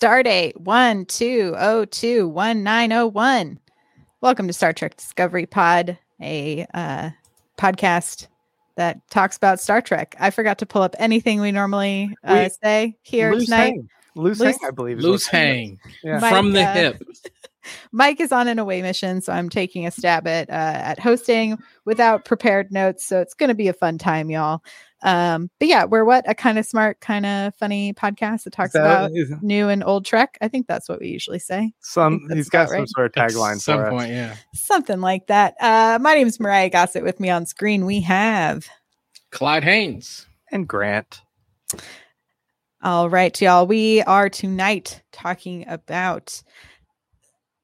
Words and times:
Stardate 0.00 0.56
one 0.56 1.04
two 1.04 1.54
oh 1.58 1.84
two 1.84 2.26
one 2.26 2.62
nine 2.62 2.90
oh 2.90 3.06
one. 3.06 3.58
Welcome 4.22 4.46
to 4.46 4.52
Star 4.54 4.72
Trek 4.72 4.96
Discovery 4.96 5.44
Pod, 5.44 5.98
a 6.22 6.64
uh, 6.72 7.10
podcast 7.58 8.26
that 8.76 8.98
talks 9.10 9.36
about 9.36 9.60
Star 9.60 9.82
Trek. 9.82 10.16
I 10.18 10.30
forgot 10.30 10.56
to 10.60 10.66
pull 10.66 10.80
up 10.80 10.96
anything 10.98 11.42
we 11.42 11.52
normally 11.52 12.16
uh, 12.24 12.44
We- 12.44 12.50
say 12.64 12.96
here 13.02 13.32
loose 13.34 13.44
tonight. 13.44 13.58
hang. 13.58 13.88
Loose, 14.16 14.40
Loose- 14.40 14.56
hang, 14.58 14.68
I 14.68 14.70
believe. 14.70 15.00
Loose 15.00 15.26
hang 15.26 15.78
Yeah. 16.02 16.18
Mike, 16.18 16.32
from 16.32 16.52
the 16.52 16.62
uh, 16.62 16.72
hip. 16.72 17.02
Mike 17.92 18.20
is 18.20 18.32
on 18.32 18.48
an 18.48 18.58
away 18.58 18.80
mission, 18.80 19.20
so 19.20 19.34
I'm 19.34 19.50
taking 19.50 19.86
a 19.86 19.90
stab 19.90 20.26
at 20.26 20.48
uh, 20.48 20.52
at 20.52 20.98
hosting 20.98 21.58
without 21.84 22.24
prepared 22.24 22.72
notes. 22.72 23.06
So 23.06 23.20
it's 23.20 23.34
going 23.34 23.48
to 23.50 23.54
be 23.54 23.68
a 23.68 23.74
fun 23.74 23.98
time, 23.98 24.30
y'all. 24.30 24.62
Um, 25.02 25.50
but 25.58 25.68
yeah, 25.68 25.84
we're 25.84 26.04
what 26.04 26.28
a 26.28 26.34
kind 26.34 26.58
of 26.58 26.66
smart, 26.66 27.00
kind 27.00 27.24
of 27.24 27.54
funny 27.54 27.94
podcast 27.94 28.44
that 28.44 28.52
talks 28.52 28.72
That 28.74 28.80
about 28.80 29.10
is- 29.14 29.32
new 29.40 29.68
and 29.68 29.82
old 29.82 30.04
Trek. 30.04 30.36
I 30.40 30.48
think 30.48 30.66
that's 30.66 30.88
what 30.88 31.00
we 31.00 31.08
usually 31.08 31.38
say. 31.38 31.72
some 31.80 32.28
he's 32.32 32.48
got 32.48 32.62
about 32.62 32.70
some 32.70 32.78
right. 32.80 32.88
sort 32.88 33.06
of 33.06 33.12
tagline 33.12 33.60
some 33.60 33.78
for 33.78 33.86
us. 33.86 33.90
point, 33.90 34.10
yeah. 34.12 34.36
Something 34.54 35.00
like 35.00 35.26
that. 35.28 35.54
Uh, 35.60 35.98
my 36.00 36.14
name 36.14 36.26
is 36.26 36.38
Mariah 36.38 36.68
Gossett. 36.70 37.02
With 37.04 37.18
me 37.20 37.30
on 37.30 37.46
screen, 37.46 37.86
we 37.86 38.00
have. 38.00 38.68
Clyde 39.30 39.64
Haynes. 39.64 40.26
And 40.52 40.66
Grant. 40.66 41.22
All 42.82 43.08
right, 43.10 43.38
y'all. 43.40 43.66
We 43.66 44.02
are 44.02 44.28
tonight 44.28 45.02
talking 45.12 45.64
about 45.68 46.42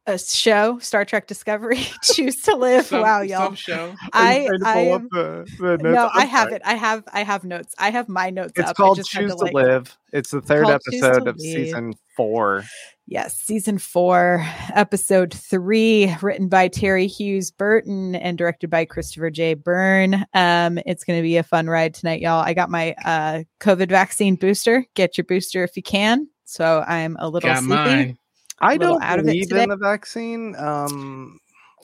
a 0.06 0.18
show, 0.18 0.78
Star 0.78 1.04
Trek 1.04 1.26
Discovery, 1.26 1.78
Choose 2.02 2.36
to 2.42 2.54
Live. 2.56 2.86
Some- 2.86 3.02
wow, 3.02 3.20
y'all. 3.22 3.46
Some 3.46 3.54
show. 3.56 3.94
I, 4.12 4.46
to 4.46 4.58
I 4.64 4.76
am, 4.78 5.08
the, 5.10 5.46
the 5.58 5.78
notes? 5.78 5.82
no, 5.82 6.10
I 6.14 6.24
have 6.24 6.44
sorry. 6.44 6.54
it. 6.56 6.62
I 6.64 6.74
have, 6.74 7.04
I 7.12 7.22
have 7.24 7.44
notes. 7.44 7.74
I 7.78 7.90
have 7.90 8.08
my 8.08 8.30
notes 8.30 8.52
It's 8.56 8.70
up. 8.70 8.76
Called 8.76 8.96
just 8.98 9.10
Choose 9.10 9.32
to, 9.32 9.36
to, 9.38 9.44
like- 9.44 9.54
Live. 9.54 9.96
It's 10.12 10.30
the 10.30 10.40
third 10.40 10.64
called 10.64 10.80
episode 10.86 11.28
of 11.28 11.36
Live. 11.36 11.40
season 11.40 11.94
four. 12.16 12.64
Yes, 13.08 13.36
season 13.38 13.78
four, 13.78 14.44
episode 14.74 15.32
three, 15.32 16.12
written 16.22 16.48
by 16.48 16.68
Terri 16.68 17.06
Hughes 17.06 17.52
Burton 17.52 18.16
and 18.16 18.36
directed 18.36 18.68
by 18.68 18.84
Christopher 18.84 19.30
J. 19.30 19.54
Byrne. 19.54 20.26
Um, 20.34 20.78
it's 20.86 21.04
going 21.04 21.18
to 21.18 21.22
be 21.22 21.36
a 21.36 21.44
fun 21.44 21.68
ride 21.68 21.94
tonight, 21.94 22.20
y'all. 22.20 22.42
I 22.42 22.52
got 22.52 22.68
my 22.68 22.94
uh, 23.04 23.44
COVID 23.60 23.90
vaccine 23.90 24.34
booster. 24.34 24.84
Get 24.94 25.16
your 25.16 25.24
booster 25.24 25.62
if 25.62 25.76
you 25.76 25.84
can. 25.84 26.26
So 26.46 26.82
I'm 26.86 27.16
a 27.20 27.28
little 27.28 27.48
Got 27.48 27.58
sleepy. 27.58 27.74
mine. 27.74 28.18
I 28.60 28.76
don't 28.78 29.02
out 29.02 29.18
of 29.18 29.26
it 29.26 29.32
believe 29.48 29.52
in 29.52 29.68
the 29.68 29.76
vaccine. 29.76 30.54
Um, 30.56 31.38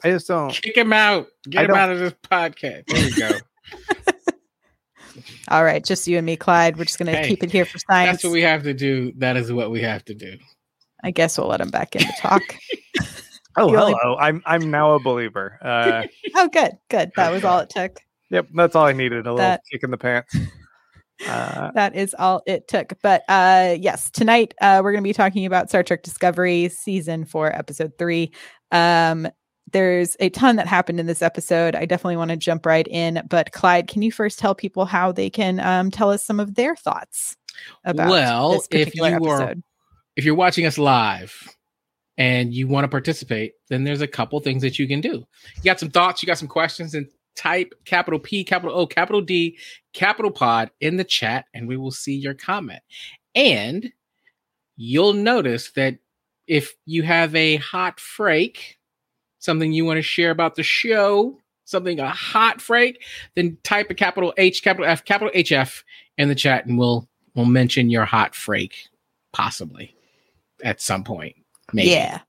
I 0.04 0.10
just 0.10 0.26
don't. 0.28 0.50
Kick 0.52 0.76
him 0.76 0.92
out. 0.92 1.26
Get 1.48 1.60
I 1.60 1.62
him 1.62 1.68
don't- 1.68 1.78
out 1.78 1.90
of 1.92 1.98
this 1.98 2.14
podcast. 2.30 2.86
There 2.86 3.04
we 3.04 3.12
go. 3.14 3.38
All 5.48 5.62
right, 5.64 5.84
just 5.84 6.08
you 6.08 6.16
and 6.16 6.24
me, 6.24 6.36
Clyde. 6.36 6.78
We're 6.78 6.84
just 6.86 6.98
going 6.98 7.12
to 7.12 7.18
Hey, 7.18 7.28
keep 7.28 7.42
it 7.42 7.50
here 7.52 7.66
for 7.66 7.78
science. 7.78 8.12
That's 8.12 8.24
what 8.24 8.32
we 8.32 8.40
have 8.42 8.62
to 8.62 8.72
do. 8.72 9.12
That 9.18 9.36
is 9.36 9.52
what 9.52 9.70
we 9.70 9.82
have 9.82 10.02
to 10.06 10.14
do. 10.14 10.38
I 11.04 11.10
guess 11.10 11.36
we'll 11.36 11.48
let 11.48 11.60
him 11.60 11.68
back 11.70 11.94
in 11.96 12.02
to 12.02 12.12
talk. 12.18 12.42
Oh, 13.54 13.70
You 13.70 13.76
only- 13.76 13.94
hello. 14.00 14.16
I'm 14.16 14.42
I'm 14.46 14.70
now 14.70 14.94
a 14.94 14.98
believer. 14.98 15.58
Uh, 15.60 16.04
oh, 16.36 16.48
good, 16.48 16.78
good. 16.88 17.12
That 17.16 17.30
was 17.32 17.44
all 17.44 17.58
it 17.58 17.68
took. 17.68 18.00
yep, 18.30 18.48
that's 18.54 18.74
all 18.74 18.86
I 18.86 18.92
needed. 18.94 19.26
A 19.26 19.32
little 19.34 19.58
kick 19.70 19.82
in 19.82 19.90
the 19.90 19.98
pants. 19.98 20.34
Uh, 21.26 21.70
that 21.74 21.94
is 21.94 22.14
all 22.18 22.42
it 22.46 22.68
took. 22.68 22.94
But 23.02 23.22
uh 23.28 23.76
yes, 23.78 24.10
tonight 24.10 24.54
uh 24.60 24.80
we're 24.82 24.92
going 24.92 25.04
to 25.04 25.08
be 25.08 25.12
talking 25.12 25.46
about 25.46 25.68
Star 25.68 25.82
Trek 25.82 26.02
Discovery 26.02 26.68
season 26.68 27.24
4 27.24 27.56
episode 27.56 27.92
3. 27.98 28.32
Um 28.70 29.28
there's 29.72 30.16
a 30.20 30.28
ton 30.28 30.56
that 30.56 30.66
happened 30.66 31.00
in 31.00 31.06
this 31.06 31.22
episode. 31.22 31.74
I 31.74 31.86
definitely 31.86 32.16
want 32.16 32.30
to 32.30 32.36
jump 32.36 32.66
right 32.66 32.86
in, 32.86 33.22
but 33.30 33.52
Clyde, 33.52 33.88
can 33.88 34.02
you 34.02 34.12
first 34.12 34.38
tell 34.38 34.54
people 34.54 34.84
how 34.84 35.12
they 35.12 35.30
can 35.30 35.60
um 35.60 35.90
tell 35.90 36.10
us 36.10 36.24
some 36.24 36.40
of 36.40 36.54
their 36.56 36.76
thoughts 36.76 37.36
about 37.84 38.10
Well, 38.10 38.52
this 38.52 38.68
if 38.70 38.88
particular 38.88 39.10
you 39.10 39.24
are- 39.30 39.54
If 40.16 40.24
you're 40.24 40.34
watching 40.34 40.66
us 40.66 40.76
live 40.76 41.48
and 42.18 42.52
you 42.52 42.68
want 42.68 42.84
to 42.84 42.88
participate, 42.88 43.52
then 43.70 43.84
there's 43.84 44.02
a 44.02 44.06
couple 44.06 44.38
things 44.40 44.60
that 44.62 44.78
you 44.78 44.86
can 44.86 45.00
do. 45.00 45.24
You 45.56 45.62
got 45.64 45.80
some 45.80 45.90
thoughts, 45.90 46.22
you 46.22 46.26
got 46.26 46.36
some 46.38 46.48
questions, 46.48 46.94
and 46.94 47.06
type 47.36 47.74
capital 47.84 48.18
P, 48.18 48.44
capital 48.44 48.76
O, 48.76 48.86
capital 48.86 49.20
D, 49.20 49.58
capital 49.92 50.30
pod 50.30 50.70
in 50.80 50.96
the 50.96 51.04
chat, 51.04 51.46
and 51.54 51.66
we 51.66 51.76
will 51.76 51.90
see 51.90 52.14
your 52.14 52.34
comment. 52.34 52.80
And 53.34 53.92
you'll 54.76 55.14
notice 55.14 55.72
that 55.72 55.98
if 56.46 56.74
you 56.86 57.02
have 57.02 57.34
a 57.34 57.56
hot 57.56 58.00
freak, 58.00 58.78
something 59.38 59.72
you 59.72 59.84
want 59.84 59.98
to 59.98 60.02
share 60.02 60.30
about 60.30 60.54
the 60.54 60.62
show, 60.62 61.38
something 61.64 61.98
a 62.00 62.10
hot 62.10 62.60
freak, 62.60 63.02
then 63.34 63.56
type 63.62 63.90
a 63.90 63.94
capital 63.94 64.34
H, 64.36 64.62
capital 64.62 64.86
F, 64.86 65.04
capital 65.04 65.32
HF 65.34 65.82
in 66.18 66.28
the 66.28 66.34
chat, 66.34 66.66
and 66.66 66.78
we'll 66.78 67.08
we'll 67.34 67.46
mention 67.46 67.90
your 67.90 68.04
hot 68.04 68.34
freak 68.34 68.88
possibly 69.32 69.94
at 70.62 70.80
some 70.80 71.04
point. 71.04 71.34
Maybe 71.72 71.90
Yeah. 71.90 72.20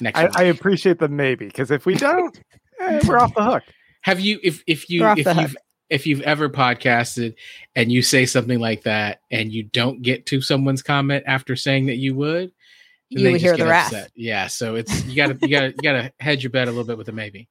next 0.00 0.18
I. 0.18 0.28
I 0.34 0.42
appreciate 0.44 0.98
the 0.98 1.08
maybe 1.08 1.46
because 1.46 1.70
if 1.70 1.86
we 1.86 1.94
don't, 1.94 2.38
eh, 2.80 3.00
we're 3.06 3.18
off 3.18 3.34
the 3.34 3.42
hook. 3.42 3.62
Have 4.02 4.20
you 4.20 4.38
if 4.42 4.62
if 4.66 4.88
you 4.90 5.06
if 5.16 5.26
you've 5.26 5.56
if 5.88 6.06
you've 6.06 6.20
ever 6.22 6.48
podcasted 6.48 7.34
and 7.74 7.90
you 7.90 8.00
say 8.02 8.24
something 8.26 8.60
like 8.60 8.84
that 8.84 9.20
and 9.30 9.52
you 9.52 9.64
don't 9.64 10.02
get 10.02 10.26
to 10.26 10.40
someone's 10.40 10.82
comment 10.82 11.24
after 11.26 11.56
saying 11.56 11.86
that 11.86 11.96
you 11.96 12.14
would, 12.14 12.52
You 13.08 13.32
would 13.32 13.40
hear 13.40 13.56
the 13.56 13.66
wrath. 13.66 14.08
Yeah, 14.14 14.46
so 14.46 14.76
it's 14.76 15.04
you 15.04 15.16
gotta 15.16 15.36
you 15.42 15.48
gotta 15.48 15.68
you 15.68 15.82
gotta 15.82 16.12
hedge 16.20 16.42
your 16.44 16.50
bet 16.50 16.68
a 16.68 16.70
little 16.70 16.84
bit 16.84 16.96
with 16.96 17.08
a 17.08 17.12
maybe. 17.12 17.48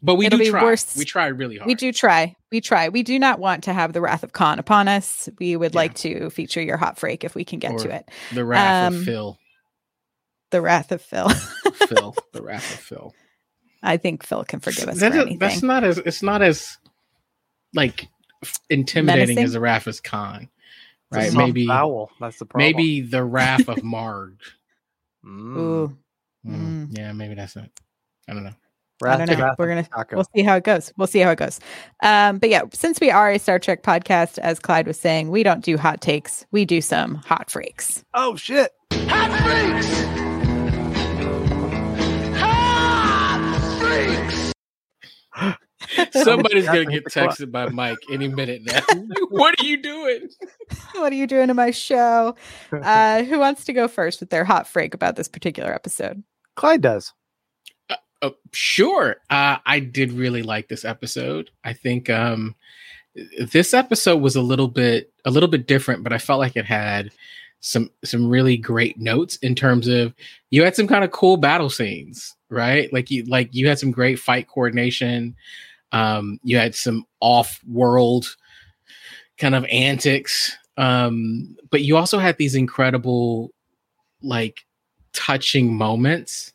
But 0.00 0.14
we 0.14 0.26
It'll 0.26 0.38
do 0.38 0.50
try. 0.50 0.62
worse. 0.62 0.94
We 0.96 1.04
try 1.04 1.26
really 1.26 1.56
hard. 1.56 1.66
We 1.66 1.74
do 1.74 1.90
try. 1.92 2.36
We 2.52 2.60
try. 2.60 2.88
We 2.88 3.02
do 3.02 3.18
not 3.18 3.40
want 3.40 3.64
to 3.64 3.72
have 3.72 3.92
the 3.92 4.00
wrath 4.00 4.22
of 4.22 4.32
Khan 4.32 4.60
upon 4.60 4.86
us. 4.86 5.28
We 5.40 5.56
would 5.56 5.72
Yeah. 5.74 5.78
like 5.80 5.94
to 5.96 6.30
feature 6.30 6.62
your 6.62 6.76
hot 6.76 6.98
freak 7.00 7.24
if 7.24 7.34
we 7.34 7.44
can 7.44 7.58
get 7.58 7.78
to 7.78 7.90
it. 7.92 8.08
the 8.32 8.44
wrath 8.44 8.92
Um, 8.92 8.98
of 9.00 9.04
Phil. 9.04 9.38
The 10.52 10.60
wrath 10.60 10.92
of 10.92 11.02
Phil. 11.02 11.28
Phil. 11.30 12.14
The 12.32 12.42
wrath 12.42 12.74
of 12.74 12.78
Phil. 12.88 13.14
I 13.82 13.96
think 13.96 14.24
Phil 14.24 14.44
can 14.44 14.60
forgive 14.60 14.88
us 14.88 15.00
That 15.00 15.12
for 15.12 15.18
is- 15.18 15.22
anything. 15.22 15.38
That's 15.38 15.62
not 15.62 15.84
as 15.84 15.98
it's 15.98 16.22
not 16.22 16.42
as 16.42 16.78
like 17.74 18.08
intimidating 18.70 19.20
Menacing? 19.36 19.44
as 19.44 19.52
the 19.52 19.60
wrath 19.60 19.86
of 19.86 20.02
Khan. 20.02 20.48
Right? 21.10 21.26
soft 21.32 21.36
Maybe 21.38 21.66
vowel. 21.66 22.10
That's 22.20 22.38
the 22.38 22.44
problem. 22.46 22.66
maybe 22.70 23.00
the 23.00 23.24
wrath 23.24 23.68
of 23.68 23.82
Marg. 23.84 24.34
Mm. 25.24 25.56
Ooh, 25.56 25.96
Mm, 26.46 26.54
Mm. 26.90 26.96
Yeah, 26.98 27.12
maybe 27.12 27.34
that's 27.34 27.56
it. 27.56 27.70
I 28.28 28.32
don't 28.34 28.44
know. 28.44 28.52
I 29.04 29.16
don't 29.16 29.26
know. 29.28 29.44
Wrath 29.44 29.56
We're 29.58 29.68
gonna 29.68 29.82
Taco. 29.84 30.16
we'll 30.16 30.26
see 30.34 30.42
how 30.42 30.56
it 30.56 30.64
goes. 30.64 30.92
We'll 30.96 31.06
see 31.06 31.18
how 31.20 31.30
it 31.30 31.38
goes. 31.38 31.60
Um, 32.02 32.38
but 32.38 32.48
yeah, 32.50 32.62
since 32.72 33.00
we 33.00 33.10
are 33.10 33.30
a 33.30 33.38
Star 33.38 33.58
Trek 33.58 33.82
podcast, 33.82 34.38
as 34.38 34.58
Clyde 34.58 34.86
was 34.86 34.98
saying, 34.98 35.30
we 35.30 35.42
don't 35.42 35.64
do 35.64 35.76
hot 35.76 36.00
takes. 36.00 36.46
We 36.52 36.64
do 36.64 36.80
some 36.80 37.16
hot 37.16 37.50
freaks. 37.50 38.04
oh 38.14 38.34
shit! 38.36 38.70
Hot 38.92 39.30
freaks! 39.42 40.27
Somebody's 46.12 46.66
gonna 46.66 46.86
get 46.86 47.04
texted 47.06 47.50
by 47.52 47.68
Mike 47.68 47.98
any 48.10 48.28
minute 48.28 48.62
now. 48.64 48.80
what 49.30 49.60
are 49.60 49.64
you 49.64 49.80
doing? 49.80 50.28
what 50.94 51.12
are 51.12 51.16
you 51.16 51.26
doing 51.26 51.48
to 51.48 51.54
my 51.54 51.70
show? 51.70 52.34
Uh, 52.72 53.22
who 53.22 53.38
wants 53.38 53.64
to 53.64 53.72
go 53.72 53.88
first 53.88 54.20
with 54.20 54.30
their 54.30 54.44
hot 54.44 54.66
freak 54.66 54.94
about 54.94 55.16
this 55.16 55.28
particular 55.28 55.72
episode? 55.72 56.22
Clyde 56.56 56.82
does. 56.82 57.12
Oh, 58.20 58.34
sure. 58.52 59.16
Uh, 59.30 59.58
I 59.64 59.78
did 59.78 60.12
really 60.12 60.42
like 60.42 60.68
this 60.68 60.84
episode. 60.84 61.50
I 61.62 61.72
think 61.72 62.10
um, 62.10 62.56
this 63.38 63.72
episode 63.72 64.20
was 64.20 64.34
a 64.34 64.42
little 64.42 64.68
bit 64.68 65.12
a 65.24 65.30
little 65.30 65.48
bit 65.48 65.66
different, 65.66 66.02
but 66.02 66.12
I 66.12 66.18
felt 66.18 66.40
like 66.40 66.56
it 66.56 66.64
had 66.64 67.12
some 67.60 67.90
some 68.04 68.28
really 68.28 68.56
great 68.56 68.98
notes 68.98 69.36
in 69.36 69.54
terms 69.54 69.88
of 69.88 70.14
you 70.50 70.62
had 70.62 70.76
some 70.76 70.86
kind 70.86 71.04
of 71.04 71.10
cool 71.10 71.36
battle 71.36 71.70
scenes, 71.70 72.36
right? 72.50 72.92
Like 72.92 73.10
you 73.10 73.24
like 73.24 73.48
you 73.52 73.68
had 73.68 73.78
some 73.78 73.90
great 73.90 74.18
fight 74.18 74.48
coordination. 74.48 75.34
Um, 75.92 76.38
you 76.42 76.58
had 76.58 76.74
some 76.74 77.06
off 77.20 77.60
world 77.66 78.36
kind 79.38 79.54
of 79.54 79.64
antics, 79.66 80.56
um, 80.76 81.56
but 81.70 81.82
you 81.82 81.96
also 81.96 82.18
had 82.18 82.36
these 82.36 82.54
incredible 82.54 83.50
like 84.22 84.64
touching 85.12 85.74
moments 85.74 86.52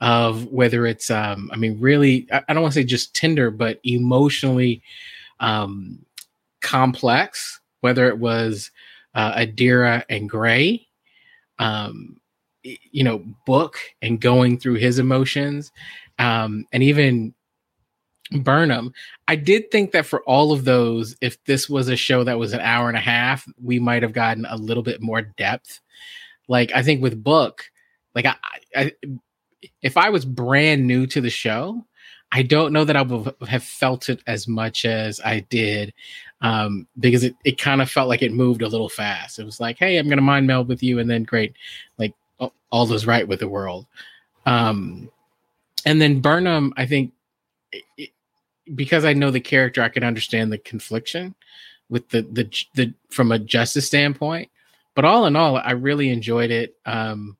of 0.00 0.46
whether 0.46 0.86
it's 0.86 1.10
um 1.10 1.50
i 1.52 1.56
mean 1.56 1.78
really 1.80 2.26
i, 2.32 2.40
I 2.48 2.54
don't 2.54 2.62
want 2.62 2.74
to 2.74 2.80
say 2.80 2.84
just 2.84 3.14
tender 3.14 3.50
but 3.50 3.80
emotionally 3.82 4.80
um 5.40 5.98
complex 6.60 7.60
whether 7.80 8.08
it 8.08 8.18
was 8.18 8.70
uh 9.18 9.34
adira 9.34 10.02
and 10.08 10.30
gray 10.30 10.86
um 11.58 12.16
you 12.62 13.04
know 13.04 13.22
book 13.46 13.78
and 14.00 14.20
going 14.20 14.58
through 14.58 14.76
his 14.76 14.98
emotions 14.98 15.72
um 16.18 16.64
and 16.72 16.82
even 16.82 17.34
burnham. 18.42 18.92
I 19.26 19.36
did 19.36 19.70
think 19.70 19.92
that 19.92 20.04
for 20.04 20.22
all 20.24 20.52
of 20.52 20.64
those 20.64 21.16
if 21.20 21.42
this 21.44 21.68
was 21.68 21.88
a 21.88 21.96
show 21.96 22.24
that 22.24 22.38
was 22.38 22.52
an 22.52 22.60
hour 22.60 22.88
and 22.88 22.96
a 22.96 23.00
half 23.00 23.46
we 23.62 23.78
might 23.78 24.02
have 24.02 24.12
gotten 24.12 24.46
a 24.46 24.56
little 24.56 24.82
bit 24.82 25.02
more 25.02 25.22
depth. 25.22 25.80
Like 26.46 26.72
i 26.74 26.82
think 26.82 27.02
with 27.02 27.22
book 27.22 27.64
like 28.14 28.26
I, 28.26 28.36
I 28.74 28.92
if 29.82 29.96
I 29.96 30.10
was 30.10 30.24
brand 30.24 30.86
new 30.86 31.06
to 31.08 31.20
the 31.20 31.30
show, 31.30 31.84
I 32.32 32.42
don't 32.42 32.72
know 32.72 32.84
that 32.84 32.96
I 32.96 33.02
would 33.02 33.34
have 33.48 33.64
felt 33.64 34.08
it 34.08 34.22
as 34.26 34.46
much 34.46 34.84
as 34.84 35.20
I 35.24 35.40
did 35.40 35.94
um, 36.40 36.86
because 36.98 37.24
it, 37.24 37.34
it 37.44 37.58
kind 37.58 37.82
of 37.82 37.90
felt 37.90 38.08
like 38.08 38.22
it 38.22 38.32
moved 38.32 38.62
a 38.62 38.68
little 38.68 38.88
fast. 38.88 39.38
It 39.38 39.44
was 39.44 39.60
like, 39.60 39.78
hey, 39.78 39.96
I'm 39.98 40.06
going 40.06 40.18
to 40.18 40.22
mind 40.22 40.46
meld 40.46 40.68
with 40.68 40.82
you. 40.82 40.98
And 40.98 41.10
then 41.10 41.24
great. 41.24 41.54
Like 41.98 42.14
all, 42.70 42.92
is 42.92 43.06
right 43.06 43.26
with 43.26 43.40
the 43.40 43.48
world. 43.48 43.86
Um, 44.46 45.10
and 45.84 46.00
then 46.00 46.20
Burnham, 46.20 46.72
I 46.76 46.86
think, 46.86 47.12
it- 47.72 48.10
because 48.74 49.04
I 49.06 49.14
know 49.14 49.30
the 49.30 49.40
character, 49.40 49.82
I 49.82 49.88
can 49.88 50.04
understand 50.04 50.52
the 50.52 50.58
confliction 50.58 51.34
with 51.88 52.06
the 52.10 52.20
the 52.20 52.44
the 52.74 52.92
from 53.08 53.32
a 53.32 53.38
justice 53.38 53.86
standpoint. 53.86 54.50
But 54.94 55.06
all 55.06 55.24
in 55.24 55.36
all, 55.36 55.56
I 55.56 55.70
really 55.70 56.10
enjoyed 56.10 56.50
it. 56.50 56.76
Um, 56.84 57.38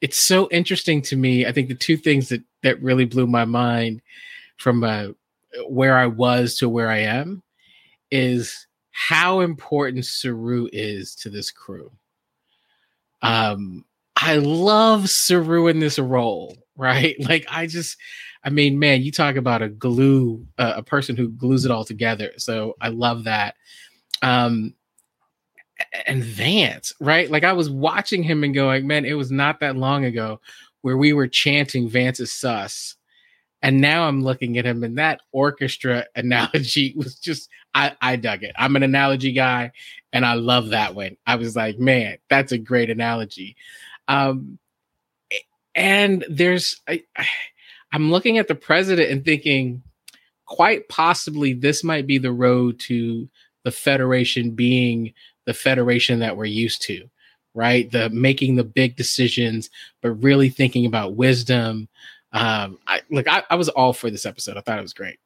it's 0.00 0.16
so 0.16 0.48
interesting 0.50 1.02
to 1.02 1.16
me. 1.16 1.44
I 1.44 1.52
think 1.52 1.68
the 1.68 1.74
two 1.74 1.98
things 1.98 2.30
that 2.30 2.42
that 2.62 2.82
really 2.82 3.04
blew 3.04 3.26
my 3.26 3.44
mind 3.44 4.00
from 4.56 4.84
uh, 4.84 5.08
where 5.68 5.98
I 5.98 6.06
was 6.06 6.56
to 6.58 6.68
where 6.68 6.88
I 6.90 7.00
am 7.00 7.42
is 8.10 8.66
how 8.90 9.40
important 9.40 10.06
Saru 10.06 10.68
is 10.72 11.14
to 11.16 11.30
this 11.30 11.50
crew. 11.50 11.90
Um, 13.22 13.84
I 14.16 14.36
love 14.36 15.10
Saru 15.10 15.66
in 15.66 15.80
this 15.80 15.98
role, 15.98 16.56
right? 16.76 17.16
Like 17.20 17.46
I 17.50 17.66
just, 17.66 17.96
I 18.44 18.50
mean, 18.50 18.78
man, 18.78 19.02
you 19.02 19.10
talk 19.10 19.36
about 19.36 19.62
a 19.62 19.68
glue, 19.68 20.46
uh, 20.58 20.74
a 20.76 20.82
person 20.82 21.16
who 21.16 21.28
glues 21.28 21.64
it 21.64 21.70
all 21.70 21.84
together. 21.84 22.32
So 22.36 22.74
I 22.80 22.88
love 22.88 23.24
that. 23.24 23.56
Um, 24.22 24.74
and 26.06 26.22
Vance, 26.22 26.92
right? 27.00 27.30
Like 27.30 27.44
I 27.44 27.52
was 27.52 27.70
watching 27.70 28.22
him 28.22 28.44
and 28.44 28.54
going, 28.54 28.86
man, 28.86 29.04
it 29.04 29.14
was 29.14 29.30
not 29.30 29.60
that 29.60 29.76
long 29.76 30.04
ago 30.04 30.40
where 30.82 30.96
we 30.96 31.12
were 31.12 31.26
chanting 31.26 31.88
Vance 31.88 32.20
is 32.20 32.32
sus. 32.32 32.96
And 33.64 33.80
now 33.80 34.06
I'm 34.06 34.22
looking 34.22 34.58
at 34.58 34.66
him 34.66 34.84
and 34.84 34.98
that 34.98 35.22
orchestra 35.32 36.04
analogy 36.14 36.92
was 36.98 37.14
just 37.18 37.48
I, 37.74 37.96
I 38.02 38.16
dug 38.16 38.42
it. 38.42 38.54
I'm 38.58 38.76
an 38.76 38.82
analogy 38.82 39.32
guy 39.32 39.72
and 40.12 40.26
I 40.26 40.34
love 40.34 40.68
that 40.68 40.94
one. 40.94 41.16
I 41.26 41.36
was 41.36 41.56
like, 41.56 41.78
man, 41.78 42.18
that's 42.28 42.52
a 42.52 42.58
great 42.58 42.90
analogy. 42.90 43.56
Um 44.06 44.58
and 45.74 46.26
there's 46.28 46.78
I, 46.86 47.04
I'm 47.92 48.10
looking 48.10 48.36
at 48.36 48.48
the 48.48 48.54
president 48.54 49.10
and 49.10 49.24
thinking 49.24 49.82
quite 50.44 50.88
possibly 50.90 51.54
this 51.54 51.82
might 51.82 52.06
be 52.06 52.18
the 52.18 52.32
road 52.32 52.78
to 52.80 53.30
the 53.62 53.70
federation 53.70 54.50
being 54.50 55.14
the 55.46 55.54
federation 55.54 56.18
that 56.18 56.36
we're 56.36 56.44
used 56.44 56.82
to 56.82 57.08
right 57.54 57.90
the 57.92 58.10
making 58.10 58.56
the 58.56 58.64
big 58.64 58.96
decisions 58.96 59.70
but 60.02 60.10
really 60.10 60.50
thinking 60.50 60.84
about 60.84 61.14
wisdom 61.14 61.88
um 62.34 62.78
i 62.86 63.00
look 63.10 63.26
I, 63.28 63.42
I 63.48 63.54
was 63.54 63.68
all 63.70 63.92
for 63.92 64.10
this 64.10 64.26
episode 64.26 64.56
i 64.56 64.60
thought 64.60 64.78
it 64.78 64.82
was 64.82 64.92
great 64.94 65.18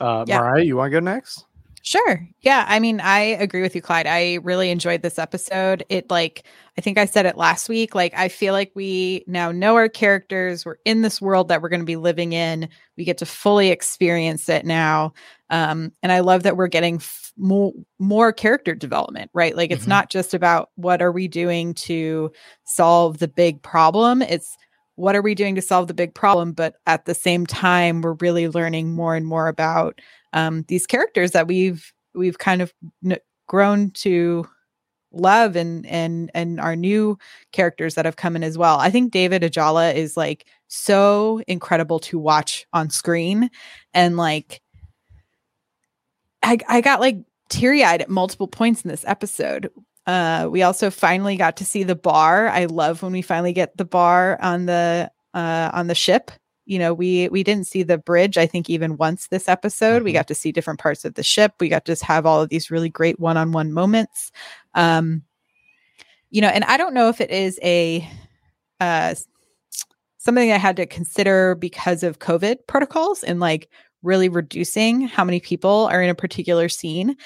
Uh, 0.00 0.24
Yeah. 0.26 0.38
Mariah, 0.38 0.64
you 0.64 0.76
want 0.76 0.90
to 0.92 1.00
go 1.00 1.04
next? 1.04 1.44
Sure. 1.84 2.28
Yeah. 2.42 2.64
I 2.68 2.78
mean, 2.78 3.00
I 3.00 3.18
agree 3.20 3.60
with 3.62 3.74
you, 3.74 3.82
Clyde. 3.82 4.06
I 4.06 4.34
really 4.42 4.70
enjoyed 4.70 5.02
this 5.02 5.18
episode. 5.18 5.84
It, 5.88 6.08
like, 6.10 6.44
I 6.78 6.80
think 6.80 6.96
I 6.96 7.04
said 7.06 7.26
it 7.26 7.36
last 7.36 7.68
week. 7.68 7.94
Like, 7.94 8.12
I 8.16 8.28
feel 8.28 8.52
like 8.52 8.70
we 8.74 9.24
now 9.26 9.50
know 9.50 9.74
our 9.76 9.88
characters. 9.88 10.64
We're 10.64 10.76
in 10.84 11.02
this 11.02 11.20
world 11.20 11.48
that 11.48 11.60
we're 11.60 11.68
going 11.68 11.80
to 11.80 11.86
be 11.86 11.96
living 11.96 12.32
in. 12.32 12.68
We 12.96 13.04
get 13.04 13.18
to 13.18 13.26
fully 13.26 13.70
experience 13.70 14.48
it 14.48 14.64
now. 14.64 15.12
Um, 15.50 15.92
and 16.04 16.12
I 16.12 16.20
love 16.20 16.44
that 16.44 16.56
we're 16.56 16.68
getting 16.68 16.96
f- 16.96 17.32
more 17.36 17.72
more 17.98 18.32
character 18.32 18.74
development, 18.76 19.30
right? 19.34 19.56
Like, 19.56 19.70
it's 19.72 19.84
Mhm. 19.84 19.88
not 19.88 20.10
just 20.10 20.34
about 20.34 20.70
what 20.76 21.02
are 21.02 21.12
we 21.12 21.26
doing 21.26 21.74
to 21.74 22.30
solve 22.64 23.18
the 23.18 23.28
big 23.28 23.60
problem. 23.62 24.22
It's 24.22 24.56
what 24.96 25.16
are 25.16 25.22
we 25.22 25.34
doing 25.34 25.54
to 25.54 25.62
solve 25.62 25.88
the 25.88 25.94
big 25.94 26.14
problem? 26.14 26.52
But 26.52 26.76
at 26.86 27.04
the 27.04 27.14
same 27.14 27.46
time, 27.46 28.02
we're 28.02 28.14
really 28.14 28.48
learning 28.48 28.92
more 28.92 29.14
and 29.14 29.26
more 29.26 29.48
about 29.48 30.00
um, 30.32 30.64
these 30.68 30.86
characters 30.86 31.32
that 31.32 31.46
we've 31.46 31.92
we've 32.14 32.38
kind 32.38 32.62
of 32.62 32.72
n- 33.04 33.18
grown 33.46 33.90
to 33.90 34.46
love 35.12 35.56
and 35.56 35.84
and 35.86 36.30
and 36.34 36.60
our 36.60 36.74
new 36.74 37.18
characters 37.52 37.94
that 37.94 38.04
have 38.04 38.16
come 38.16 38.36
in 38.36 38.42
as 38.42 38.56
well. 38.56 38.78
I 38.78 38.90
think 38.90 39.12
David 39.12 39.42
Ajala 39.42 39.94
is 39.94 40.16
like 40.16 40.46
so 40.68 41.42
incredible 41.46 41.98
to 42.00 42.18
watch 42.18 42.66
on 42.72 42.90
screen 42.90 43.50
and 43.92 44.16
like 44.16 44.62
I 46.42 46.58
I 46.68 46.80
got 46.80 47.00
like 47.00 47.18
teary-eyed 47.48 48.00
at 48.00 48.08
multiple 48.08 48.48
points 48.48 48.82
in 48.82 48.90
this 48.90 49.04
episode. 49.06 49.70
Uh 50.06 50.48
we 50.50 50.62
also 50.62 50.90
finally 50.90 51.36
got 51.36 51.56
to 51.58 51.64
see 51.64 51.82
the 51.84 51.94
bar. 51.94 52.48
I 52.48 52.64
love 52.66 53.02
when 53.02 53.12
we 53.12 53.22
finally 53.22 53.52
get 53.52 53.76
the 53.76 53.84
bar 53.84 54.38
on 54.42 54.66
the 54.66 55.10
uh 55.34 55.70
on 55.72 55.86
the 55.86 55.94
ship. 55.94 56.30
You 56.66 56.78
know 56.78 56.94
we 56.94 57.28
we 57.28 57.42
didn't 57.42 57.66
see 57.66 57.82
the 57.82 57.98
bridge 57.98 58.38
i 58.38 58.46
think 58.46 58.70
even 58.70 58.96
once 58.96 59.28
this 59.28 59.48
episode. 59.48 60.02
We 60.02 60.10
Mhm. 60.12 60.14
got 60.14 60.28
to 60.28 60.34
see 60.34 60.52
different 60.52 60.80
parts 60.80 61.04
of 61.04 61.14
the 61.14 61.22
ship. 61.22 61.54
We 61.60 61.68
got 61.68 61.84
to 61.86 61.96
have 62.04 62.24
all 62.26 62.40
of 62.42 62.48
these 62.50 62.70
really 62.70 62.88
great 62.88 63.18
one-on-one 63.20 63.72
moments. 63.72 64.30
Um 64.74 65.22
you 66.30 66.40
know 66.40 66.48
and 66.48 66.64
i 66.64 66.76
don't 66.78 66.94
know 66.94 67.08
if 67.08 67.20
it 67.20 67.30
is 67.30 67.58
a 67.62 68.08
uh 68.80 69.14
something 70.18 70.50
i 70.52 70.56
had 70.56 70.76
to 70.76 70.86
consider 70.86 71.54
because 71.56 72.02
of 72.02 72.18
covid 72.20 72.56
protocols 72.66 73.22
and 73.22 73.38
like 73.40 73.68
really 74.02 74.28
reducing 74.28 75.02
how 75.02 75.24
many 75.24 75.40
people 75.40 75.88
are 75.92 76.02
in 76.02 76.08
a 76.10 76.14
particular 76.14 76.68
scene 76.68 77.16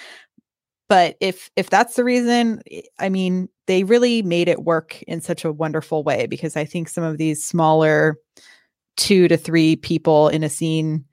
but 0.88 1.17
if 1.21 1.50
if 1.56 1.69
that's 1.71 1.94
the 1.94 2.05
reason 2.05 2.62
i- 2.73 2.83
i 2.99 3.09
mean 3.09 3.49
they 3.67 3.83
really 3.85 4.23
made 4.23 4.49
it 4.49 4.62
work 4.65 5.03
in 5.03 5.21
such 5.21 5.44
a 5.44 5.53
wonderful 5.53 6.03
way 6.03 6.27
because 6.27 6.56
i 6.56 6.65
think 6.65 6.88
some 6.88 7.05
of 7.05 7.19
these 7.19 7.44
smaller 7.44 8.17
two 8.97 9.29
to 9.29 9.37
three 9.37 9.77
people 9.77 10.29
in 10.29 10.43
a 10.43 10.49
scene 10.49 11.05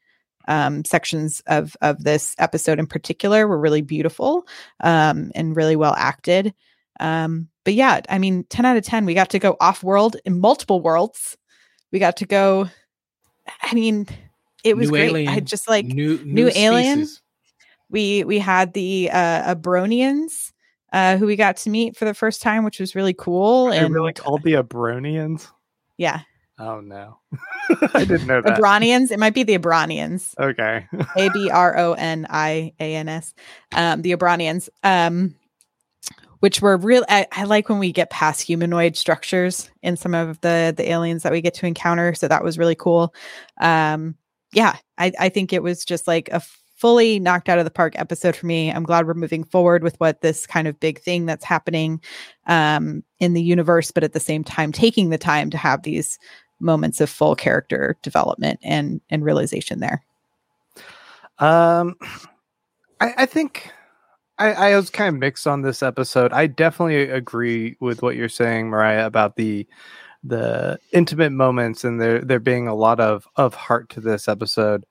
um, 0.47 0.83
sections 0.83 1.41
of 1.47 1.75
of 1.81 2.03
this 2.03 2.35
episode 2.37 2.77
in 2.79 2.85
particular 2.85 3.47
were 3.47 3.57
really 3.57 3.81
beautiful 3.81 4.45
um, 4.81 5.31
and 5.35 5.55
really 5.55 5.77
well 5.77 5.93
acted. 5.97 6.53
Um, 6.99 7.47
but 7.63 7.73
yeah, 7.75 8.01
I 8.09 8.19
mean, 8.19 8.43
ten 8.49 8.65
out 8.65 8.75
of 8.75 8.83
ten. 8.83 9.05
We 9.05 9.13
got 9.13 9.29
to 9.29 9.39
go 9.39 9.55
off 9.61 9.83
world 9.83 10.17
in 10.25 10.41
multiple 10.41 10.81
worlds. 10.81 11.37
We 11.93 11.99
got 11.99 12.17
to 12.17 12.25
go. 12.25 12.67
I 13.61 13.73
mean, 13.73 14.05
it 14.65 14.75
was 14.75 14.91
New 14.91 14.97
great. 14.97 15.09
alien, 15.11 15.29
I 15.29 15.39
just 15.39 15.69
like 15.69 15.85
new 15.85 16.19
new 16.25 16.51
alien? 16.53 17.05
species. 17.05 17.21
We 17.93 18.25
we 18.25 18.39
had 18.39 18.73
the 18.73 19.09
uh 19.13 19.55
abronians 19.55 20.51
uh 20.91 21.15
who 21.15 21.25
we 21.25 21.37
got 21.37 21.55
to 21.55 21.69
meet 21.69 21.95
for 21.95 22.03
the 22.03 22.13
first 22.13 22.41
time 22.41 22.65
which 22.65 22.79
was 22.81 22.95
really 22.95 23.13
cool 23.13 23.67
Are 23.69 23.73
and 23.73 23.93
really 23.93 24.11
called 24.13 24.43
the 24.43 24.53
Abronians? 24.53 25.47
yeah 25.97 26.21
Oh 26.59 26.81
no, 26.81 27.17
I 27.95 28.03
didn't 28.05 28.27
know 28.27 28.39
that. 28.41 28.59
abronians 28.59 29.09
it 29.11 29.17
might 29.19 29.33
be 29.33 29.41
the 29.43 29.57
abronians 29.57 30.35
okay, 30.39 30.87
A 31.17 31.29
B 31.29 31.49
R 31.49 31.77
O 31.77 31.93
N 31.93 32.27
I 32.29 32.73
A 32.79 32.95
N 32.95 33.09
S, 33.09 33.33
um, 33.75 34.01
the 34.03 34.11
Abronians. 34.15 34.69
um, 34.83 35.33
which 36.41 36.61
were 36.61 36.75
real. 36.77 37.05
I, 37.09 37.25
I 37.31 37.45
like 37.45 37.69
when 37.69 37.79
we 37.79 37.91
get 37.91 38.09
past 38.09 38.41
humanoid 38.41 38.97
structures 38.97 39.71
in 39.81 39.95
some 39.97 40.13
of 40.13 40.39
the 40.41 40.73
the 40.75 40.91
aliens 40.91 41.23
that 41.23 41.31
we 41.31 41.41
get 41.41 41.53
to 41.55 41.65
encounter. 41.65 42.13
So 42.13 42.27
that 42.27 42.43
was 42.43 42.57
really 42.59 42.75
cool. 42.75 43.15
Um, 43.61 44.15
yeah, 44.51 44.75
I, 44.97 45.11
I 45.19 45.29
think 45.29 45.53
it 45.53 45.63
was 45.63 45.85
just 45.85 46.05
like 46.05 46.29
a 46.29 46.41
fully 46.83 47.17
knocked 47.17 47.47
out 47.47 47.59
of 47.59 47.63
the 47.63 47.71
park 47.71 47.93
episode 47.97 48.35
for 48.35 48.45
me. 48.45 48.69
I'm 48.69 48.83
glad 48.83 49.07
we're 49.07 49.13
moving 49.13 49.45
forward 49.45 49.83
with 49.83 49.97
what 50.01 50.19
this 50.19 50.45
kind 50.45 50.67
of 50.67 50.81
big 50.81 50.99
thing 50.99 51.25
that's 51.25 51.45
happening 51.45 52.01
um, 52.47 53.05
in 53.19 53.31
the 53.31 53.41
universe, 53.41 53.89
but 53.89 54.03
at 54.03 54.11
the 54.11 54.19
same 54.19 54.43
time 54.43 54.73
taking 54.73 55.09
the 55.09 55.17
time 55.17 55.49
to 55.51 55.57
have 55.57 55.83
these 55.83 56.19
moments 56.59 56.99
of 56.99 57.09
full 57.09 57.37
character 57.37 57.95
development 58.01 58.59
and 58.63 58.99
and 59.09 59.23
realization 59.23 59.79
there. 59.79 60.03
Um, 61.39 61.95
I, 62.99 63.13
I 63.19 63.25
think 63.27 63.71
I, 64.37 64.51
I 64.51 64.75
was 64.75 64.89
kind 64.89 65.15
of 65.15 65.21
mixed 65.21 65.47
on 65.47 65.61
this 65.61 65.81
episode. 65.81 66.33
I 66.33 66.47
definitely 66.47 67.03
agree 67.03 67.77
with 67.79 68.01
what 68.01 68.17
you're 68.17 68.27
saying, 68.27 68.67
Mariah, 68.67 69.05
about 69.05 69.37
the 69.37 69.65
the 70.21 70.77
intimate 70.91 71.31
moments 71.31 71.85
and 71.85 72.01
there 72.01 72.19
there 72.19 72.41
being 72.41 72.67
a 72.67 72.75
lot 72.75 72.99
of 72.99 73.25
of 73.37 73.55
heart 73.55 73.87
to 73.91 74.01
this 74.01 74.27
episode. 74.27 74.85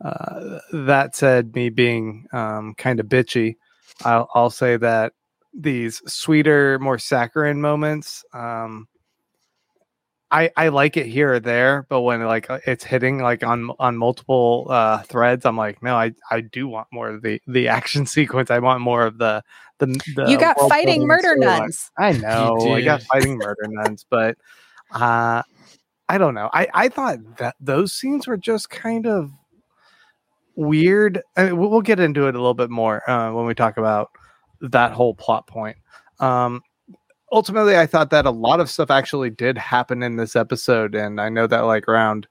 Uh, 0.00 0.60
that 0.72 1.16
said, 1.16 1.54
me 1.54 1.70
being 1.70 2.26
um, 2.32 2.74
kind 2.74 3.00
of 3.00 3.06
bitchy, 3.06 3.56
I'll, 4.04 4.28
I'll 4.34 4.50
say 4.50 4.76
that 4.76 5.12
these 5.52 6.00
sweeter, 6.06 6.78
more 6.78 6.98
saccharine 6.98 7.60
moments. 7.60 8.24
Um, 8.32 8.86
I 10.30 10.50
I 10.56 10.68
like 10.68 10.96
it 10.96 11.06
here 11.06 11.34
or 11.34 11.40
there, 11.40 11.86
but 11.88 12.02
when 12.02 12.22
like 12.24 12.50
uh, 12.50 12.58
it's 12.66 12.84
hitting 12.84 13.18
like 13.18 13.42
on 13.42 13.70
on 13.78 13.96
multiple 13.96 14.66
uh 14.68 15.02
threads, 15.02 15.46
I'm 15.46 15.56
like, 15.56 15.82
no, 15.82 15.96
I 15.96 16.12
I 16.30 16.42
do 16.42 16.68
want 16.68 16.88
more 16.92 17.08
of 17.08 17.22
the 17.22 17.40
the 17.46 17.68
action 17.68 18.04
sequence. 18.06 18.50
I 18.50 18.58
want 18.58 18.80
more 18.80 19.06
of 19.06 19.18
the 19.18 19.42
the. 19.78 19.86
the 20.14 20.26
you 20.28 20.38
got 20.38 20.58
fighting 20.68 21.06
murder 21.06 21.34
storyline. 21.34 21.60
nuns. 21.60 21.90
I 21.98 22.12
know, 22.12 22.72
I 22.72 22.82
got 22.82 23.02
fighting 23.02 23.36
murder 23.38 23.66
nuns, 23.68 24.04
but 24.08 24.36
uh 24.92 25.42
I 26.10 26.18
don't 26.18 26.34
know. 26.34 26.50
I 26.52 26.68
I 26.74 26.88
thought 26.88 27.18
that 27.38 27.56
those 27.58 27.92
scenes 27.94 28.26
were 28.26 28.36
just 28.36 28.68
kind 28.68 29.06
of 29.06 29.30
weird. 30.58 31.22
I 31.36 31.44
mean, 31.44 31.56
we'll 31.56 31.80
get 31.80 32.00
into 32.00 32.26
it 32.26 32.34
a 32.34 32.38
little 32.38 32.52
bit 32.52 32.68
more 32.68 33.08
uh, 33.08 33.32
when 33.32 33.46
we 33.46 33.54
talk 33.54 33.76
about 33.76 34.10
that 34.60 34.92
whole 34.92 35.14
plot 35.14 35.46
point. 35.46 35.76
Um, 36.18 36.62
ultimately, 37.30 37.78
I 37.78 37.86
thought 37.86 38.10
that 38.10 38.26
a 38.26 38.30
lot 38.30 38.58
of 38.58 38.68
stuff 38.68 38.90
actually 38.90 39.30
did 39.30 39.56
happen 39.56 40.02
in 40.02 40.16
this 40.16 40.34
episode, 40.34 40.96
and 40.96 41.20
I 41.20 41.28
know 41.28 41.46
that 41.46 41.60
like 41.60 41.86
around 41.86 42.26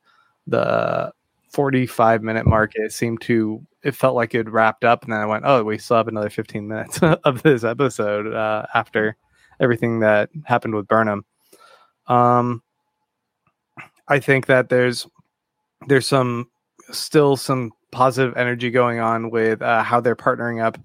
the 0.46 1.14
45 1.54 2.22
minute 2.22 2.46
mark, 2.46 2.74
it 2.76 2.92
seemed 2.92 3.22
to 3.22 3.66
it 3.82 3.96
felt 3.96 4.16
like 4.16 4.36
it 4.36 4.50
wrapped 4.50 4.84
up, 4.84 5.04
and 5.04 5.14
then 5.14 5.22
I 5.22 5.26
went, 5.26 5.46
oh, 5.46 5.64
we 5.64 5.78
still 5.78 5.98
have 5.98 6.10
another 6.10 6.30
15 6.30 6.68
minutes 6.68 7.00
of 7.24 7.42
this 7.44 7.64
episode 7.64 8.34
uh, 8.34 8.66
after 8.74 9.16
everything 9.62 10.02
that 10.02 10.30
happened 10.44 10.76
with 10.76 10.88
Burnham. 10.88 11.24
Um, 12.08 12.62
I 14.10 14.20
think 14.20 14.48
that 14.48 14.68
there's 14.68 15.08
there's 15.88 16.08
some 16.08 16.50
still 16.92 17.38
some 17.38 17.72
positive 17.92 18.36
energy 18.38 18.70
going 18.70 19.00
on 19.00 19.30
with 19.30 19.62
uh, 19.62 19.84
how 19.84 20.00
they're 20.00 20.16
partnering 20.16 20.64
up 20.64 20.78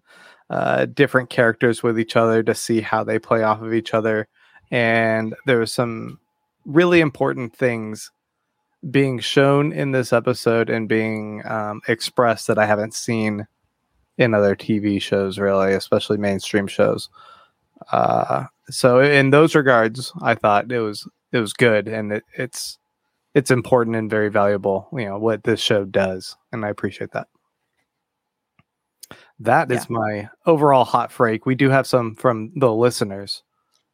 uh, 0.50 0.86
different 0.86 1.30
characters 1.30 1.82
with 1.82 1.98
each 1.98 2.16
other 2.16 2.42
to 2.42 2.54
see 2.54 2.80
how 2.80 3.02
they 3.04 3.18
play 3.18 3.42
off 3.42 3.62
of 3.62 3.72
each 3.72 3.94
other, 3.94 4.28
and 4.70 5.34
there 5.46 5.58
was 5.58 5.72
some 5.72 6.18
really 6.64 7.00
important 7.00 7.54
things 7.54 8.10
being 8.90 9.18
shown 9.18 9.72
in 9.72 9.92
this 9.92 10.12
episode 10.12 10.68
and 10.68 10.88
being 10.88 11.42
um, 11.46 11.80
expressed 11.88 12.48
that 12.48 12.58
I 12.58 12.66
haven't 12.66 12.94
seen 12.94 13.46
in 14.18 14.34
other 14.34 14.56
TV 14.56 15.00
shows, 15.00 15.38
really, 15.38 15.72
especially 15.74 16.18
mainstream 16.18 16.66
shows. 16.66 17.08
Uh, 17.90 18.44
so 18.68 19.00
in 19.00 19.30
those 19.30 19.54
regards, 19.54 20.12
I 20.20 20.34
thought 20.34 20.70
it 20.70 20.80
was 20.80 21.08
it 21.32 21.38
was 21.38 21.52
good, 21.52 21.88
and 21.88 22.12
it, 22.12 22.24
it's 22.36 22.78
it's 23.34 23.50
important 23.50 23.96
and 23.96 24.10
very 24.10 24.28
valuable. 24.30 24.88
You 24.92 25.06
know 25.06 25.18
what 25.18 25.44
this 25.44 25.60
show 25.60 25.84
does, 25.84 26.36
and 26.52 26.64
I 26.64 26.68
appreciate 26.68 27.12
that. 27.12 27.28
That 29.40 29.70
is 29.72 29.86
Yeah. 29.90 29.96
my 29.98 30.28
overall 30.46 30.84
hot 30.84 31.10
freak. 31.10 31.46
We 31.46 31.54
do 31.54 31.68
have 31.70 31.86
some 31.86 32.14
from 32.14 32.52
the 32.56 32.72
listeners. 32.72 33.42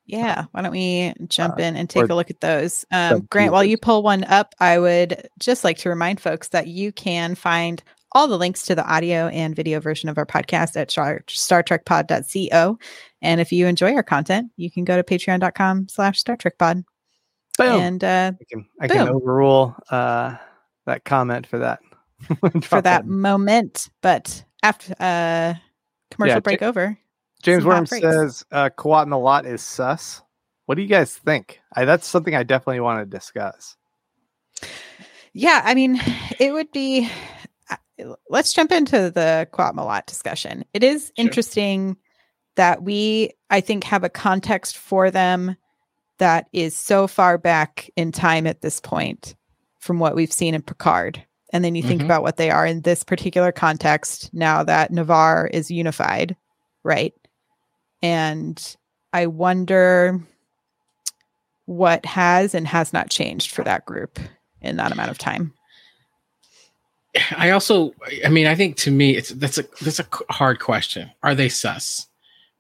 Yeah, 0.06 0.44
why 0.52 0.62
don't 0.62 0.72
we 0.72 1.12
jump 1.28 1.58
Uh, 1.58 1.62
in 1.62 1.76
and 1.76 1.88
take 1.88 2.08
a 2.08 2.14
look 2.14 2.30
at 2.30 2.40
those? 2.40 2.84
Um, 2.90 3.26
Grant, 3.30 3.52
while 3.52 3.64
you 3.64 3.76
pull 3.76 4.02
one 4.02 4.24
up, 4.24 4.54
I 4.58 4.78
would 4.78 5.28
just 5.38 5.64
like 5.64 5.76
to 5.78 5.90
remind 5.90 6.20
folks 6.20 6.48
that 6.48 6.66
you 6.66 6.92
can 6.92 7.34
find 7.34 7.82
all 8.12 8.26
the 8.26 8.38
links 8.38 8.64
to 8.66 8.74
the 8.74 8.86
audio 8.90 9.28
and 9.28 9.54
video 9.54 9.80
version 9.80 10.08
of 10.08 10.16
our 10.16 10.24
podcast 10.24 10.76
at 10.76 10.90
Star, 10.90 11.20
trek 11.26 11.66
StarTrekPod.co. 11.84 12.78
And 13.20 13.40
if 13.40 13.52
you 13.52 13.66
enjoy 13.66 13.94
our 13.94 14.02
content, 14.02 14.50
you 14.56 14.70
can 14.70 14.84
go 14.84 14.96
to 14.96 15.02
patreon.com 15.02 15.88
slash 15.88 16.18
Star 16.20 16.36
Trek 16.36 16.56
Pod. 16.58 16.84
Boom. 17.58 17.80
And 17.82 18.04
uh, 18.04 18.32
I 18.40 18.44
can 18.48 18.66
I 18.80 18.88
can 18.88 19.08
overrule 19.08 19.74
uh, 19.90 20.36
that 20.86 21.04
comment 21.04 21.46
for 21.46 21.58
that. 21.58 21.80
for 22.62 22.80
that 22.82 23.06
moment, 23.06 23.88
but 24.02 24.44
after 24.62 24.92
uh, 24.98 25.54
commercial 26.10 26.36
Ja- 26.36 26.40
break 26.40 26.62
over, 26.62 26.98
James 27.42 27.64
Worm 27.64 27.86
says 27.86 28.44
uh, 28.50 28.70
Qowat 28.76 29.06
Milat 29.06 29.46
is 29.46 29.62
sus. 29.62 30.22
What 30.66 30.74
do 30.74 30.82
you 30.82 30.88
guys 30.88 31.14
think? 31.16 31.60
I, 31.74 31.84
that's 31.84 32.06
something 32.06 32.34
I 32.34 32.42
definitely 32.42 32.80
want 32.80 33.00
to 33.00 33.06
discuss. 33.06 33.76
Yeah, 35.32 35.62
I 35.64 35.74
mean, 35.74 36.00
it 36.38 36.52
would 36.52 36.72
be. 36.72 37.08
uh, 37.70 37.76
Let's 38.28 38.52
jump 38.52 38.72
into 38.72 39.10
the 39.10 39.48
Qowat 39.52 39.74
Milat 39.74 40.06
discussion. 40.06 40.64
It 40.74 40.82
is 40.84 41.04
Sure. 41.06 41.24
interesting 41.24 41.96
that 42.56 42.82
we, 42.82 43.30
I 43.50 43.60
think, 43.60 43.84
have 43.84 44.02
a 44.04 44.08
context 44.08 44.76
for 44.76 45.10
them 45.10 45.56
that 46.18 46.48
is 46.52 46.76
so 46.76 47.06
far 47.06 47.38
back 47.38 47.90
in 47.96 48.12
time 48.12 48.46
at 48.46 48.60
this 48.60 48.80
point 48.80 49.34
from 49.78 49.98
what 49.98 50.14
we've 50.14 50.32
seen 50.32 50.54
in 50.54 50.62
Picard. 50.62 51.22
And 51.52 51.64
then 51.64 51.74
you 51.74 51.82
think 51.82 52.02
Mhm. 52.02 52.04
about 52.04 52.22
what 52.22 52.36
they 52.36 52.50
are 52.50 52.66
in 52.66 52.82
this 52.82 53.02
particular 53.02 53.52
context 53.52 54.30
now 54.34 54.62
that 54.64 54.90
Ni'Var 54.90 55.46
is 55.46 55.70
unified, 55.70 56.36
right? 56.82 57.14
And 58.02 58.76
I 59.12 59.26
wonder 59.26 60.20
what 61.64 62.04
has 62.04 62.54
and 62.54 62.66
has 62.68 62.92
not 62.92 63.10
changed 63.10 63.50
for 63.52 63.62
that 63.64 63.86
group 63.86 64.18
in 64.60 64.76
that 64.76 64.92
amount 64.92 65.10
of 65.10 65.18
time. 65.18 65.54
I 67.36 67.50
also, 67.50 67.94
I 68.24 68.28
mean, 68.28 68.46
I 68.46 68.54
think 68.54 68.76
to 68.78 68.90
me, 68.90 69.16
it's 69.16 69.30
that's 69.30 69.58
a 69.58 69.64
that's 69.82 69.98
a 69.98 70.06
hard 70.30 70.60
question. 70.60 71.10
Are 71.22 71.34
they 71.34 71.48
sus, 71.48 72.06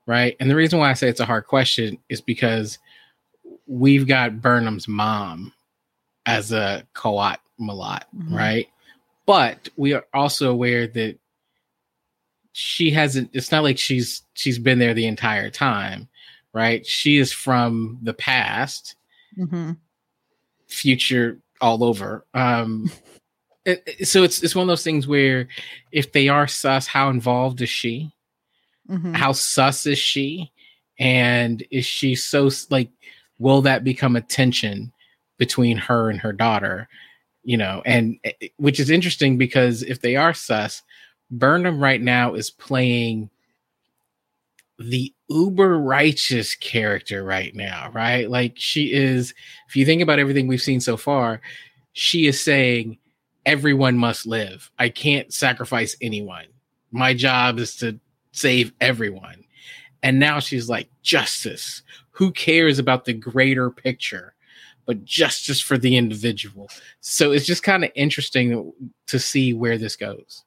right? 0.06 0.36
And 0.40 0.50
the 0.50 0.56
reason 0.56 0.78
why 0.78 0.90
I 0.90 0.94
say 0.94 1.08
it's 1.08 1.20
a 1.20 1.26
hard 1.26 1.46
question 1.46 1.98
is 2.08 2.20
because 2.20 2.78
we've 3.68 4.06
got 4.08 4.40
Burnham's 4.40 4.88
mom 4.88 5.52
as 6.26 6.50
a 6.52 6.84
Qowat 6.94 7.36
Milat, 7.60 8.02
Mhm. 8.16 8.34
right? 8.36 8.68
But 9.26 9.68
we 9.76 9.92
are 9.92 10.06
also 10.14 10.50
aware 10.50 10.86
that 10.86 11.18
she 12.52 12.90
hasn't. 12.90 13.30
It's 13.34 13.52
not 13.52 13.62
like 13.62 13.78
she's 13.78 14.22
she's 14.34 14.58
been 14.58 14.78
there 14.78 14.94
the 14.94 15.06
entire 15.06 15.50
time, 15.50 16.08
right? 16.52 16.84
She 16.86 17.18
is 17.18 17.30
from 17.32 17.98
the 18.02 18.14
past, 18.14 18.96
hmm 19.36 19.72
future 20.66 21.38
all 21.60 21.82
over. 21.84 22.26
Um, 22.34 22.90
it- 23.64 23.82
it- 23.86 24.08
so 24.08 24.22
it's 24.22 24.42
it's 24.42 24.54
one 24.54 24.62
of 24.64 24.68
those 24.68 24.84
things 24.84 25.06
where 25.06 25.48
if 25.92 26.12
they 26.12 26.28
are 26.28 26.46
sus, 26.46 26.86
how 26.86 27.10
involved 27.10 27.60
is 27.60 27.70
she? 27.70 28.12
hmm 28.86 29.12
How 29.14 29.32
sus 29.32 29.86
is 29.86 29.98
she? 29.98 30.52
And 30.98 31.62
is 31.70 31.86
she 31.86 32.14
so 32.14 32.50
like? 32.70 32.90
Will 33.38 33.62
that 33.62 33.84
become 33.84 34.16
a 34.16 34.20
tension 34.20 34.92
between 35.38 35.76
her 35.76 36.10
and 36.10 36.20
her 36.20 36.32
daughter? 36.32 36.88
You 37.44 37.56
know, 37.56 37.82
and 37.86 38.18
eh, 38.24 38.32
eh, 38.42 38.48
which 38.56 38.80
is 38.80 38.90
interesting 38.90 39.38
because 39.38 39.82
if 39.82 40.00
they 40.00 40.16
are 40.16 40.34
sus, 40.34 40.82
Burnham 41.30 41.80
right 41.80 42.00
now 42.00 42.34
is 42.34 42.50
playing 42.50 43.30
the 44.78 45.12
uber 45.28 45.78
righteous 45.78 46.54
character 46.54 47.24
right 47.24 47.54
now, 47.54 47.90
right? 47.92 48.30
Like 48.30 48.54
she 48.56 48.92
is, 48.92 49.34
if 49.68 49.76
you 49.76 49.84
think 49.84 50.02
about 50.02 50.18
everything 50.18 50.46
we've 50.46 50.62
seen 50.62 50.80
so 50.80 50.96
far, 50.96 51.40
she 51.92 52.26
is 52.26 52.40
saying 52.40 52.98
everyone 53.44 53.98
must 53.98 54.26
live. 54.26 54.70
I 54.78 54.88
can't 54.88 55.32
sacrifice 55.32 55.96
anyone. 56.00 56.46
My 56.92 57.12
job 57.12 57.58
is 57.58 57.76
to 57.76 57.98
save 58.32 58.72
everyone. 58.80 59.44
And 60.02 60.18
now 60.18 60.40
she's 60.40 60.68
like, 60.68 60.88
justice. 61.02 61.82
Who 62.10 62.32
cares 62.32 62.78
about 62.78 63.04
the 63.04 63.12
greater 63.12 63.70
picture? 63.70 64.34
But 64.86 65.04
justice 65.04 65.60
for 65.60 65.76
the 65.76 65.96
individual. 65.96 66.70
So 67.00 67.32
it's 67.32 67.46
just 67.46 67.62
kind 67.62 67.84
of 67.84 67.90
interesting 67.94 68.72
to 69.06 69.18
see 69.18 69.52
where 69.52 69.76
this 69.76 69.96
goes. 69.96 70.44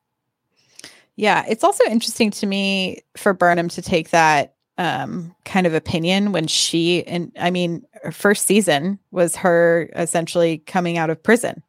Yeah, 1.15 1.45
it's 1.47 1.63
also 1.63 1.83
interesting 1.85 2.31
to 2.31 2.47
me 2.47 3.03
for 3.17 3.33
Burnham 3.33 3.69
to 3.69 3.81
take 3.81 4.09
that 4.09 4.55
um, 4.77 5.35
kind 5.45 5.67
of 5.67 5.73
opinion 5.73 6.31
when 6.31 6.47
she, 6.47 7.05
and 7.05 7.31
I 7.39 7.51
mean, 7.51 7.85
her 8.01 8.11
first 8.11 8.47
season 8.47 8.97
was 9.11 9.35
her 9.35 9.89
essentially 9.95 10.59
coming 10.59 10.97
out 10.97 11.09
of 11.11 11.21
prison. 11.21 11.61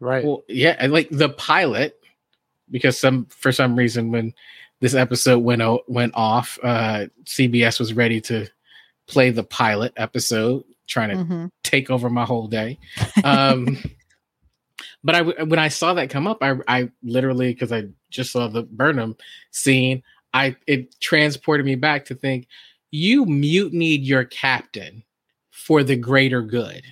Right. 0.00 0.24
Well, 0.24 0.44
yeah, 0.48 0.76
and 0.78 0.92
like 0.92 1.08
the 1.10 1.28
pilot, 1.28 2.00
because 2.70 2.98
some 2.98 3.26
for 3.26 3.50
some 3.52 3.76
reason 3.76 4.10
when 4.10 4.32
this 4.80 4.94
episode 4.94 5.38
went 5.40 5.62
o- 5.62 5.82
went 5.88 6.12
off, 6.14 6.58
uh, 6.62 7.06
CBS 7.24 7.78
was 7.80 7.92
ready 7.94 8.20
to 8.22 8.46
play 9.08 9.30
the 9.30 9.42
pilot 9.44 9.92
episode, 9.96 10.64
trying 10.86 11.08
to 11.10 11.16
Mhm. 11.24 11.50
take 11.64 11.90
over 11.90 12.08
my 12.10 12.24
whole 12.24 12.46
day. 12.48 12.78
Um, 13.24 13.76
but 15.04 15.14
I 15.14 15.22
when 15.44 15.58
I 15.58 15.68
saw 15.68 15.94
that 15.94 16.10
come 16.10 16.26
up, 16.26 16.38
I 16.42 16.56
I 16.68 16.90
literally 17.02 17.52
because 17.52 17.72
I 17.72 17.84
just 18.10 18.32
saw 18.32 18.48
the 18.48 18.62
Burnham 18.62 19.16
scene, 19.50 20.02
I 20.34 20.56
it 20.66 20.98
transported 21.00 21.66
me 21.66 21.74
back 21.74 22.04
to 22.06 22.14
think 22.14 22.46
you 22.90 23.26
mutinied 23.26 24.04
your 24.04 24.24
captain 24.24 25.02
for 25.50 25.82
the 25.82 25.96
greater 25.96 26.40
good, 26.42 26.82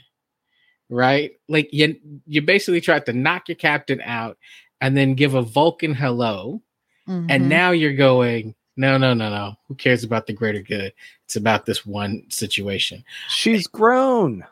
right? 0.88 1.32
Like 1.48 1.68
you 1.72 1.96
you 2.26 2.42
basically 2.42 2.80
tried 2.80 3.06
to 3.06 3.12
knock 3.12 3.48
your 3.48 3.56
captain 3.56 4.00
out 4.02 4.36
and 4.80 4.96
then 4.96 5.14
give 5.14 5.34
a 5.34 5.42
Vulcan 5.42 5.94
hello, 5.94 6.62
Mhm. 7.08 7.26
and 7.30 7.48
now 7.48 7.70
you're 7.70 7.94
going. 7.94 8.54
No, 8.78 8.98
no, 8.98 9.14
no, 9.14 9.30
no. 9.30 9.54
Who 9.68 9.74
cares 9.74 10.04
about 10.04 10.26
the 10.26 10.34
greater 10.34 10.60
good? 10.60 10.92
It's 11.24 11.36
about 11.36 11.64
this 11.64 11.86
one 11.86 12.24
situation. 12.28 13.02
She's 13.28 13.66
grown. 13.66 14.44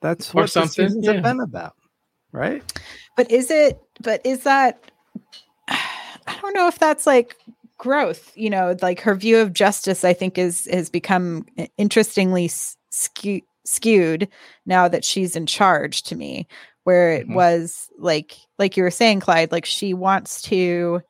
That's 0.00 0.30
Or 0.30 0.42
what 0.42 0.50
something, 0.50 0.84
the 0.86 0.88
seasons 0.90 1.04
yeah. 1.06 1.12
have 1.14 1.22
been 1.22 1.40
about. 1.40 1.74
Right? 2.32 2.62
But 3.14 3.30
is 3.30 3.50
it, 3.50 3.78
but 4.00 4.22
is 4.24 4.44
that, 4.44 4.90
I 5.68 6.38
don't 6.40 6.54
know 6.54 6.66
if 6.68 6.78
that's 6.78 7.06
like 7.06 7.36
growth, 7.76 8.32
you 8.34 8.48
know, 8.48 8.74
like 8.80 9.00
her 9.00 9.14
view 9.14 9.38
of 9.38 9.52
justice, 9.52 10.02
I 10.02 10.14
think 10.14 10.38
is, 10.38 10.66
has 10.72 10.88
become 10.88 11.44
interestingly 11.76 12.46
s- 12.46 12.76
skew, 12.90 13.42
skewed 13.66 14.28
now 14.64 14.88
that 14.88 15.04
she's 15.04 15.36
in 15.36 15.44
charge 15.44 16.02
to 16.04 16.16
me, 16.16 16.48
where 16.84 17.12
it 17.12 17.28
Mhm. 17.28 17.34
was 17.34 17.90
like, 17.98 18.34
like 18.58 18.78
you 18.78 18.82
were 18.82 18.90
saying, 18.90 19.20
Clyde, 19.20 19.52
like 19.52 19.66
she 19.66 19.92
wants 19.92 20.40
to 20.42 21.02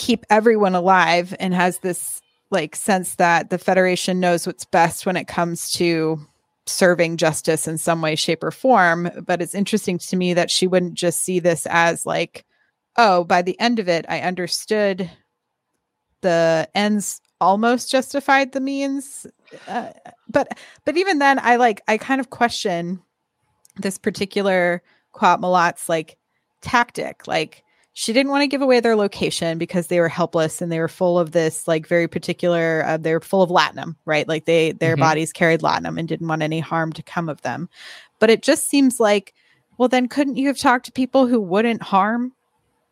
keep 0.00 0.24
everyone 0.30 0.74
alive 0.74 1.34
and 1.38 1.52
has 1.52 1.80
this 1.80 2.22
like 2.50 2.74
sense 2.74 3.16
that 3.16 3.50
the 3.50 3.58
Federation 3.58 4.18
knows 4.18 4.46
what's 4.46 4.64
best 4.64 5.04
when 5.04 5.14
it 5.14 5.28
comes 5.28 5.70
to 5.72 6.18
serving 6.64 7.18
justice 7.18 7.68
in 7.68 7.76
some 7.76 8.00
way, 8.00 8.16
shape, 8.16 8.42
or 8.42 8.50
form. 8.50 9.10
But 9.26 9.42
it's 9.42 9.54
interesting 9.54 9.98
to 9.98 10.16
me 10.16 10.32
that 10.32 10.50
she 10.50 10.66
wouldn't 10.66 10.94
just 10.94 11.20
see 11.22 11.38
this 11.38 11.66
as 11.68 12.06
like, 12.06 12.46
oh, 12.96 13.24
by 13.24 13.42
the 13.42 13.60
end 13.60 13.78
of 13.78 13.90
it, 13.90 14.06
I 14.08 14.20
understood 14.20 15.10
the 16.22 16.66
ends 16.74 17.20
almost 17.38 17.90
justified 17.90 18.52
the 18.52 18.60
means. 18.60 19.26
Uh, 19.68 19.90
but 20.30 20.58
but 20.86 20.96
even 20.96 21.18
then, 21.18 21.38
I 21.40 21.56
like 21.56 21.82
I 21.88 21.98
kind 21.98 22.22
of 22.22 22.30
question 22.30 23.02
this 23.76 23.98
particular 23.98 24.82
Qowat 25.14 25.40
Milat's 25.40 25.90
like 25.90 26.16
tactic. 26.62 27.26
Like 27.26 27.64
she 28.00 28.14
didn't 28.14 28.30
want 28.30 28.40
to 28.40 28.46
give 28.46 28.62
away 28.62 28.80
their 28.80 28.96
location 28.96 29.58
because 29.58 29.88
they 29.88 30.00
were 30.00 30.08
helpless 30.08 30.62
and 30.62 30.72
they 30.72 30.78
were 30.78 30.88
full 30.88 31.18
of 31.18 31.32
this 31.32 31.68
like 31.68 31.86
very 31.86 32.08
particular 32.08 32.82
uh, 32.86 32.96
they're 32.96 33.20
full 33.20 33.42
of 33.42 33.50
latinum 33.50 33.94
right? 34.06 34.26
Like 34.26 34.46
they 34.46 34.72
their 34.72 34.96
Mhm. 34.96 35.00
bodies 35.00 35.32
carried 35.34 35.60
latinum 35.60 35.98
and 35.98 36.08
didn't 36.08 36.26
want 36.26 36.40
any 36.40 36.60
harm 36.60 36.94
to 36.94 37.02
come 37.02 37.28
of 37.28 37.42
them. 37.42 37.68
But 38.18 38.30
it 38.30 38.42
just 38.42 38.70
seems 38.70 39.00
like 39.00 39.34
well 39.76 39.88
then 39.90 40.08
couldn't 40.08 40.36
you 40.36 40.46
have 40.48 40.56
talked 40.56 40.86
to 40.86 40.92
people 40.92 41.26
who 41.26 41.38
wouldn't 41.40 41.82
harm 41.82 42.32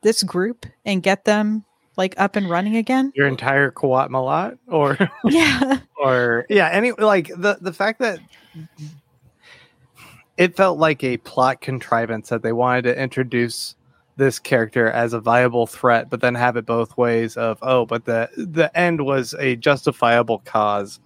this 0.03 0.23
group 0.23 0.67
and 0.85 1.03
get 1.03 1.25
them 1.25 1.65
like 1.97 2.15
up 2.19 2.37
and 2.37 2.51
running 2.51 2.77
again? 2.77 3.11
Your 3.17 3.29
entire 3.29 3.71
Qowat 3.71 4.11
Milat, 4.11 4.59
or 4.67 4.99
yeah. 5.25 5.79
or 6.03 6.45
yeah, 6.51 6.69
any 6.69 6.93
like 6.93 7.29
the 7.29 7.57
the 7.63 7.73
fact 7.73 8.01
that 8.01 8.19
it 10.37 10.55
felt 10.55 10.79
like 10.79 11.03
a 11.03 11.17
plot 11.17 11.63
contrivance 11.63 12.29
that 12.29 12.43
they 12.43 12.53
wanted 12.53 12.83
to 12.83 13.01
introduce 13.03 13.75
this 14.19 14.39
character 14.39 14.91
as 14.91 15.13
a 15.13 15.21
viable 15.21 15.67
threat, 15.67 16.11
but 16.11 16.21
then 16.21 16.35
have 16.35 16.57
it 16.57 16.67
both 16.67 16.97
ways 16.99 17.37
of 17.37 17.59
oh, 17.63 17.87
but 17.87 18.05
the 18.05 18.29
the 18.37 18.77
end 18.79 19.07
was 19.07 19.35
a 19.39 19.57
justifiable 19.57 20.41
cause, 20.45 21.01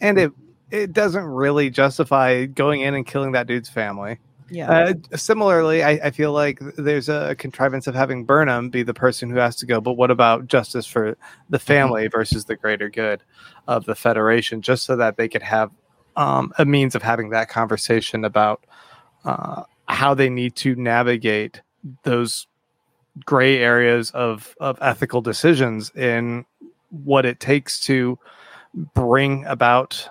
and 0.00 0.18
it 0.18 0.32
it 0.70 0.92
doesn't 0.92 1.24
really 1.24 1.70
justify 1.70 2.44
going 2.44 2.82
in 2.82 2.94
and 2.94 3.06
killing 3.06 3.32
that 3.32 3.48
dude's 3.48 3.68
family. 3.70 4.18
yeah 4.50 4.70
Uh, 4.70 5.16
similarly, 5.16 5.82
I, 5.82 5.92
I 6.04 6.10
feel 6.10 6.32
like 6.32 6.60
there's 6.76 7.08
a 7.08 7.34
contrivance 7.34 7.86
of 7.86 7.94
having 7.94 8.24
Burnham 8.24 8.68
be 8.68 8.82
the 8.82 8.94
person 8.94 9.30
who 9.30 9.38
has 9.38 9.56
to 9.56 9.66
go. 9.66 9.80
But 9.80 9.94
what 9.94 10.10
about 10.10 10.46
justice 10.46 10.86
for 10.86 11.16
the 11.48 11.58
family 11.58 12.08
versus 12.08 12.44
the 12.44 12.56
greater 12.56 12.90
good 12.90 13.22
of 13.66 13.86
the 13.86 13.94
Federation, 13.94 14.60
just 14.60 14.84
so 14.84 14.96
that 14.96 15.16
they 15.16 15.28
could 15.28 15.42
have 15.42 15.70
um, 16.16 16.52
a 16.58 16.64
means 16.64 16.94
of 16.94 17.02
having 17.02 17.30
that 17.30 17.48
conversation 17.48 18.24
about 18.24 18.64
uh, 19.24 19.62
how 19.86 20.12
they 20.14 20.28
need 20.28 20.56
to 20.56 20.74
navigate 20.76 21.62
those 22.02 22.46
gray 23.24 23.58
areas 23.58 24.10
of, 24.12 24.54
of 24.60 24.78
ethical 24.80 25.20
decisions 25.20 25.90
in 25.94 26.44
what 26.90 27.24
it 27.26 27.40
takes 27.40 27.80
to 27.80 28.18
bring 28.94 29.44
about 29.46 30.08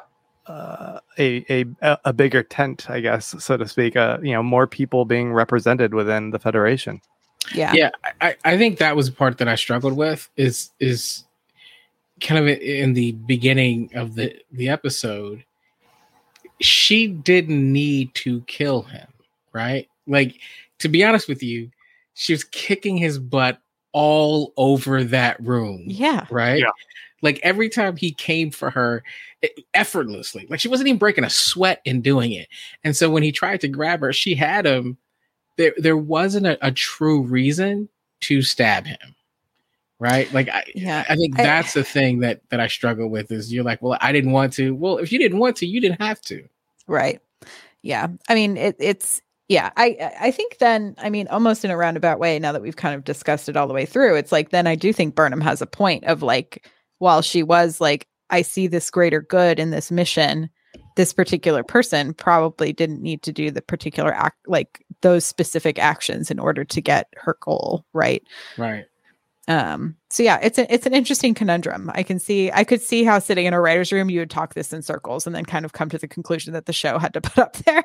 uh, 0.47 0.99
a, 1.19 1.45
a 1.51 1.97
a 2.05 2.11
bigger 2.11 2.41
tent, 2.41 2.89
I 2.89 3.01
guess, 3.01 3.35
so 3.37 3.55
to 3.55 3.67
speak. 3.67 3.95
Uh, 3.95 4.17
you 4.23 4.33
know, 4.33 4.41
more 4.41 4.65
people 4.65 5.05
being 5.05 5.31
represented 5.31 5.93
within 5.93 6.31
the 6.31 6.39
federation. 6.39 7.01
yeah 7.53 7.73
yeah 7.73 7.89
I, 8.21 8.35
I 8.43 8.57
think 8.57 8.79
that 8.79 8.95
was 8.95 9.07
the 9.07 9.15
part 9.15 9.37
that 9.37 9.47
i 9.47 9.55
struggled 9.55 9.93
with 9.93 10.29
is 10.35 10.71
is 10.79 11.23
kind 12.21 12.39
of 12.39 12.47
in 12.59 12.93
the 12.93 13.13
beginning 13.13 13.91
of 13.95 14.15
the 14.15 14.35
the 14.51 14.69
episode 14.69 15.43
she 16.59 17.07
didn't 17.07 17.71
need 17.71 18.13
to 18.15 18.41
kill 18.41 18.81
him 18.83 19.07
right 19.53 19.87
like 20.07 20.35
to 20.79 20.89
be 20.89 21.03
honest 21.03 21.27
with 21.27 21.41
you 21.41 21.71
she 22.19 22.33
was 22.33 22.43
kicking 22.43 22.97
his 22.97 23.17
butt 23.17 23.59
all 23.93 24.53
over 24.57 25.03
that 25.03 25.39
room 25.39 25.83
yeah 25.87 26.25
right 26.29 26.59
Yeah. 26.59 26.69
like 27.21 27.39
every 27.43 27.69
time 27.69 27.95
he 27.95 28.11
came 28.11 28.51
for 28.51 28.69
her 28.69 29.03
it, 29.41 29.51
effortlessly 29.73 30.45
like 30.49 30.59
she 30.59 30.67
wasn't 30.67 30.87
even 30.89 30.99
breaking 30.99 31.23
a 31.23 31.29
sweat 31.29 31.81
in 31.85 32.01
doing 32.01 32.31
it 32.33 32.47
and 32.83 32.95
so 32.95 33.09
when 33.09 33.23
he 33.23 33.31
tried 33.31 33.61
to 33.61 33.67
grab 33.67 34.01
her 34.01 34.13
she 34.13 34.35
had 34.35 34.65
him 34.65 34.97
there 35.57 35.73
there 35.77 35.97
wasn't 35.97 36.45
a, 36.45 36.57
a 36.65 36.71
true 36.71 37.21
reason 37.23 37.89
to 38.21 38.41
stab 38.41 38.85
him 38.85 39.15
right 39.97 40.31
like 40.33 40.49
i 40.49 40.63
Yeah. 40.75 41.03
i 41.09 41.15
think 41.15 41.39
I- 41.39 41.43
that's 41.43 41.73
the 41.73 41.83
thing 41.83 42.19
that 42.19 42.41
that 42.49 42.59
i 42.59 42.67
struggle 42.67 43.09
with 43.09 43.31
is 43.31 43.51
you're 43.51 43.63
like 43.63 43.81
well 43.81 43.97
i 44.01 44.11
didn't 44.11 44.31
want 44.33 44.53
to 44.53 44.75
well 44.75 44.97
if 44.97 45.11
you 45.11 45.17
didn't 45.19 45.39
want 45.39 45.55
to 45.57 45.65
you 45.65 45.81
didn't 45.81 46.01
have 46.01 46.21
to 46.21 46.47
Right. 46.87 47.21
Yeah. 47.83 48.07
I 48.27 48.33
mean, 48.35 48.57
it, 48.57 48.75
it's 48.79 49.21
yeah. 49.49 49.71
I 49.75 50.13
I 50.21 50.31
think 50.31 50.59
then 50.59 50.95
I 50.99 51.09
mean 51.09 51.27
almost 51.27 51.65
in 51.65 51.71
a 51.71 51.77
roundabout 51.77 52.19
way. 52.19 52.39
Now 52.39 52.53
that 52.53 52.61
we've 52.61 52.75
kind 52.75 52.95
of 52.95 53.03
discussed 53.03 53.49
it 53.49 53.57
all 53.57 53.67
the 53.67 53.73
way 53.73 53.85
through, 53.85 54.15
it's 54.15 54.31
like 54.31 54.51
then 54.51 54.67
I 54.67 54.75
do 54.75 54.93
think 54.93 55.15
Burnham 55.15 55.41
has 55.41 55.61
a 55.61 55.67
point 55.67 56.05
of 56.05 56.21
like 56.21 56.69
while 56.99 57.21
she 57.21 57.43
was 57.43 57.81
like 57.81 58.07
I 58.29 58.43
see 58.43 58.67
this 58.67 58.89
greater 58.89 59.21
good 59.21 59.59
in 59.59 59.71
this 59.71 59.91
mission. 59.91 60.49
This 60.95 61.13
particular 61.13 61.63
person 61.63 62.13
probably 62.13 62.73
didn't 62.73 63.01
need 63.01 63.23
to 63.23 63.31
do 63.31 63.49
the 63.49 63.61
particular 63.61 64.13
act, 64.13 64.37
like 64.47 64.85
those 65.01 65.25
specific 65.25 65.79
actions, 65.79 66.29
in 66.29 66.39
order 66.39 66.63
to 66.65 66.81
get 66.81 67.07
her 67.15 67.37
goal. 67.41 67.85
Right. 67.93 68.21
right 68.57 68.85
Um, 69.49 69.95
so 70.11 70.21
yeah, 70.21 70.39
it's 70.43 70.59
a, 70.59 70.71
it's 70.71 70.85
an 70.85 70.93
interesting 70.93 71.33
conundrum. 71.33 71.91
I 71.95 72.03
can 72.03 72.19
see 72.19 72.51
I 72.51 72.63
could 72.63 72.81
see 72.81 73.03
how 73.03 73.17
sitting 73.17 73.47
in 73.47 73.53
a 73.53 73.59
writer's 73.59 73.91
room 73.91 74.09
you 74.09 74.19
would 74.19 74.29
talk 74.29 74.53
this 74.53 74.71
in 74.71 74.83
circles 74.83 75.25
and 75.25 75.35
then 75.35 75.43
kind 75.43 75.65
of 75.65 75.73
come 75.73 75.89
to 75.89 75.97
the 75.97 76.07
conclusion 76.07 76.53
that 76.53 76.67
the 76.67 76.73
show 76.73 76.99
had 76.99 77.13
to 77.15 77.21
put 77.29 77.39
up 77.39 77.57
there. 77.57 77.83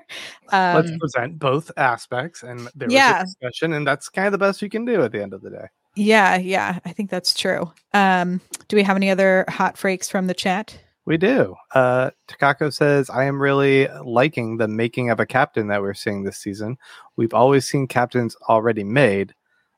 Let's 0.52 0.90
Um, 0.90 0.98
present 0.98 1.38
both 1.38 1.72
aspects, 1.78 2.42
and 2.42 2.68
there 2.74 2.86
was 2.86 2.94
yeah. 2.94 3.22
a 3.22 3.24
discussion, 3.24 3.72
and 3.72 3.86
that's 3.86 4.10
kind 4.10 4.26
of 4.26 4.32
the 4.32 4.38
best 4.38 4.60
you 4.60 4.68
can 4.68 4.84
do 4.84 5.02
at 5.02 5.10
the 5.12 5.22
end 5.22 5.32
of 5.32 5.40
the 5.40 5.50
day. 5.50 5.66
yeah, 5.96 6.36
yeah, 6.36 6.80
I 6.84 6.92
think 6.92 7.08
that's 7.10 7.34
true. 7.34 7.72
Um, 7.94 8.42
do 8.68 8.76
we 8.76 8.82
have 8.82 8.96
any 8.96 9.10
other 9.10 9.46
hot 9.48 9.78
freaks 9.78 10.08
from 10.08 10.26
the 10.26 10.34
chat? 10.34 10.78
We 11.06 11.16
do. 11.18 11.54
Uh, 11.74 12.10
Takako 12.28 12.72
says, 12.72 13.10
I 13.10 13.24
am 13.24 13.40
really 13.40 13.88
liking 14.04 14.56
the 14.56 14.68
making 14.68 15.10
of 15.10 15.20
a 15.20 15.26
captain 15.26 15.68
that 15.68 15.82
we're 15.82 15.94
seeing 15.94 16.24
this 16.24 16.38
season. 16.38 16.78
We've 17.16 17.34
always 17.34 17.66
seen 17.66 17.86
captains 17.86 18.36
already 18.48 18.84
made. 18.84 19.34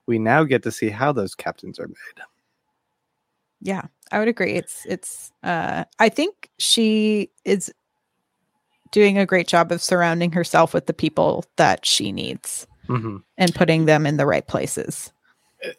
We 0.06 0.18
now 0.18 0.44
get 0.44 0.62
to 0.64 0.72
see 0.72 0.90
how 0.90 1.12
those 1.12 1.34
captains 1.34 1.78
are 1.78 1.88
made. 1.88 2.24
Yeah, 3.60 3.82
I 4.12 4.18
would 4.18 4.28
agree. 4.28 4.52
It's 4.52 4.84
it's 4.86 5.32
uh 5.42 5.84
I 5.98 6.08
think 6.08 6.50
she 6.58 7.30
is 7.44 7.72
doing 8.92 9.18
a 9.18 9.26
great 9.26 9.48
job 9.48 9.72
of 9.72 9.82
surrounding 9.82 10.32
herself 10.32 10.72
with 10.72 10.86
the 10.86 10.94
people 10.94 11.44
that 11.56 11.84
she 11.84 12.12
needs 12.12 12.66
hmm 12.86 13.18
and 13.36 13.54
putting 13.54 13.84
them 13.84 14.06
in 14.06 14.16
the 14.16 14.26
right 14.26 14.46
places. 14.46 15.12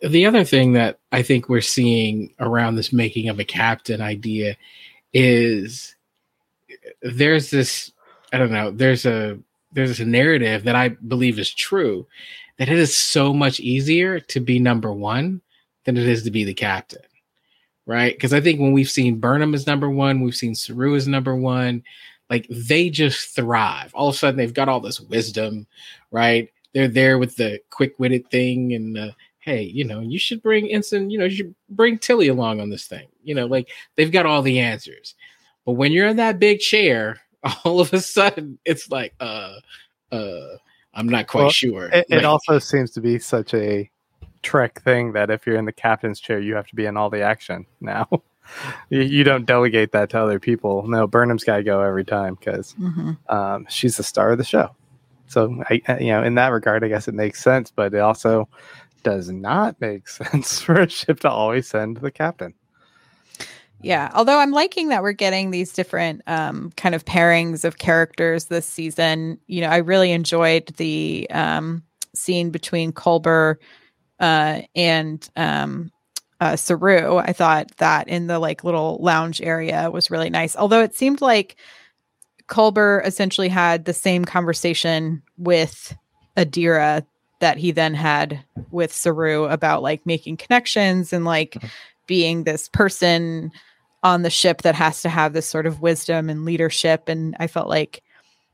the 0.02 0.26
other 0.26 0.44
thing 0.44 0.74
that 0.74 1.00
I 1.12 1.24
think 1.24 1.48
we're 1.50 1.62
seeing 1.62 2.34
around 2.40 2.76
this 2.76 2.92
making 2.92 3.30
of 3.30 3.40
a 3.40 3.46
captain 3.46 4.02
idea 4.02 4.58
is 5.14 5.96
there's 7.02 7.50
this 7.50 7.92
I 8.34 8.38
don't 8.38 8.52
know 8.52 8.72
there's 8.72 9.06
a 9.06 9.40
there's 9.72 10.00
a 10.00 10.06
narrative 10.06 10.64
that 10.66 10.76
I 10.76 10.90
believe 10.90 11.40
is 11.40 11.54
true 11.54 12.06
that 12.58 12.70
it 12.70 12.78
is 12.78 12.96
so 12.96 13.34
much 13.34 13.60
easier 13.60 14.20
to 14.20 14.40
be 14.40 14.60
number 14.60 14.92
one 14.92 15.42
than 15.86 15.98
it 15.98 16.08
is 16.08 16.24
to 16.24 16.32
be 16.32 16.44
the 16.44 16.54
captain 16.54 17.02
right 17.86 18.14
because 18.14 18.34
I 18.34 18.42
think 18.42 18.60
when 18.60 18.74
we've 18.74 18.90
seen 18.90 19.20
Burnham 19.20 19.54
as 19.54 19.68
number 19.68 19.90
one 19.90 20.22
we've 20.22 20.36
seen 20.36 20.56
Saru 20.56 20.96
as 20.96 21.08
number 21.08 21.36
one 21.36 21.84
like 22.30 22.46
they 22.50 22.90
just 22.90 23.36
thrive 23.36 23.92
all 23.94 24.10
of 24.10 24.16
a 24.16 24.18
sudden 24.18 24.38
they've 24.38 24.54
got 24.54 24.70
all 24.70 24.80
this 24.80 25.00
wisdom 25.00 25.68
right 26.12 26.50
they're 26.74 26.88
there 26.88 27.18
with 27.18 27.36
the 27.38 27.60
quick-witted 27.70 28.30
thing 28.30 28.74
and 28.74 28.96
the 28.96 29.16
hey, 29.48 29.62
you 29.62 29.86
know, 29.86 30.02
you 30.02 30.20
should 30.20 30.44
bring 30.44 30.70
Ensign, 30.70 31.10
you 31.10 31.18
know, 31.18 31.24
you 31.24 31.38
should 31.38 31.56
bring 31.70 31.98
Tilly 31.98 32.28
along 32.28 32.60
on 32.60 32.70
this 32.70 32.86
thing. 32.86 33.08
You 33.24 33.34
know, 33.34 33.46
like 33.46 33.70
they've 33.96 34.12
got 34.12 34.26
all 34.26 34.42
the 34.42 34.60
answers. 34.60 35.16
But 35.66 35.74
when 35.74 35.94
you're 35.94 36.08
in 36.08 36.18
that 36.18 36.38
big 36.38 36.60
chair, 36.60 37.22
all 37.64 37.80
of 37.80 37.94
a 37.94 38.02
sudden 38.02 38.60
it's 38.66 38.92
like, 38.92 39.14
uh, 39.22 39.54
uh, 40.12 40.58
I'm 40.98 41.08
not 41.08 41.28
quite 41.28 41.42
Well, 41.44 41.50
sure. 41.52 41.86
It, 41.86 42.08
it 42.10 42.16
Like, 42.18 42.26
also 42.26 42.58
seems 42.60 42.92
to 42.92 43.02
be 43.02 43.20
such 43.20 43.54
a 43.54 43.90
Trek 44.42 44.82
thing 44.82 45.14
that 45.14 45.30
if 45.30 45.46
you're 45.46 45.56
in 45.58 45.66
the 45.66 45.72
captain's 45.72 46.20
chair, 46.20 46.40
you 46.40 46.56
have 46.56 46.68
to 46.68 46.76
be 46.76 46.86
in 46.86 46.98
all 46.98 47.10
the 47.10 47.22
action 47.22 47.66
now. 47.82 48.08
you, 48.90 49.02
you 49.02 49.24
don't 49.24 49.46
delegate 49.46 49.92
that 49.92 50.10
to 50.12 50.20
other 50.22 50.40
people. 50.40 50.88
No, 50.88 51.06
Burnham's 51.08 51.44
got 51.44 51.58
to 51.58 51.64
go 51.64 51.82
every 51.82 52.04
time 52.06 52.36
because 52.36 52.74
Mhm. 52.80 53.18
um, 53.30 53.66
she's 53.70 53.98
the 53.98 54.04
star 54.04 54.32
of 54.32 54.38
the 54.38 54.44
show. 54.44 54.76
So, 55.28 55.64
I, 55.70 55.82
I- 55.88 56.00
you 56.00 56.08
know, 56.08 56.24
in 56.24 56.36
that 56.36 56.50
regard, 56.50 56.84
I 56.84 56.88
guess 56.88 57.08
it 57.08 57.14
makes 57.14 57.44
sense, 57.44 57.72
but 57.72 57.94
it 57.94 58.00
also 58.00 58.48
does 59.04 59.30
not 59.30 59.80
make 59.82 60.08
sense 60.10 60.60
for 60.62 60.82
a 60.82 60.90
ship 60.90 61.20
to 61.22 61.30
always 61.30 61.68
send 61.68 61.98
the 61.98 62.12
captain. 62.12 62.54
Yeah, 63.82 64.10
although 64.14 64.40
I'm 64.40 64.52
liking 64.52 64.90
that 64.90 65.04
we're 65.04 65.12
getting 65.12 65.52
these 65.52 65.72
different 65.72 66.24
um, 66.26 66.72
kind 66.78 66.96
of 66.96 67.06
pairings 67.06 67.64
of 67.64 67.78
characters 67.78 68.46
this 68.46 68.66
season. 68.66 69.40
You 69.48 69.62
know, 69.62 69.70
I 69.70 69.78
really 69.78 70.12
enjoyed 70.12 70.68
the 70.78 71.28
um, 71.32 71.84
scene 72.16 72.50
between 72.50 72.92
Culber 72.92 73.58
uh, 74.20 74.62
and 74.76 75.30
um, 75.36 75.92
uh, 76.42 76.56
Saru. 76.56 77.18
I 77.18 77.34
thought 77.34 77.76
that 77.78 78.08
in 78.08 78.28
the 78.28 78.40
like 78.40 78.64
little 78.64 78.98
lounge 79.00 79.42
area 79.42 79.92
was 79.92 80.10
really 80.10 80.30
nice. 80.30 80.56
Although 80.56 80.82
it 80.82 80.96
seemed 80.96 81.22
like 81.22 81.56
Culber 82.48 83.06
essentially 83.06 83.50
had 83.50 83.86
the 83.86 83.94
same 83.94 84.26
conversation 84.26 85.22
with 85.38 85.96
Adira 86.36 87.06
that 87.40 87.58
he 87.58 87.72
then 87.72 87.94
had 87.94 88.44
with 88.72 88.92
Saru 88.92 89.46
about 89.46 89.84
like 89.84 90.06
making 90.06 90.38
connections 90.38 91.14
and 91.14 91.26
like 91.26 91.64
being 92.08 92.44
this 92.44 92.68
person 92.70 93.52
on 94.04 94.22
the 94.22 94.30
ship 94.30 94.62
that 94.62 94.76
has 94.76 95.02
to 95.02 95.10
have 95.10 95.34
this 95.34 95.48
sort 95.48 95.66
of 95.66 95.82
wisdom 95.82 96.30
and 96.30 96.46
leadership. 96.46 97.10
And 97.10 97.36
I 97.40 97.48
felt 97.48 97.68
like 97.68 98.04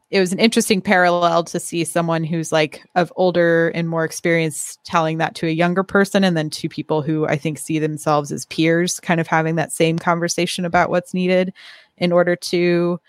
it 0.10 0.20
was 0.20 0.32
an 0.32 0.40
interesting 0.40 0.80
parallel 0.80 1.44
to 1.46 1.60
see 1.60 1.84
someone 1.84 2.24
who's 2.24 2.52
like 2.52 2.84
of 2.96 3.12
older 3.16 3.70
and 3.70 3.90
more 3.90 4.06
experience 4.06 4.78
telling 4.84 5.18
that 5.18 5.34
to 5.36 5.48
a 5.48 5.52
younger 5.52 5.84
person, 5.84 6.24
and 6.24 6.38
then 6.38 6.50
two 6.50 6.70
people 6.70 7.02
who 7.02 7.26
I 7.26 7.36
think 7.36 7.58
see 7.58 7.80
themselves 7.80 8.32
as 8.32 8.46
peers, 8.46 9.00
kind 9.00 9.20
of 9.20 9.28
having 9.28 9.56
that 9.56 9.72
same 9.72 9.98
conversation 9.98 10.66
about 10.66 10.92
what's 10.92 11.16
needed 11.16 11.52
in 11.98 12.12
order 12.12 12.36
to 12.36 13.00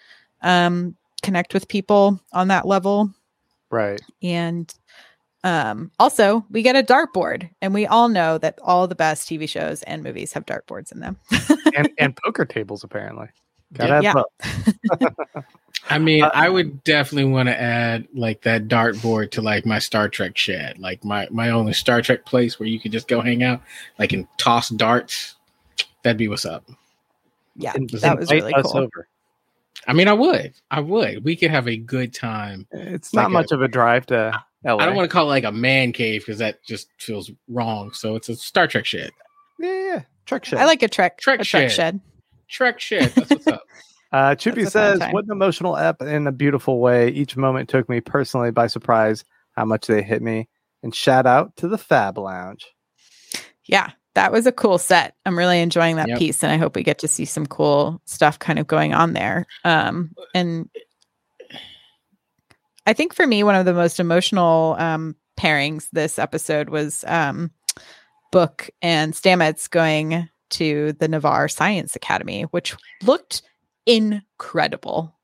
um, 0.40 0.96
connect 1.22 1.52
with 1.52 1.68
people 1.68 2.18
on 2.33 2.48
that 2.48 2.66
level 2.66 3.11
Right. 3.70 4.00
and 4.22 4.72
Um, 5.44 5.90
also, 6.00 6.44
we 6.50 6.62
get 6.62 6.74
a 6.74 6.83
dartboard, 6.83 7.50
and 7.62 7.72
we 7.74 7.87
all 7.87 8.09
know 8.09 8.38
that 8.38 8.59
all 8.62 8.88
the 8.88 8.94
best 8.94 9.28
TV 9.28 9.48
shows 9.48 9.83
and 9.85 10.02
movies 10.02 10.33
have 10.33 10.44
dartboards 10.46 10.90
in 10.90 11.00
them. 11.00 11.18
and 11.76 11.90
and 11.98 12.16
poker 12.16 12.44
tables 12.44 12.83
apparently. 12.83 13.28
Gotta 13.74 14.02
Yeah. 14.02 14.12
have 14.14 14.24
Yeah. 15.00 15.09
I 15.90 15.98
mean, 15.98 16.24
Uh, 16.24 16.30
I 16.33 16.48
would 16.48 16.83
definitely 16.85 17.30
want 17.30 17.48
to 17.50 17.61
add 17.61 18.09
like 18.14 18.40
that 18.42 18.68
dartboard 18.68 19.33
to 19.33 19.42
like 19.42 19.66
my 19.66 19.78
Star 19.78 20.09
Trek 20.09 20.37
shed, 20.38 20.78
like 20.78 21.04
my 21.04 21.28
my 21.30 21.50
only 21.50 21.74
Star 21.74 22.00
Trek 22.00 22.24
place 22.24 22.59
where 22.59 22.68
you 22.68 22.80
could 22.80 22.90
just 22.92 23.07
go 23.07 23.20
hang 23.20 23.42
out, 23.42 23.61
like 23.98 24.12
and 24.14 24.26
toss 24.38 24.70
darts. 24.70 25.35
That'd 26.02 26.16
be 26.16 26.28
what's 26.28 26.46
up. 26.46 26.64
yeah, 27.57 27.72
And 27.74 27.88
that 27.90 28.18
was 28.18 28.30
really 28.30 28.54
cool. 28.62 28.78
over. 28.78 29.09
I 29.87 29.92
mean, 29.92 30.09
I 30.09 30.14
would, 30.14 30.54
I 30.70 30.80
would. 30.80 31.22
We 31.24 31.37
could 31.37 31.50
have 31.50 31.68
a 31.68 31.76
good 31.76 32.14
time. 32.14 32.66
It's 32.70 33.12
Like 33.12 33.24
not 33.24 33.30
a- 33.30 33.33
much 33.35 33.52
of 33.52 33.61
a 33.61 33.68
drive 33.68 34.07
to 34.07 34.42
LA. 34.64 34.77
I 34.77 34.87
don't 34.87 34.96
want 34.96 35.09
to 35.09 35.12
call 35.12 35.24
it 35.24 35.29
like 35.29 35.44
a 35.44 35.53
man 35.53 35.92
cave 35.92 36.22
because 36.22 36.38
that 36.38 36.62
just 36.64 36.88
feels 36.98 37.31
wrong. 37.48 37.92
So 37.92 38.16
it's 38.16 38.29
a 38.29 38.37
Star 38.37 38.66
Trek 38.66 38.87
shed. 38.87 39.11
Yeah, 39.59 39.72
yeah, 39.72 39.87
yeah. 39.94 40.03
Trek 40.27 40.44
shed. 40.44 40.59
I 40.59 40.64
like 40.64 40.83
a 40.83 40.88
trek, 40.88 41.18
Trek 41.18 41.40
a 41.40 41.44
trek 41.44 41.70
shed. 41.70 41.72
shed. 41.72 42.00
Trek 42.48 42.81
shed. 42.81 43.12
That's 43.14 43.31
what's 43.31 43.46
up. 43.46 43.62
Uh, 44.12 44.33
Chupi 44.37 44.62
That's 44.62 44.77
a 44.77 44.79
fun 44.79 45.00
says, 45.00 45.12
"What 45.12 45.24
an 45.24 45.33
emotional 45.33 45.77
ep 45.77 46.00
in 46.00 46.29
a 46.29 46.31
beautiful 46.33 46.79
way. 46.79 47.09
Each 47.09 47.37
moment 47.37 47.68
took 47.68 47.88
me 47.88 48.00
personally 48.00 48.53
by 48.53 48.68
surprise. 48.68 49.24
How 49.57 49.64
much 49.64 49.88
they 49.88 50.05
hit 50.05 50.22
me." 50.22 50.48
And 50.85 50.94
shout 50.94 51.27
out 51.27 51.57
to 51.57 51.66
the 51.66 51.77
Fab 51.79 52.16
Lounge. 52.16 52.64
Yeah, 53.64 53.90
that 54.14 54.31
was 54.31 54.46
a 54.46 54.53
cool 54.53 54.79
set. 54.79 55.16
I'm 55.27 55.37
really 55.37 55.61
enjoying 55.61 55.96
that 55.96 56.07
Yep. 56.11 56.18
piece, 56.20 56.44
and 56.44 56.53
I 56.53 56.59
hope 56.59 56.77
we 56.77 56.85
get 56.85 56.98
to 57.00 57.09
see 57.09 57.24
some 57.24 57.44
cool 57.44 58.00
stuff 58.05 58.38
kind 58.38 58.61
of 58.61 58.68
going 58.68 58.94
on 58.94 59.14
there. 59.14 59.46
Um, 59.64 60.12
and 60.33 60.68
I 62.87 62.92
think 62.92 63.14
for 63.14 63.27
me, 63.27 63.42
one 63.42 63.55
of 63.55 63.64
the 63.64 63.73
most 63.75 63.99
emotional 64.01 64.77
um, 64.79 65.16
pairings 65.38 65.88
this 65.92 66.18
episode 66.18 66.68
was 66.68 67.05
um, 67.07 67.51
Book 68.31 68.70
and 68.83 69.12
Stamets 69.14 69.68
going 69.70 70.29
to 70.51 70.92
the 71.01 71.09
Ni'Var 71.09 71.49
Science 71.49 71.97
Academy, 71.97 72.42
which 72.51 72.77
looked 73.03 73.42
incredible. 73.87 75.14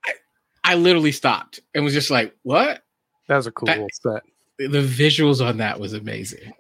I 0.64 0.75
literally 0.75 1.12
stopped 1.12 1.61
and 1.75 1.85
was 1.85 1.94
just 1.94 2.11
like, 2.11 2.35
"What?" 2.42 2.83
That 3.29 3.37
was 3.37 3.46
a 3.46 3.53
cool 3.53 3.66
That- 3.66 3.88
set. 3.92 4.23
The 4.59 4.83
visuals 4.83 5.44
on 5.44 5.57
that 5.59 5.81
was 5.81 5.94
amazing. 5.94 6.53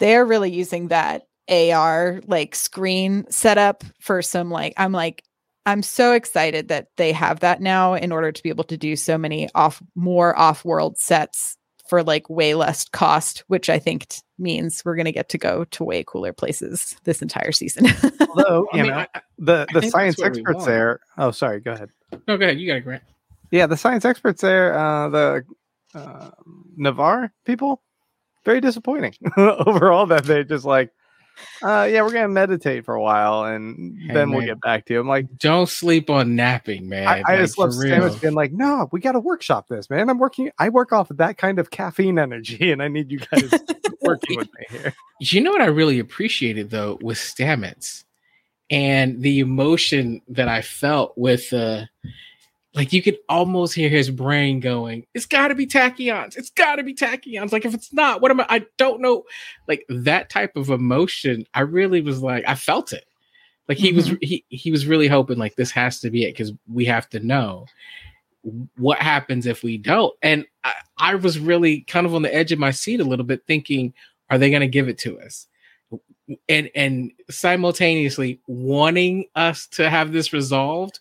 they're 0.00 0.24
really 0.24 0.50
using 0.50 0.88
that 0.88 1.26
AR 1.48 2.20
like 2.26 2.54
screen 2.56 3.24
setup 3.30 3.84
for 4.00 4.20
some 4.22 4.50
like 4.50 4.72
I'm 4.76 4.90
like 4.92 5.22
I'm 5.66 5.82
so 5.82 6.12
excited 6.12 6.68
that 6.68 6.88
they 6.96 7.12
have 7.12 7.40
that 7.40 7.60
now 7.60 7.94
in 7.94 8.12
order 8.12 8.32
to 8.32 8.42
be 8.42 8.48
able 8.48 8.64
to 8.64 8.76
do 8.76 8.96
so 8.96 9.18
many 9.18 9.48
off 9.54 9.82
more 9.94 10.36
off-world 10.38 10.98
sets 10.98 11.56
for 11.88 12.02
like 12.02 12.30
way 12.30 12.54
less 12.54 12.88
cost, 12.88 13.44
which 13.48 13.68
I 13.68 13.78
think 13.78 14.06
t- 14.08 14.20
means 14.38 14.82
we're 14.84 14.94
going 14.94 15.06
to 15.06 15.12
get 15.12 15.28
to 15.30 15.38
go 15.38 15.64
to 15.64 15.84
way 15.84 16.04
cooler 16.06 16.32
places 16.32 16.96
this 17.04 17.20
entire 17.20 17.52
season. 17.52 17.86
Although 18.28 18.68
I 18.72 18.76
you 18.76 18.82
mean, 18.84 18.92
know 18.92 18.98
I- 18.98 19.08
I- 19.14 19.20
the 19.38 19.66
the 19.72 19.82
science 19.90 20.16
that's 20.16 20.22
what 20.28 20.32
we 20.36 20.40
experts 20.40 20.64
there. 20.66 21.00
Oh, 21.18 21.30
sorry. 21.30 21.60
Go 21.60 21.72
ahead. 21.72 21.90
no, 22.28 22.36
go 22.36 22.44
ahead. 22.44 22.58
You 22.60 22.66
got 22.68 22.76
it, 22.76 22.84
Grant. 22.84 23.02
Yeah, 23.50 23.66
the 23.66 23.76
science 23.76 24.04
experts 24.04 24.40
there. 24.42 24.78
Uh, 24.78 25.08
the 25.08 25.44
uh, 25.94 26.30
Ni'Var 26.76 27.32
people. 27.44 27.82
Very 28.44 28.60
disappointing 28.60 29.14
overall. 29.36 30.06
That 30.06 30.24
they're 30.24 30.44
just 30.44 30.64
like, 30.64 30.90
uh, 31.62 31.88
yeah, 31.90 32.02
we're 32.02 32.12
gonna 32.12 32.28
meditate 32.28 32.84
for 32.84 32.94
a 32.94 33.02
while 33.02 33.44
and 33.44 33.98
Hey, 34.00 34.14
then 34.14 34.30
we'll 34.30 34.46
get 34.46 34.60
back 34.60 34.86
to 34.86 34.94
you. 34.94 35.00
I'm 35.00 35.08
like, 35.08 35.26
Don't 35.38 35.68
sleep 35.68 36.10
on 36.10 36.36
napping, 36.36 36.88
man. 36.88 37.06
I, 37.06 37.18
I 37.18 37.20
Like, 37.20 37.38
just 37.40 37.58
love. 37.58 37.70
Stamets 37.70 38.20
being 38.20 38.34
like, 38.34 38.52
no, 38.52 38.88
we 38.92 39.00
got 39.00 39.12
to 39.12 39.20
workshop 39.20 39.68
this, 39.68 39.90
man. 39.90 40.08
I'm 40.08 40.18
working. 40.18 40.50
I 40.58 40.68
work 40.68 40.92
off 40.92 41.10
of 41.10 41.18
that 41.18 41.38
kind 41.38 41.58
of 41.58 41.70
caffeine 41.70 42.18
energy, 42.18 42.72
and 42.72 42.82
I 42.82 42.88
need 42.88 43.10
you 43.10 43.18
guys 43.18 43.50
working 44.00 44.36
with 44.36 44.48
me 44.58 44.66
here. 44.68 44.94
You 45.22 45.42
know 45.42 45.50
what 45.50 45.60
I 45.60 45.66
really 45.66 45.98
appreciated 45.98 46.70
though 46.70 46.98
with 47.02 47.18
Stamets 47.18 48.04
and 48.70 49.20
the 49.20 49.40
emotion 49.40 50.22
that 50.28 50.48
I 50.48 50.62
felt 50.62 51.12
with 51.18 51.52
uh 51.52 51.84
like 52.74 52.92
you 52.92 53.02
could 53.02 53.18
almost 53.28 53.74
hear 53.74 53.88
his 53.88 54.10
brain 54.10 54.60
going, 54.60 55.06
It's 55.14 55.26
gotta 55.26 55.54
be 55.54 55.66
tachyons, 55.66 56.36
it's 56.36 56.50
gotta 56.50 56.82
be 56.82 56.94
tachyons. 56.94 57.52
Like 57.52 57.64
if 57.64 57.74
it's 57.74 57.92
not, 57.92 58.20
what 58.20 58.30
am 58.30 58.40
I? 58.40 58.46
I 58.48 58.66
don't 58.76 59.00
know. 59.00 59.24
Like 59.66 59.84
that 59.88 60.30
type 60.30 60.56
of 60.56 60.70
emotion, 60.70 61.46
I 61.54 61.60
really 61.60 62.00
was 62.00 62.22
like, 62.22 62.44
I 62.46 62.54
felt 62.54 62.92
it. 62.92 63.04
Like 63.68 63.78
he 63.78 63.92
was 63.92 64.08
mm-hmm. 64.08 64.16
he 64.20 64.44
he 64.48 64.72
was 64.72 64.86
really 64.86 65.06
hoping 65.06 65.38
like 65.38 65.54
this 65.54 65.70
has 65.70 66.00
to 66.00 66.10
be 66.10 66.24
it 66.24 66.32
because 66.32 66.52
we 66.68 66.84
have 66.86 67.08
to 67.10 67.20
know 67.20 67.66
what 68.76 68.98
happens 68.98 69.46
if 69.46 69.62
we 69.62 69.78
don't. 69.78 70.12
And 70.22 70.44
I, 70.64 70.74
I 70.98 71.14
was 71.14 71.38
really 71.38 71.82
kind 71.82 72.06
of 72.06 72.14
on 72.14 72.22
the 72.22 72.34
edge 72.34 72.52
of 72.52 72.58
my 72.58 72.70
seat 72.70 73.00
a 73.00 73.04
little 73.04 73.24
bit, 73.24 73.42
thinking, 73.46 73.94
are 74.28 74.38
they 74.38 74.50
going 74.50 74.60
to 74.60 74.66
give 74.66 74.88
it 74.88 74.98
to 74.98 75.20
us? 75.20 75.46
And 76.48 76.70
and 76.74 77.12
simultaneously 77.28 78.40
wanting 78.46 79.26
us 79.36 79.66
to 79.68 79.90
have 79.90 80.12
this 80.12 80.32
resolved, 80.32 80.98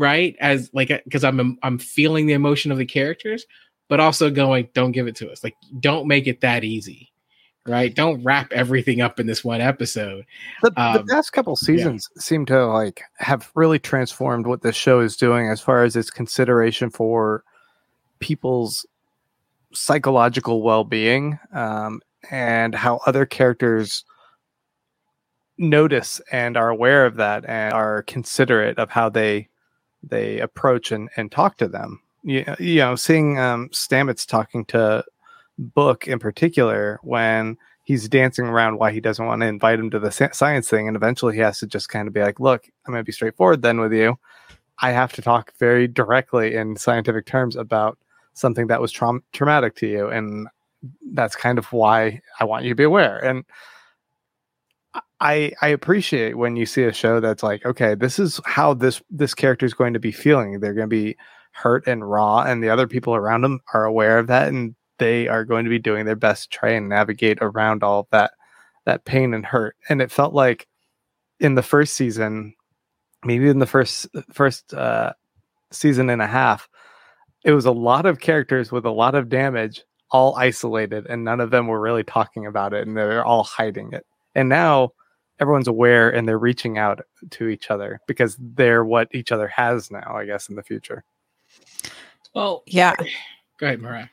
right? 0.00 0.34
As 0.40 0.70
like 0.72 0.88
because 1.04 1.22
I'm 1.22 1.58
I'm 1.62 1.78
feeling 1.78 2.26
the 2.26 2.32
emotion 2.32 2.72
of 2.72 2.78
the 2.78 2.86
characters, 2.86 3.44
but 3.88 4.00
also 4.00 4.30
going, 4.30 4.68
don't 4.74 4.92
give 4.92 5.06
it 5.06 5.14
to 5.16 5.30
us. 5.30 5.44
Like 5.44 5.54
don't 5.78 6.08
make 6.08 6.26
it 6.26 6.40
that 6.40 6.64
easy. 6.64 7.12
Right? 7.66 7.94
Don't 7.94 8.24
wrap 8.24 8.50
everything 8.52 9.02
up 9.02 9.20
in 9.20 9.26
this 9.26 9.44
one 9.44 9.60
episode. 9.60 10.24
The, 10.62 10.70
the 10.70 10.80
Um, 10.80 11.06
past 11.06 11.34
couple 11.34 11.54
seasons 11.56 12.08
seem 12.16 12.46
to 12.46 12.66
like 12.66 13.02
have 13.18 13.50
really 13.54 13.78
transformed 13.78 14.46
what 14.46 14.62
this 14.62 14.74
show 14.74 15.00
is 15.00 15.14
doing 15.14 15.48
as 15.50 15.60
far 15.60 15.84
as 15.84 15.94
its 15.94 16.10
consideration 16.10 16.88
for 16.88 17.44
people's 18.18 18.86
psychological 19.74 20.62
well-being 20.62 21.38
um, 21.52 22.00
and 22.30 22.74
how 22.74 23.00
other 23.06 23.26
characters 23.26 24.04
notice 25.58 26.22
and 26.32 26.56
are 26.56 26.70
aware 26.70 27.04
of 27.04 27.16
that 27.16 27.44
and 27.44 27.74
are 27.74 28.02
considerate 28.04 28.78
of 28.78 28.88
how 28.88 29.10
they 29.10 29.49
they 30.02 30.40
approach 30.40 30.92
and, 30.92 31.08
and 31.16 31.30
talk 31.30 31.56
to 31.58 31.68
them. 31.68 32.00
You, 32.22 32.44
you 32.58 32.76
know 32.76 32.96
seeing 32.96 33.38
um 33.38 33.70
stamets 33.70 34.26
talking 34.26 34.66
to 34.66 35.04
book 35.58 36.06
in 36.06 36.18
particular 36.18 37.00
when 37.02 37.56
he's 37.84 38.08
dancing 38.08 38.46
around 38.46 38.78
why 38.78 38.92
he 38.92 39.00
doesn't 39.00 39.24
want 39.24 39.40
to 39.40 39.46
invite 39.46 39.78
him 39.78 39.90
to 39.90 39.98
the 39.98 40.10
science 40.10 40.68
thing 40.68 40.86
and 40.86 40.96
eventually 40.96 41.34
he 41.34 41.40
has 41.40 41.58
to 41.60 41.66
just 41.66 41.88
kind 41.88 42.06
of 42.06 42.14
be 42.14 42.20
like 42.20 42.38
look 42.38 42.66
i'm 42.86 42.92
going 42.92 43.00
to 43.00 43.06
be 43.06 43.12
straightforward 43.12 43.62
then 43.62 43.80
with 43.80 43.92
you. 43.92 44.18
I 44.82 44.92
have 44.92 45.12
to 45.14 45.22
talk 45.22 45.52
very 45.58 45.88
directly 45.88 46.54
in 46.54 46.76
scientific 46.76 47.26
terms 47.26 47.56
about 47.56 47.98
something 48.32 48.66
that 48.68 48.80
was 48.80 48.92
traum- 48.92 49.22
traumatic 49.32 49.74
to 49.76 49.86
you 49.86 50.08
and 50.08 50.46
that's 51.12 51.36
kind 51.36 51.58
of 51.58 51.72
why 51.72 52.20
i 52.38 52.44
want 52.44 52.64
you 52.64 52.70
to 52.70 52.74
be 52.74 52.84
aware. 52.84 53.18
And 53.18 53.44
I 55.20 55.52
I 55.60 55.68
appreciate 55.68 56.38
when 56.38 56.56
you 56.56 56.66
see 56.66 56.84
a 56.84 56.92
show 56.92 57.20
that's 57.20 57.42
like, 57.42 57.64
okay, 57.66 57.94
this 57.94 58.18
is 58.18 58.40
how 58.46 58.74
this 58.74 59.02
this 59.10 59.34
character 59.34 59.66
is 59.66 59.74
going 59.74 59.92
to 59.92 60.00
be 60.00 60.12
feeling. 60.12 60.60
They're 60.60 60.74
going 60.74 60.88
to 60.88 60.96
be 60.96 61.16
hurt 61.52 61.86
and 61.86 62.08
raw, 62.08 62.42
and 62.42 62.62
the 62.62 62.70
other 62.70 62.86
people 62.86 63.14
around 63.14 63.42
them 63.42 63.60
are 63.74 63.84
aware 63.84 64.18
of 64.18 64.26
that, 64.28 64.48
and 64.48 64.74
they 64.98 65.28
are 65.28 65.44
going 65.44 65.64
to 65.64 65.70
be 65.70 65.78
doing 65.78 66.06
their 66.06 66.16
best 66.16 66.50
to 66.50 66.58
try 66.58 66.70
and 66.70 66.88
navigate 66.88 67.38
around 67.40 67.82
all 67.82 68.08
that 68.12 68.32
that 68.86 69.04
pain 69.04 69.34
and 69.34 69.44
hurt. 69.46 69.76
And 69.88 70.00
it 70.00 70.10
felt 70.10 70.34
like 70.34 70.66
in 71.38 71.54
the 71.54 71.62
first 71.62 71.94
season, 71.94 72.54
maybe 73.24 73.48
in 73.48 73.58
the 73.58 73.66
first 73.66 74.06
first 74.32 74.72
uh, 74.74 75.12
season 75.70 76.10
and 76.10 76.22
a 76.22 76.26
half, 76.26 76.68
it 77.44 77.52
was 77.52 77.66
a 77.66 77.72
lot 77.72 78.06
of 78.06 78.20
characters 78.20 78.72
with 78.72 78.86
a 78.86 78.90
lot 78.90 79.14
of 79.14 79.28
damage, 79.28 79.82
all 80.10 80.34
isolated, 80.36 81.06
and 81.08 81.24
none 81.24 81.40
of 81.40 81.50
them 81.50 81.66
were 81.66 81.80
really 81.80 82.04
talking 82.04 82.46
about 82.46 82.72
it, 82.72 82.86
and 82.86 82.96
they're 82.96 83.24
all 83.24 83.44
hiding 83.44 83.92
it. 83.92 84.06
And 84.34 84.48
now 84.48 84.92
everyone's 85.40 85.68
aware 85.68 86.10
and 86.10 86.28
they're 86.28 86.38
reaching 86.38 86.78
out 86.78 87.00
to 87.30 87.48
each 87.48 87.70
other 87.70 88.00
because 88.06 88.36
they're 88.38 88.84
what 88.84 89.08
each 89.12 89.32
other 89.32 89.48
has 89.48 89.90
now, 89.90 90.14
I 90.14 90.26
guess, 90.26 90.48
in 90.48 90.56
the 90.56 90.62
future. 90.62 91.02
Well, 92.34 92.62
yeah. 92.66 92.94
go 93.58 93.66
ahead, 93.66 93.80
Mariah. 93.80 94.08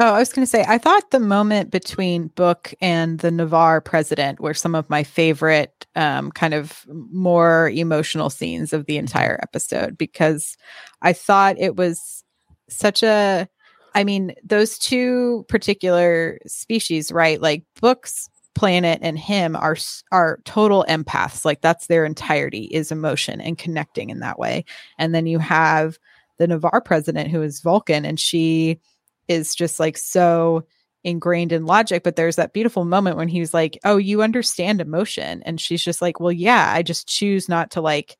Oh, 0.00 0.14
I 0.14 0.20
was 0.20 0.32
going 0.32 0.44
to 0.44 0.50
say, 0.50 0.64
I 0.68 0.78
thought 0.78 1.10
the 1.10 1.18
moment 1.18 1.72
between 1.72 2.28
Book 2.28 2.72
and 2.80 3.18
the 3.18 3.32
Ni'Var 3.32 3.80
president 3.80 4.38
were 4.38 4.54
some 4.54 4.76
of 4.76 4.88
my 4.88 5.02
favorite, 5.02 5.86
um, 5.96 6.30
kind 6.30 6.54
of 6.54 6.86
more 6.88 7.70
emotional 7.70 8.30
scenes 8.30 8.72
of 8.72 8.86
the 8.86 8.96
entire 8.96 9.40
episode 9.42 9.98
because 9.98 10.56
I 11.02 11.12
thought 11.12 11.58
it 11.58 11.74
was 11.74 12.22
such 12.68 13.02
a, 13.02 13.48
I 13.96 14.04
mean, 14.04 14.34
those 14.44 14.78
two 14.78 15.44
particular 15.48 16.38
species, 16.46 17.10
right? 17.10 17.42
Like 17.42 17.64
Book's 17.80 18.30
planet 18.58 18.98
and 19.02 19.16
him 19.16 19.54
are 19.54 19.76
are 20.10 20.40
total 20.44 20.84
empaths. 20.88 21.44
Like 21.44 21.60
that's 21.60 21.86
their 21.86 22.04
entirety 22.04 22.64
is 22.64 22.90
emotion 22.90 23.40
and 23.40 23.56
connecting 23.56 24.10
in 24.10 24.18
that 24.18 24.38
way. 24.38 24.64
And 24.98 25.14
then 25.14 25.26
you 25.26 25.38
have 25.38 25.96
the 26.38 26.48
Ni'Var 26.48 26.80
president 26.80 27.30
who 27.30 27.40
is 27.40 27.60
Vulcan, 27.60 28.04
and 28.04 28.18
she 28.18 28.80
is 29.28 29.54
just 29.54 29.78
like 29.78 29.96
so 29.96 30.64
ingrained 31.04 31.52
in 31.52 31.64
logic 31.64 32.02
but 32.02 32.16
there's 32.16 32.34
that 32.34 32.52
beautiful 32.52 32.84
moment 32.84 33.16
when 33.16 33.28
he's 33.28 33.54
like 33.54 33.78
oh 33.84 33.96
you 33.96 34.20
understand 34.20 34.80
emotion 34.80 35.40
and 35.44 35.60
she's 35.60 35.82
just 35.82 36.02
like 36.02 36.18
well 36.18 36.32
yeah 36.32 36.72
i 36.74 36.82
just 36.82 37.06
choose 37.06 37.48
not 37.48 37.70
to 37.70 37.80
like 37.80 38.16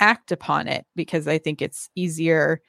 act 0.00 0.32
upon 0.32 0.66
it 0.66 0.84
because 0.96 1.28
i 1.28 1.38
think 1.38 1.62
it's 1.62 1.88
easier 1.94 2.60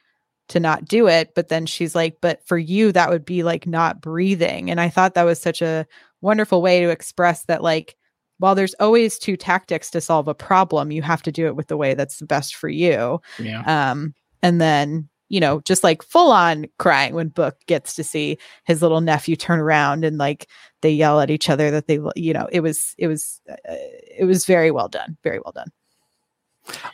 to 0.50 0.60
not 0.60 0.86
do 0.86 1.08
it 1.08 1.34
but 1.36 1.50
then 1.50 1.66
she's 1.66 1.94
like 1.96 2.18
but 2.22 2.46
for 2.48 2.58
you 2.58 2.92
that 2.92 3.10
would 3.10 3.26
be 3.26 3.44
like 3.44 3.68
not 3.68 4.02
breathing. 4.02 4.70
And 4.72 4.80
i 4.82 4.90
thought 4.90 5.14
that 5.16 5.24
was 5.24 5.40
such 5.42 5.62
a 5.62 5.86
wonderful 6.22 6.62
way 6.62 6.82
to 6.82 6.90
express 6.90 7.44
that 7.46 7.62
like 7.62 7.96
while 8.40 8.56
there's 8.56 8.76
always 8.76 9.18
two 9.18 9.36
tactics 9.36 9.90
to 9.92 10.02
solve 10.02 10.28
a 10.28 10.34
problem 10.36 10.92
you 10.92 11.02
have 11.02 11.22
to 11.24 11.32
do 11.32 11.48
it 11.48 11.56
with 11.56 11.68
the 11.68 11.78
way 11.78 11.94
that's 11.94 12.20
the 12.20 12.26
best 12.26 12.56
for 12.56 12.70
you. 12.70 13.20
Yeah. 13.40 13.64
um 13.92 14.14
and 14.44 14.62
then 14.62 15.10
you 15.30 15.40
know 15.40 15.60
just 15.62 15.84
like 15.84 16.02
full 16.04 16.32
on 16.32 16.66
crying 16.80 17.14
when 17.14 17.28
book 17.30 17.58
gets 17.68 17.96
to 17.96 18.04
see 18.04 18.38
his 18.64 18.82
little 18.82 19.02
nephew 19.02 19.36
turn 19.36 19.60
around 19.60 20.06
and 20.06 20.18
like 20.18 20.48
they 20.82 20.92
yell 20.92 21.20
at 21.20 21.30
each 21.30 21.50
other 21.50 21.70
that 21.72 21.88
they 21.88 22.00
you 22.16 22.34
know 22.34 22.48
it 22.52 22.62
was 22.62 22.96
it 22.98 23.08
was 23.08 23.42
uh, 23.50 23.56
it 23.66 24.26
was 24.26 24.46
very 24.46 24.72
well 24.72 24.88
done 24.88 25.18
very 25.24 25.40
well 25.40 25.52
done 25.54 25.68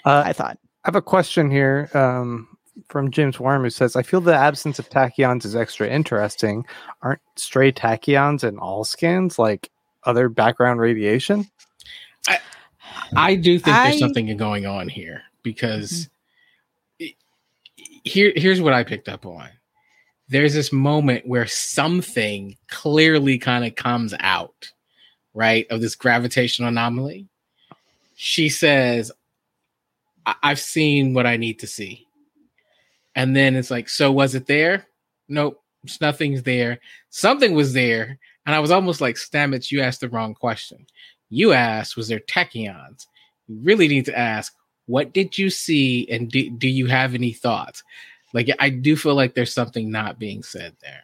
Uh, 0.05 0.23
i 0.25 0.33
thought. 0.33 0.57
I 0.85 0.87
have 0.87 0.95
a 0.95 1.01
question 1.01 1.49
here 1.51 1.89
um, 1.93 2.47
from 2.87 3.11
James 3.11 3.39
Worm 3.39 3.63
who 3.63 3.69
says, 3.69 3.95
I 3.95 4.03
feel 4.03 4.21
the 4.21 4.35
absence 4.35 4.79
of 4.79 4.89
tachyons 4.89 5.45
is 5.45 5.55
extra 5.55 5.87
interesting. 5.87 6.65
Aren't 7.01 7.21
stray 7.35 7.71
tachyons 7.71 8.43
in 8.43 8.57
all 8.57 8.83
scans 8.83 9.37
like 9.37 9.69
other 10.05 10.29
background 10.29 10.79
radiation? 10.79 11.49
I 13.15 13.35
do 13.35 13.59
think 13.59 13.75
I- 13.75 13.89
there's 13.89 13.99
something 13.99 14.35
going 14.37 14.65
on 14.65 14.89
here 14.89 15.23
because 15.43 16.09
mm-hmm. 16.99 17.05
it- 17.05 17.15
here 18.03 18.33
here's 18.35 18.61
what 18.61 18.73
I 18.73 18.83
picked 18.83 19.09
up 19.09 19.25
on. 19.25 19.49
There's 20.29 20.53
this 20.53 20.71
moment 20.71 21.27
where 21.27 21.45
something 21.45 22.57
clearly 22.67 23.37
kind 23.37 23.65
of 23.65 23.75
comes 23.75 24.15
out, 24.19 24.71
right, 25.33 25.67
of 25.69 25.81
this 25.81 25.95
gravitational 25.95 26.69
anomaly. 26.69 27.27
She 28.15 28.49
says, 28.49 29.11
I've 30.25 30.59
seen 30.59 31.13
what 31.13 31.27
I 31.27 31.37
need 31.37 31.59
to 31.59 31.67
see. 31.67 32.02
And 33.15 33.35
then 33.35 33.55
it's 33.55 33.71
like, 33.71 33.89
so 33.89 34.11
was 34.11 34.35
it 34.35 34.47
there? 34.47 34.87
Nope, 35.29 35.61
it's 35.83 36.01
nothing's 36.01 36.43
there. 36.43 36.79
Something 37.09 37.53
was 37.53 37.73
there. 37.73 38.17
And 38.45 38.55
I 38.55 38.59
was 38.59 38.71
almost 38.71 39.01
like, 39.01 39.15
Stamets, 39.15 39.71
you 39.71 39.81
asked 39.81 40.01
the 40.01 40.09
wrong 40.09 40.33
question 40.33 40.85
you 41.33 41.51
asked 41.51 41.97
was 41.97 42.07
there 42.07 42.19
tachyons 42.19 43.07
you 43.47 43.57
really 43.63 43.87
need 43.87 44.05
to 44.05 44.17
ask 44.17 44.53
what 44.85 45.13
did 45.13 45.35
you 45.37 45.49
see 45.49 46.07
and 46.11 46.29
do, 46.29 46.49
do 46.51 46.67
you 46.67 46.85
have 46.85 47.15
any 47.15 47.33
thoughts 47.33 47.83
like 48.33 48.49
i 48.59 48.69
do 48.69 48.95
feel 48.95 49.15
like 49.15 49.33
there's 49.33 49.53
something 49.53 49.91
not 49.91 50.19
being 50.19 50.43
said 50.43 50.75
there 50.81 51.03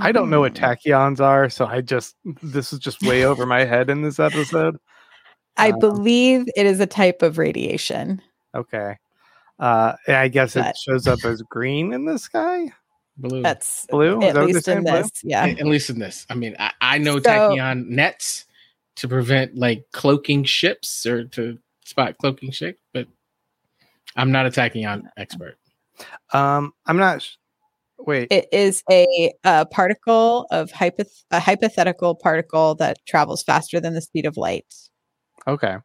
I 0.00 0.12
don't 0.12 0.30
know 0.30 0.38
what 0.38 0.54
Mhm. 0.54 0.60
tachyons 0.60 1.18
are, 1.18 1.50
so 1.50 1.66
I 1.66 1.80
just, 1.80 2.14
this 2.40 2.72
is 2.72 2.78
just 2.78 3.02
way 3.02 3.24
over 3.24 3.46
my 3.46 3.64
head 3.64 3.90
in 3.90 4.00
this 4.00 4.20
episode. 4.20 4.78
i 5.56 5.70
um, 5.70 5.80
believe 5.80 6.46
it 6.56 6.66
is 6.66 6.78
a 6.78 6.86
type 6.86 7.20
of 7.20 7.36
radiation 7.36 8.22
Okay. 8.54 8.96
Uh, 9.58 9.94
I 10.06 10.28
guess 10.28 10.54
it 10.56 10.76
shows 10.76 11.06
up 11.06 11.24
as 11.24 11.42
green 11.42 11.92
in 11.92 12.04
the 12.04 12.18
sky. 12.18 12.70
blue 13.16 13.42
that's 13.42 13.86
Blue? 13.90 14.22
At 14.22 14.34
that 14.34 14.44
least 14.46 14.56
in 14.58 14.62
saying, 14.62 14.82
blue? 14.84 14.92
this 14.92 15.10
yeah 15.24 15.44
at 15.46 15.66
least 15.66 15.90
in 15.90 15.98
this 15.98 16.24
i 16.30 16.34
mean 16.34 16.54
i, 16.60 16.70
I 16.80 16.98
know 16.98 17.16
So- 17.18 17.28
tachyon 17.28 17.88
nets 17.88 18.44
to 18.96 19.08
prevent 19.08 19.56
like 19.56 19.84
cloaking 19.92 20.44
ships 20.44 21.04
or 21.06 21.24
to 21.24 21.58
spot 21.84 22.16
cloaking 22.18 22.52
ships 22.52 22.80
but 22.94 23.08
i'm 24.14 24.30
not 24.30 24.46
a 24.46 24.50
tachyon 24.50 25.02
expert 25.16 25.56
Um, 26.32 26.72
I'm 26.86 26.96
not. 26.96 27.22
Sh- 27.22 27.34
wait. 27.98 28.28
it 28.30 28.46
is 28.52 28.84
a, 28.88 29.32
uh 29.42 29.64
particle 29.64 30.46
of 30.52 30.70
hypoth- 30.70 31.24
a 31.32 31.40
hypothetical 31.40 32.14
particle 32.14 32.76
that 32.76 32.98
travels 33.08 33.42
faster 33.42 33.80
than 33.80 33.94
the 33.94 34.00
speed 34.00 34.26
of 34.26 34.36
light 34.36 34.72
okay. 35.48 35.76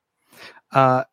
Uh, 0.71 1.03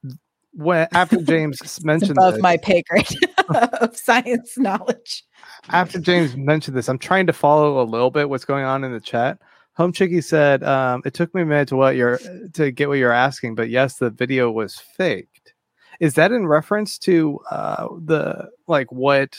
when 0.53 0.89
after 0.93 1.17
James 1.23 1.85
mentioned 1.85 2.13
above 2.13 2.35
this, 2.35 2.43
my 2.43 2.57
pay 2.57 2.83
grade 2.89 3.07
of 3.49 3.97
science 3.97 4.57
knowledge 4.59 5.25
after 5.69 5.99
James 5.99 6.37
mentioned 6.37 6.77
this, 6.77 6.89
I'm 6.89 6.99
trying 6.99 7.27
to 7.27 7.33
follow 7.33 7.83
a 7.83 7.85
little 7.85 8.11
bit 8.11 8.29
what's 8.29 8.45
going 8.45 8.65
on 8.65 8.85
in 8.85 8.93
the 8.93 9.01
chat. 9.01 9.39
Home 9.75 9.93
Chicky 9.93 10.21
said, 10.21 10.63
um, 10.63 11.03
"It 11.05 11.15
took 11.15 11.35
me 11.35 11.43
a 11.43 11.47
minute 11.47 11.69
to 11.69 11.77
what 11.77 11.97
you're 11.97 12.19
to 12.55 12.71
get 12.71 12.89
what 12.89 12.99
you're 12.99 13.13
asking, 13.13 13.55
but 13.55 13.71
yes, 13.71 13.97
the 13.97 14.11
video 14.11 14.51
was 14.51 14.79
faked. 14.79 15.55
Is 16.01 16.15
that 16.15 16.33
in 16.33 16.47
reference 16.47 16.99
to 17.01 17.41
uh, 17.51 17.89
the 18.05 18.49
like 18.67 18.91
what 18.91 19.39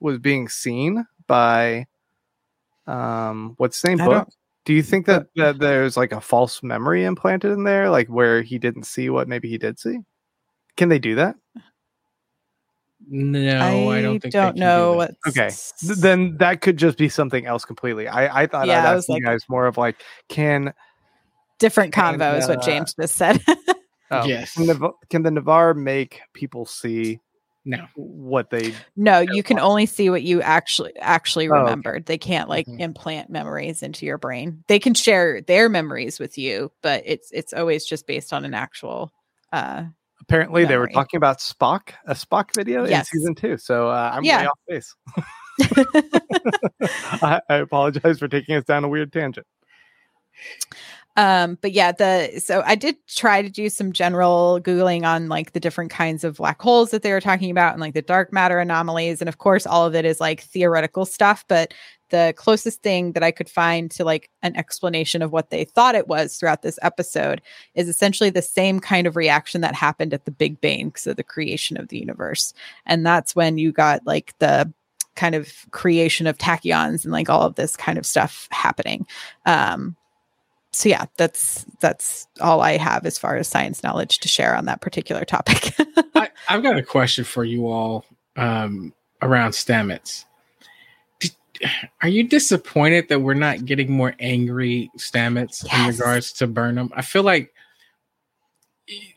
was 0.00 0.18
being 0.18 0.48
seen 0.48 1.06
by 1.26 1.86
um, 2.86 3.54
what's 3.58 3.80
the 3.80 3.88
name 3.88 4.00
I 4.00 4.06
book? 4.06 4.28
Do 4.64 4.74
you 4.74 4.82
think 4.82 5.06
that, 5.06 5.28
that 5.36 5.58
there's 5.58 5.96
like 5.96 6.12
a 6.12 6.20
false 6.20 6.62
memory 6.62 7.04
implanted 7.04 7.52
in 7.52 7.64
there, 7.64 7.88
like 7.88 8.08
where 8.08 8.42
he 8.42 8.58
didn't 8.58 8.82
see 8.84 9.08
what 9.08 9.26
maybe 9.26 9.48
he 9.48 9.56
did 9.56 9.78
see? 9.78 10.00
Can 10.78 10.88
they 10.88 10.98
do 10.98 11.16
that? 11.16 11.36
no 13.10 13.90
i, 13.90 14.02
don't 14.02 14.20
think 14.20 14.32
don't 14.32 14.46
can 14.52 14.54
do 14.54 14.60
know 14.60 14.90
that. 14.92 14.96
what 14.96 15.14
Okay, 15.28 15.50
then 16.00 16.36
that 16.38 16.60
could 16.62 16.76
just 16.76 16.98
be 16.98 17.08
something 17.08 17.46
else 17.46 17.64
completely. 17.64 18.08
I, 18.08 18.42
I 18.42 18.46
thought 18.46 18.66
Yeah, 18.66 18.80
I'd 18.80 18.86
I 18.86 18.88
ask 18.92 18.96
was 18.96 19.08
you 19.08 19.14
like- 19.16 19.24
guys 19.24 19.40
more 19.48 19.66
of 19.66 19.76
like, 19.76 19.96
can 20.28 20.72
different 21.58 21.96
And, 21.96 22.20
convo 22.20 22.38
is 22.38 22.48
what 22.48 22.58
uh, 22.58 22.62
james 22.62 22.94
just 22.94 23.16
said 23.16 23.40
oh, 24.10 24.26
Yes. 24.26 24.52
can 24.54 24.66
the, 24.66 24.90
can 25.10 25.22
the 25.24 25.30
Ni'Var 25.32 25.74
make 25.74 26.20
people 26.34 26.64
see 26.66 27.18
no 27.64 27.84
what 27.96 28.50
they? 28.50 28.72
no 28.96 29.18
you 29.20 29.42
can 29.42 29.58
only 29.58 29.84
see 29.86 30.08
what 30.10 30.22
you 30.22 30.40
actually 30.42 30.96
actually 30.98 31.48
Oh, 31.48 31.54
okay. 31.54 31.60
remembered 31.60 32.06
they 32.06 32.18
can't 32.18 32.48
like 32.48 32.66
Mhm. 32.68 32.80
implant 32.80 33.28
memories 33.30 33.82
into 33.82 34.06
your 34.06 34.18
brain 34.18 34.62
they 34.68 34.78
can 34.78 34.94
share 34.94 35.40
their 35.42 35.68
memories 35.68 36.18
with 36.20 36.38
you 36.38 36.70
but 36.82 37.02
it's 37.06 37.30
it's 37.32 37.52
always 37.52 37.84
just 37.86 38.06
based 38.06 38.32
on 38.32 38.44
an 38.44 38.54
actual 38.54 39.12
uh 39.52 39.84
Apparently, 40.20 40.64
they 40.64 40.76
were 40.76 40.88
talking 40.88 41.16
about 41.18 41.38
Spock, 41.38 41.90
a 42.06 42.14
Spock 42.14 42.52
video 42.52 42.84
Yes. 42.86 43.08
in 43.12 43.18
season 43.20 43.34
two. 43.34 43.56
So 43.56 43.88
uh, 43.88 44.10
I'm 44.14 44.24
Yeah. 44.24 44.42
way 44.42 44.46
off 44.46 44.58
base. 44.68 44.94
I, 47.22 47.40
I 47.48 47.54
apologize 47.56 48.18
for 48.18 48.28
taking 48.28 48.54
us 48.56 48.64
down 48.64 48.84
a 48.84 48.88
weird 48.88 49.12
tangent. 49.12 49.46
um 51.16 51.58
but 51.62 51.72
yeah 51.72 51.90
the 51.90 52.38
so 52.38 52.62
i 52.64 52.76
did 52.76 52.94
try 53.08 53.42
to 53.42 53.48
do 53.50 53.68
some 53.68 53.92
general 53.92 54.60
googling 54.62 55.04
on 55.04 55.28
like 55.28 55.52
the 55.52 55.58
different 55.58 55.90
kinds 55.90 56.22
of 56.22 56.36
black 56.36 56.62
holes 56.62 56.92
that 56.92 57.02
they 57.02 57.10
were 57.10 57.20
talking 57.20 57.50
about 57.50 57.72
and 57.72 57.80
like 57.80 57.94
the 57.94 58.02
dark 58.02 58.32
matter 58.32 58.60
anomalies 58.60 59.20
and 59.20 59.28
of 59.28 59.38
course 59.38 59.66
all 59.66 59.84
of 59.84 59.96
it 59.96 60.04
is 60.04 60.20
like 60.20 60.42
theoretical 60.42 61.04
stuff 61.04 61.44
but 61.48 61.74
the 62.10 62.34
closest 62.36 62.82
thing 62.82 63.12
that 63.12 63.22
i 63.22 63.30
could 63.30 63.48
find 63.48 63.90
to 63.90 64.04
like 64.04 64.30
an 64.42 64.56
explanation 64.56 65.22
of 65.22 65.32
what 65.32 65.50
they 65.50 65.64
thought 65.64 65.94
it 65.94 66.08
was 66.08 66.36
throughout 66.36 66.62
this 66.62 66.78
episode 66.82 67.40
is 67.74 67.88
essentially 67.88 68.30
the 68.30 68.42
same 68.42 68.80
kind 68.80 69.06
of 69.06 69.16
reaction 69.16 69.60
that 69.60 69.74
happened 69.74 70.14
at 70.14 70.24
the 70.24 70.30
big 70.30 70.60
bang 70.60 70.92
so 70.96 71.12
the 71.12 71.22
creation 71.22 71.76
of 71.76 71.88
the 71.88 71.98
universe. 71.98 72.52
And 72.86 73.04
that's 73.04 73.36
when 73.36 73.58
you 73.58 73.72
got 73.72 74.06
like 74.06 74.34
the 74.38 74.72
kind 75.16 75.34
of 75.34 75.52
creation 75.70 76.26
of 76.26 76.38
tachyons 76.38 77.04
and 77.04 77.12
like 77.12 77.28
all 77.28 77.42
of 77.42 77.56
this 77.56 77.76
kind 77.76 77.98
of 77.98 78.06
stuff 78.06 78.48
happening. 78.50 79.06
Um 79.46 79.96
so 80.70 80.86
yeah 80.90 81.06
that's 81.16 81.64
that's 81.80 82.28
all 82.42 82.60
i 82.60 82.76
have 82.76 83.06
as 83.06 83.16
far 83.16 83.36
as 83.36 83.48
science 83.48 83.82
knowledge 83.82 84.18
to 84.18 84.28
share 84.28 84.54
on 84.54 84.66
that 84.66 84.82
particular 84.82 85.24
topic. 85.24 85.72
I, 86.14 86.28
I've 86.46 86.62
got 86.62 86.76
a 86.76 86.82
question 86.82 87.24
for 87.24 87.42
you 87.42 87.68
all 87.68 88.04
um, 88.36 88.92
around 89.22 89.52
Stamets. 89.52 90.26
Did, 91.60 91.70
are 92.02 92.08
you 92.08 92.24
disappointed 92.24 93.08
that 93.08 93.20
we're 93.20 93.34
not 93.34 93.64
getting 93.64 93.92
more 93.92 94.14
angry 94.20 94.90
Stamets 94.96 95.64
in 95.72 95.86
regards 95.86 96.32
to 96.34 96.46
Burnham? 96.46 96.90
I 96.94 97.02
feel 97.02 97.22
like 97.22 97.52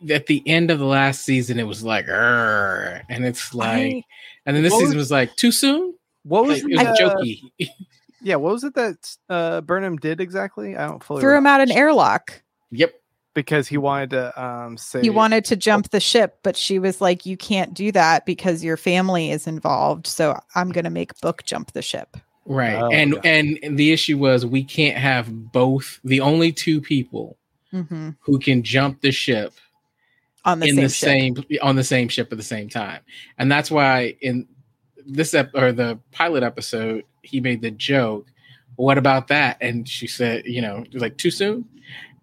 at 0.10 0.28
the 0.28 0.44
end 0.46 0.72
of 0.72 0.80
the 0.80 0.86
last 0.86 1.24
season, 1.24 1.60
it 1.60 1.68
was 1.68 1.84
like, 1.84 2.08
and 2.08 3.26
it's 3.26 3.54
like, 3.54 3.70
I 3.70 4.04
and 4.46 4.56
then 4.56 4.64
this 4.64 4.74
season 4.74 4.98
was- 4.98 5.08
was 5.08 5.12
like, 5.12 5.36
too 5.36 5.52
soon. 5.52 5.96
What 6.24 6.46
was 6.46 6.64
Like, 6.64 6.74
it 6.74 6.78
was 6.78 6.98
the, 6.98 7.06
uh, 7.06 7.16
jokey. 7.16 7.70
Yeah, 8.24 8.36
what 8.36 8.54
was 8.54 8.64
it 8.64 8.76
that 8.76 9.18
uh, 9.30 9.62
Burnham 9.62 9.98
did 9.98 10.22
exactly? 10.22 10.78
I 10.78 10.88
don't 10.88 11.04
fully 11.04 11.22
threw 11.22 11.36
him 11.36 11.48
out 11.48 11.60
an 11.60 11.72
airlock 11.72 12.44
yep. 12.70 12.94
because 13.34 13.68
he 13.68 13.78
wanted 13.78 14.12
to 14.12 14.44
um, 14.44 14.78
say 14.78 15.02
he 15.02 15.10
wanted 15.10 15.46
to 15.46 15.56
jump 15.56 15.90
the 15.90 16.00
ship 16.00 16.40
but 16.44 16.56
she 16.56 16.80
was 16.80 17.02
like 17.02 17.26
you 17.26 17.38
can't 17.38 17.74
do 17.74 17.92
that 17.92 18.26
because 18.26 18.64
your 18.64 18.78
family 18.78 19.32
is 19.32 19.48
involved 19.48 20.08
so 20.08 20.40
i'm 20.56 20.72
going 20.72 20.84
to 20.84 20.90
make 20.90 21.20
book 21.22 21.44
jump 21.44 21.72
the 21.74 21.82
ship 21.82 22.18
Right. 22.52 22.76
Oh, 22.76 22.90
and, 22.92 23.16
okay. 23.16 23.40
and 23.40 23.60
and 23.64 23.78
the 23.80 23.94
issue 23.94 24.18
was 24.18 24.46
we 24.46 24.64
can't 24.64 24.98
have 24.98 25.52
both 25.54 26.00
the 26.04 26.20
only 26.20 26.52
two 26.52 26.82
people 26.82 27.38
hmm 27.72 28.10
who 28.20 28.38
can 28.40 28.62
jump 28.62 29.00
the 29.00 29.12
ship 29.12 29.54
on 30.44 30.60
the 30.60 30.68
in 30.68 30.76
same 30.76 30.84
the 30.84 30.90
ship. 30.90 31.48
same 31.50 31.60
on 31.62 31.76
the 31.78 31.84
same 31.84 32.10
ship 32.10 32.30
at 32.32 32.38
the 32.38 32.44
same 32.44 32.68
time. 32.68 33.00
And 33.38 33.50
that's 33.50 33.72
why 33.72 34.18
in 34.22 34.48
this 35.06 35.34
ep- 35.34 35.56
or 35.56 35.72
the 35.72 35.98
pilot 36.12 36.44
episode 36.44 37.06
he 37.22 37.40
made 37.40 37.62
the 37.62 37.72
joke, 37.72 38.28
"What 38.76 38.98
about 38.98 39.30
that?" 39.30 39.56
And 39.62 39.88
she 39.88 40.08
said, 40.08 40.46
you 40.46 40.62
know, 40.62 40.84
like 40.94 41.18
too 41.18 41.32
soon. 41.32 41.64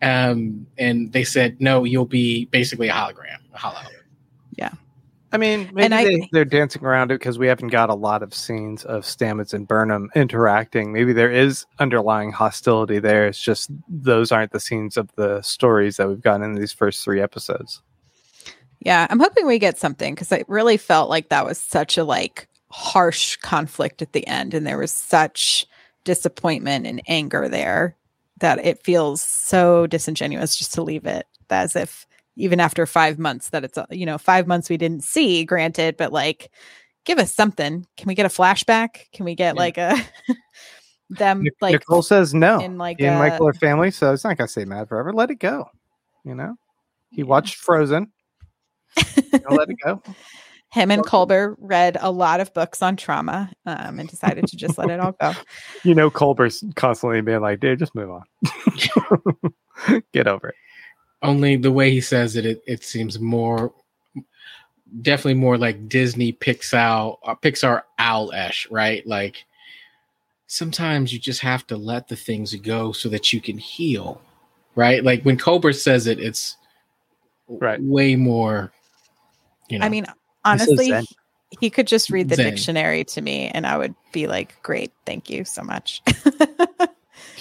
Um 0.02 0.66
and 0.76 1.10
they 1.10 1.24
said, 1.24 1.58
"No, 1.58 1.84
you'll 1.84 2.04
be 2.04 2.44
basically 2.46 2.88
a 2.88 2.92
hologram, 2.92 3.38
a 3.54 3.58
hollow." 3.58 3.80
I 5.30 5.36
mean, 5.36 5.70
maybe 5.72 5.94
I- 5.94 6.04
they, 6.04 6.28
they're 6.32 6.44
dancing 6.44 6.84
around 6.84 7.10
it 7.10 7.18
because 7.18 7.38
we 7.38 7.46
haven't 7.46 7.68
got 7.68 7.90
a 7.90 7.94
lot 7.94 8.22
of 8.22 8.32
scenes 8.32 8.84
of 8.84 9.04
Stamets 9.04 9.52
and 9.52 9.68
Burnham 9.68 10.10
interacting. 10.14 10.92
Maybe 10.92 11.12
there 11.12 11.30
is 11.30 11.66
underlying 11.78 12.32
hostility 12.32 12.98
there. 12.98 13.26
It's 13.26 13.40
just 13.40 13.70
those 13.88 14.32
aren't 14.32 14.52
the 14.52 14.60
scenes 14.60 14.96
of 14.96 15.14
the 15.16 15.42
stories 15.42 15.98
that 15.98 16.08
we've 16.08 16.20
gotten 16.20 16.42
in 16.42 16.54
these 16.54 16.72
first 16.72 17.04
three 17.04 17.20
episodes. 17.20 17.82
Yeah, 18.80 19.06
I'm 19.10 19.20
hoping 19.20 19.46
we 19.46 19.58
get 19.58 19.76
something 19.76 20.14
because 20.14 20.32
I 20.32 20.44
really 20.48 20.76
felt 20.76 21.10
like 21.10 21.28
that 21.28 21.44
was 21.44 21.58
such 21.58 21.98
a 21.98 22.04
like 22.04 22.48
harsh 22.70 23.36
conflict 23.36 24.02
at 24.02 24.12
the 24.12 24.26
end 24.26 24.54
and 24.54 24.66
there 24.66 24.78
was 24.78 24.92
such 24.92 25.66
disappointment 26.04 26.86
and 26.86 27.02
anger 27.08 27.48
there 27.48 27.96
that 28.38 28.64
it 28.64 28.82
feels 28.84 29.20
so 29.20 29.86
disingenuous 29.86 30.54
just 30.54 30.72
to 30.74 30.82
leave 30.82 31.06
it 31.06 31.26
as 31.50 31.74
if 31.74 32.06
even 32.38 32.60
after 32.60 32.86
five 32.86 33.18
months 33.18 33.50
that 33.50 33.64
it's 33.64 33.76
uh, 33.76 33.84
you 33.90 34.06
know 34.06 34.16
five 34.16 34.46
months 34.46 34.70
we 34.70 34.76
didn't 34.76 35.04
see 35.04 35.44
granted 35.44 35.96
but 35.96 36.12
like 36.12 36.50
give 37.04 37.18
us 37.18 37.34
something 37.34 37.86
can 37.96 38.08
we 38.08 38.14
get 38.14 38.26
a 38.26 38.30
flashback 38.30 39.10
can 39.12 39.24
we 39.26 39.34
get 39.34 39.54
Yeah. 39.54 39.60
like 39.60 39.78
a 39.78 39.96
them 41.10 41.42
Nic- 41.42 41.54
like 41.60 41.72
Nicole 41.72 42.02
says 42.02 42.34
no. 42.34 42.60
in 42.60 42.78
like 42.78 43.00
and 43.00 43.18
Michael 43.18 43.48
are 43.48 43.54
family, 43.54 43.90
so 43.90 44.12
it's 44.12 44.24
not 44.24 44.36
gonna 44.36 44.48
stay 44.48 44.64
mad 44.64 44.88
forever. 44.88 45.12
Let 45.12 45.30
it 45.30 45.38
go. 45.38 45.70
You 46.24 46.34
know, 46.34 46.56
he 47.10 47.22
watched 47.22 47.56
Frozen. 47.56 48.12
Let 48.96 49.70
it 49.70 49.76
go. 49.82 50.02
him 50.70 50.90
and 50.90 51.02
Culber 51.02 51.54
read 51.58 51.96
a 51.98 52.10
lot 52.10 52.40
of 52.40 52.52
books 52.52 52.82
on 52.82 52.96
trauma 52.96 53.50
um, 53.64 53.98
and 53.98 54.06
decided 54.06 54.46
to 54.48 54.56
just 54.56 54.76
let 54.76 54.90
it 54.90 55.00
all 55.00 55.12
go. 55.12 55.32
You 55.82 55.94
know, 55.94 56.10
Culber's 56.10 56.62
constantly 56.76 57.22
being 57.22 57.40
like, 57.40 57.60
"Dude, 57.60 57.78
just 57.78 57.94
move 57.94 58.10
on. 58.10 60.02
Get 60.12 60.26
over 60.26 60.48
it." 60.48 60.54
Only 61.22 61.56
the 61.56 61.72
way 61.72 61.90
he 61.90 62.00
says 62.00 62.36
it, 62.36 62.46
it, 62.46 62.62
it 62.66 62.84
seems 62.84 63.18
more, 63.18 63.72
definitely 65.02 65.34
more 65.34 65.58
like 65.58 65.88
Disney 65.88 66.32
Pixar, 66.32 67.16
uh, 67.24 67.34
Pixar 67.34 67.82
owl-esh, 67.98 68.68
right? 68.70 69.04
Like 69.06 69.44
sometimes 70.46 71.12
you 71.12 71.18
just 71.18 71.40
have 71.40 71.66
to 71.66 71.76
let 71.76 72.08
the 72.08 72.16
things 72.16 72.54
go 72.56 72.92
so 72.92 73.08
that 73.08 73.32
you 73.32 73.40
can 73.40 73.58
heal, 73.58 74.20
right? 74.76 75.02
Like 75.02 75.22
when 75.24 75.36
Culber 75.36 75.74
says 75.74 76.06
it, 76.06 76.20
it's 76.20 76.56
Right. 77.48 77.80
way 77.82 78.14
more. 78.14 78.72
You 79.68 79.78
know, 79.78 79.86
I 79.86 79.88
mean, 79.88 80.06
honestly, 80.44 80.92
he 81.58 81.70
could 81.70 81.86
just 81.86 82.10
read 82.10 82.28
the 82.28 82.36
Zen. 82.36 82.46
dictionary 82.54 83.04
to 83.04 83.20
me 83.20 83.48
and 83.48 83.66
I 83.66 83.76
would 83.76 83.94
be 84.12 84.26
like, 84.26 84.62
great, 84.62 84.92
thank 85.06 85.30
you 85.30 85.44
so 85.44 85.62
much. 85.62 86.02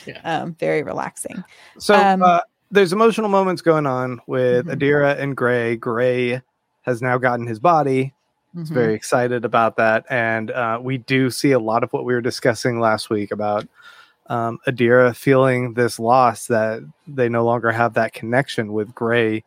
Yeah. 0.05 0.21
um, 0.23 0.53
very 0.55 0.83
relaxing. 0.83 1.43
So 1.79 1.95
Um, 1.95 2.23
uh, 2.23 2.39
there's 2.71 2.93
emotional 2.93 3.29
moments 3.29 3.61
going 3.61 3.85
on 3.85 4.21
with 4.27 4.65
Mhm. 4.67 4.75
Adira 4.77 5.19
and 5.19 5.35
Gray. 5.35 5.75
Gray 5.75 6.41
has 6.81 7.01
now 7.01 7.17
gotten 7.17 7.47
his 7.47 7.59
body. 7.59 8.13
He's 8.55 8.69
Mhm. 8.69 8.73
very 8.73 8.93
excited 8.93 9.45
about 9.45 9.77
that, 9.77 10.05
and 10.09 10.51
uh, 10.51 10.79
we 10.81 10.97
do 10.97 11.29
see 11.29 11.51
a 11.51 11.59
lot 11.59 11.83
of 11.83 11.91
what 11.93 12.05
we 12.05 12.13
were 12.13 12.21
discussing 12.21 12.79
last 12.79 13.09
week 13.09 13.31
about 13.31 13.67
um, 14.29 14.59
Adira 14.67 15.15
feeling 15.15 15.73
this 15.73 15.99
loss 15.99 16.47
that 16.47 16.81
they 17.07 17.29
no 17.29 17.45
longer 17.45 17.71
have 17.71 17.93
that 17.93 18.11
connection 18.11 18.73
with 18.73 18.93
Gray 18.93 19.41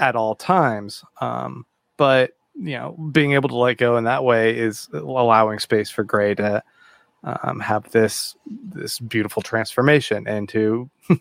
at 0.00 0.16
all 0.16 0.34
times. 0.34 1.04
Um, 1.20 1.64
but 1.96 2.32
you 2.56 2.72
know, 2.72 2.96
being 3.12 3.34
able 3.34 3.48
to 3.50 3.56
let 3.56 3.78
go 3.78 3.96
in 3.96 4.04
that 4.04 4.24
way 4.24 4.58
is 4.58 4.88
allowing 4.92 5.60
space 5.60 5.90
for 5.90 6.02
Gray 6.02 6.34
to 6.34 6.60
um, 7.24 7.60
have 7.60 7.90
this 7.90 8.34
this 8.46 8.98
beautiful 8.98 9.42
transformation 9.42 10.26
into 10.26 10.90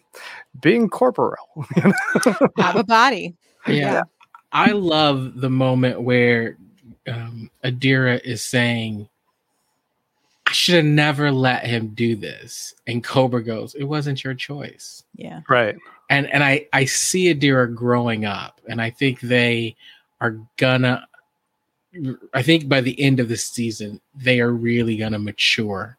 being 0.61 0.89
corporeal. 0.89 1.47
have 2.57 2.75
a 2.75 2.83
body. 2.83 3.35
yeah. 3.67 3.73
yeah. 3.73 4.03
I 4.51 4.71
love 4.71 5.39
the 5.39 5.49
moment 5.49 6.01
where 6.01 6.57
um, 7.07 7.51
Adira 7.63 8.19
is 8.23 8.41
saying, 8.41 9.07
I 10.47 10.51
should 10.51 10.75
have 10.75 10.85
never 10.85 11.31
let 11.31 11.65
him 11.65 11.89
do 11.89 12.15
this. 12.15 12.73
And 12.87 13.03
Culber 13.03 13.45
goes, 13.45 13.75
It 13.75 13.83
wasn't 13.83 14.23
your 14.23 14.33
choice. 14.33 15.03
Yeah. 15.15 15.41
right. 15.47 15.75
And 16.09 16.25
and 16.27 16.43
I, 16.43 16.67
I 16.73 16.85
see 16.85 17.33
Adira 17.33 17.73
growing 17.73 18.25
up, 18.25 18.59
and 18.67 18.81
I 18.81 18.89
think 18.89 19.19
they 19.19 19.75
are 20.19 20.39
gonna 20.57 21.07
I 22.33 22.43
think 22.43 22.69
by 22.69 22.81
the 22.81 22.99
end 22.99 23.19
of 23.19 23.29
this 23.29 23.45
season, 23.45 23.99
they 24.15 24.39
are 24.39 24.51
really 24.51 24.97
gonna 24.97 25.19
mature. 25.19 25.97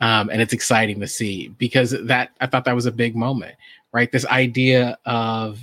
Um, 0.00 0.30
and 0.30 0.40
it's 0.40 0.54
exciting 0.54 0.98
to 1.00 1.06
see 1.06 1.48
because 1.48 1.90
that 1.90 2.30
I 2.40 2.46
thought 2.46 2.64
that 2.64 2.74
was 2.74 2.86
a 2.86 2.92
big 2.92 3.14
moment, 3.14 3.54
right? 3.92 4.10
This 4.10 4.26
idea 4.26 4.98
of 5.04 5.60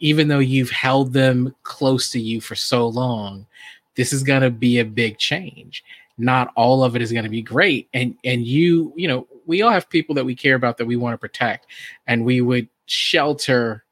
even 0.00 0.28
though 0.28 0.40
you've 0.40 0.70
held 0.70 1.12
them 1.12 1.54
close 1.62 2.10
to 2.10 2.20
you 2.20 2.40
for 2.40 2.54
so 2.54 2.88
long, 2.88 3.46
this 3.94 4.12
is 4.12 4.22
going 4.22 4.42
to 4.42 4.50
be 4.50 4.78
a 4.78 4.84
big 4.84 5.18
change. 5.18 5.84
Not 6.18 6.52
all 6.56 6.82
of 6.82 6.96
it 6.96 7.02
is 7.02 7.12
going 7.12 7.24
to 7.24 7.30
be 7.30 7.42
great, 7.42 7.88
and 7.94 8.14
and 8.24 8.44
you, 8.44 8.92
you 8.94 9.08
know, 9.08 9.26
we 9.46 9.62
all 9.62 9.70
have 9.70 9.88
people 9.88 10.14
that 10.16 10.24
we 10.24 10.34
care 10.34 10.54
about 10.54 10.76
that 10.76 10.86
we 10.86 10.96
want 10.96 11.14
to 11.14 11.18
protect, 11.18 11.66
and 12.06 12.24
we 12.24 12.40
would 12.42 12.68
shelter, 12.86 13.84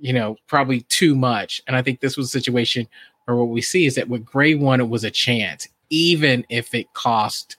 you 0.00 0.12
know, 0.14 0.36
probably 0.46 0.82
too 0.82 1.14
much. 1.14 1.62
And 1.66 1.76
I 1.76 1.82
think 1.82 2.00
this 2.00 2.16
was 2.16 2.26
a 2.26 2.40
situation 2.40 2.88
where 3.28 3.36
what 3.36 3.48
we 3.52 3.60
see 3.60 3.84
is 3.84 3.94
that 3.96 4.08
what 4.08 4.24
Gray 4.24 4.54
wanted 4.54 4.86
was 4.86 5.04
a 5.04 5.10
chance, 5.10 5.68
even 5.90 6.46
if 6.48 6.74
it 6.74 6.92
cost 6.94 7.56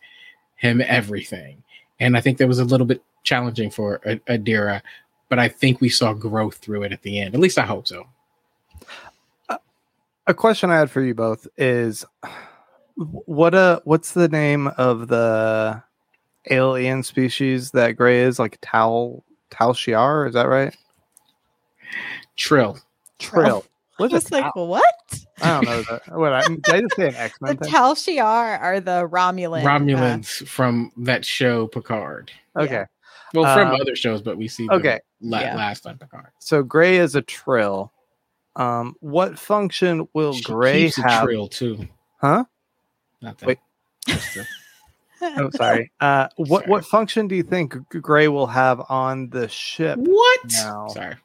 him 0.55 0.81
everything. 0.81 1.61
And 1.99 2.17
I 2.17 2.21
think 2.21 2.37
that 2.39 2.47
was 2.47 2.59
a 2.59 2.65
little 2.65 2.87
bit 2.87 3.03
challenging 3.23 3.69
for 3.69 3.99
Adira, 4.27 4.81
but 5.29 5.37
I 5.37 5.47
think 5.47 5.79
we 5.79 5.89
saw 5.89 6.13
growth 6.13 6.55
through 6.55 6.83
it 6.83 6.91
at 6.91 7.03
the 7.03 7.19
end. 7.19 7.35
At 7.35 7.39
least 7.39 7.59
I 7.59 7.65
hope 7.65 7.87
so. 7.87 8.07
a 10.25 10.33
question 10.33 10.71
I 10.71 10.77
had 10.77 10.89
for 10.89 11.01
you 11.01 11.13
both 11.13 11.47
is 11.57 12.05
what 12.95 13.55
uh 13.55 13.79
what's 13.83 14.11
the 14.13 14.27
name 14.27 14.67
of 14.77 15.07
the 15.07 15.81
alien 16.49 17.03
species 17.03 17.71
that 17.71 17.93
Gray 17.93 18.21
is 18.21 18.39
like 18.39 18.57
Tal 18.61 19.23
Tal 19.51 19.73
Shiar, 19.73 20.27
is 20.27 20.33
that 20.33 20.47
right? 20.47 20.75
Trill. 22.35 22.79
Trill. 23.19 23.65
I 23.65 24.03
What's 24.03 24.13
was 24.13 24.25
it? 24.25 24.31
like, 24.31 24.55
what? 24.55 24.83
I 25.41 25.61
don't 25.61 25.65
know. 25.65 25.81
That, 25.83 26.01
what 26.17 26.33
I, 26.33 26.41
did 26.47 26.69
I 26.69 26.81
just 26.81 26.95
say 26.95 27.07
an 27.09 27.15
X 27.15 27.37
The 27.41 27.45
Men 27.47 27.57
thing? 27.57 27.71
Tal 27.71 27.95
Shiar 27.95 28.59
are 28.59 28.79
the 28.79 29.07
Romulan. 29.07 29.63
uh, 29.63 29.67
Romulans 29.67 30.47
from 30.47 30.91
that 30.97 31.25
show 31.25 31.67
Picard. 31.67 32.31
Okay, 32.55 32.85
Well, 33.33 33.53
from 33.55 33.67
Uh, 33.69 33.77
other 33.81 33.95
shows, 33.95 34.21
but 34.21 34.37
we 34.37 34.47
see 34.47 34.67
them 34.67 34.77
okay. 34.79 34.99
la- 35.21 35.39
Yeah. 35.39 35.55
last 35.55 35.85
on 35.87 35.97
Picard. 35.97 36.27
So 36.39 36.63
Gray 36.63 36.97
is 36.97 37.15
a 37.15 37.21
Trill. 37.21 37.91
Um, 38.55 38.95
what 38.99 39.37
function 39.39 40.07
will 40.13 40.33
She 40.33 40.43
Gray 40.43 40.83
keeps 40.85 40.97
a 40.97 41.01
have? 41.09 41.23
Trill 41.23 41.47
too. 41.47 41.87
Huh? 42.19 42.43
Not 43.21 43.37
that. 43.37 43.47
Wait. 43.47 43.59
Just 44.07 44.33
the- 44.35 44.47
Oh, 45.21 45.49
sorry. 45.53 45.91
Uh, 45.99 46.29
what 46.37 46.61
Sorry. 46.61 46.69
what 46.71 46.85
function 46.85 47.27
do 47.27 47.35
you 47.35 47.43
think 47.43 47.75
Gray 47.89 48.29
will 48.29 48.47
have 48.47 48.81
on 48.89 49.29
the 49.29 49.49
ship? 49.49 49.99
what? 49.99 50.39
No. 50.63 50.87
Sorry. 50.93 51.15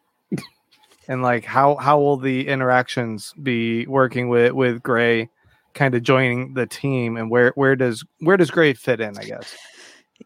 And 1.08 1.22
like 1.22 1.44
how 1.44 1.76
how 1.76 1.98
will 1.98 2.16
the 2.16 2.48
interactions 2.48 3.32
be 3.42 3.86
working 3.86 4.28
with 4.28 4.52
with 4.52 4.82
Gray 4.82 5.28
kind 5.74 5.94
of 5.94 6.02
joining 6.02 6.54
the 6.54 6.66
team 6.66 7.16
and 7.16 7.30
where 7.30 7.52
where 7.56 7.76
does 7.76 8.04
where 8.20 8.36
does 8.36 8.50
Gray 8.50 8.74
fit 8.74 9.00
in 9.00 9.18
I 9.18 9.24
guess 9.24 9.54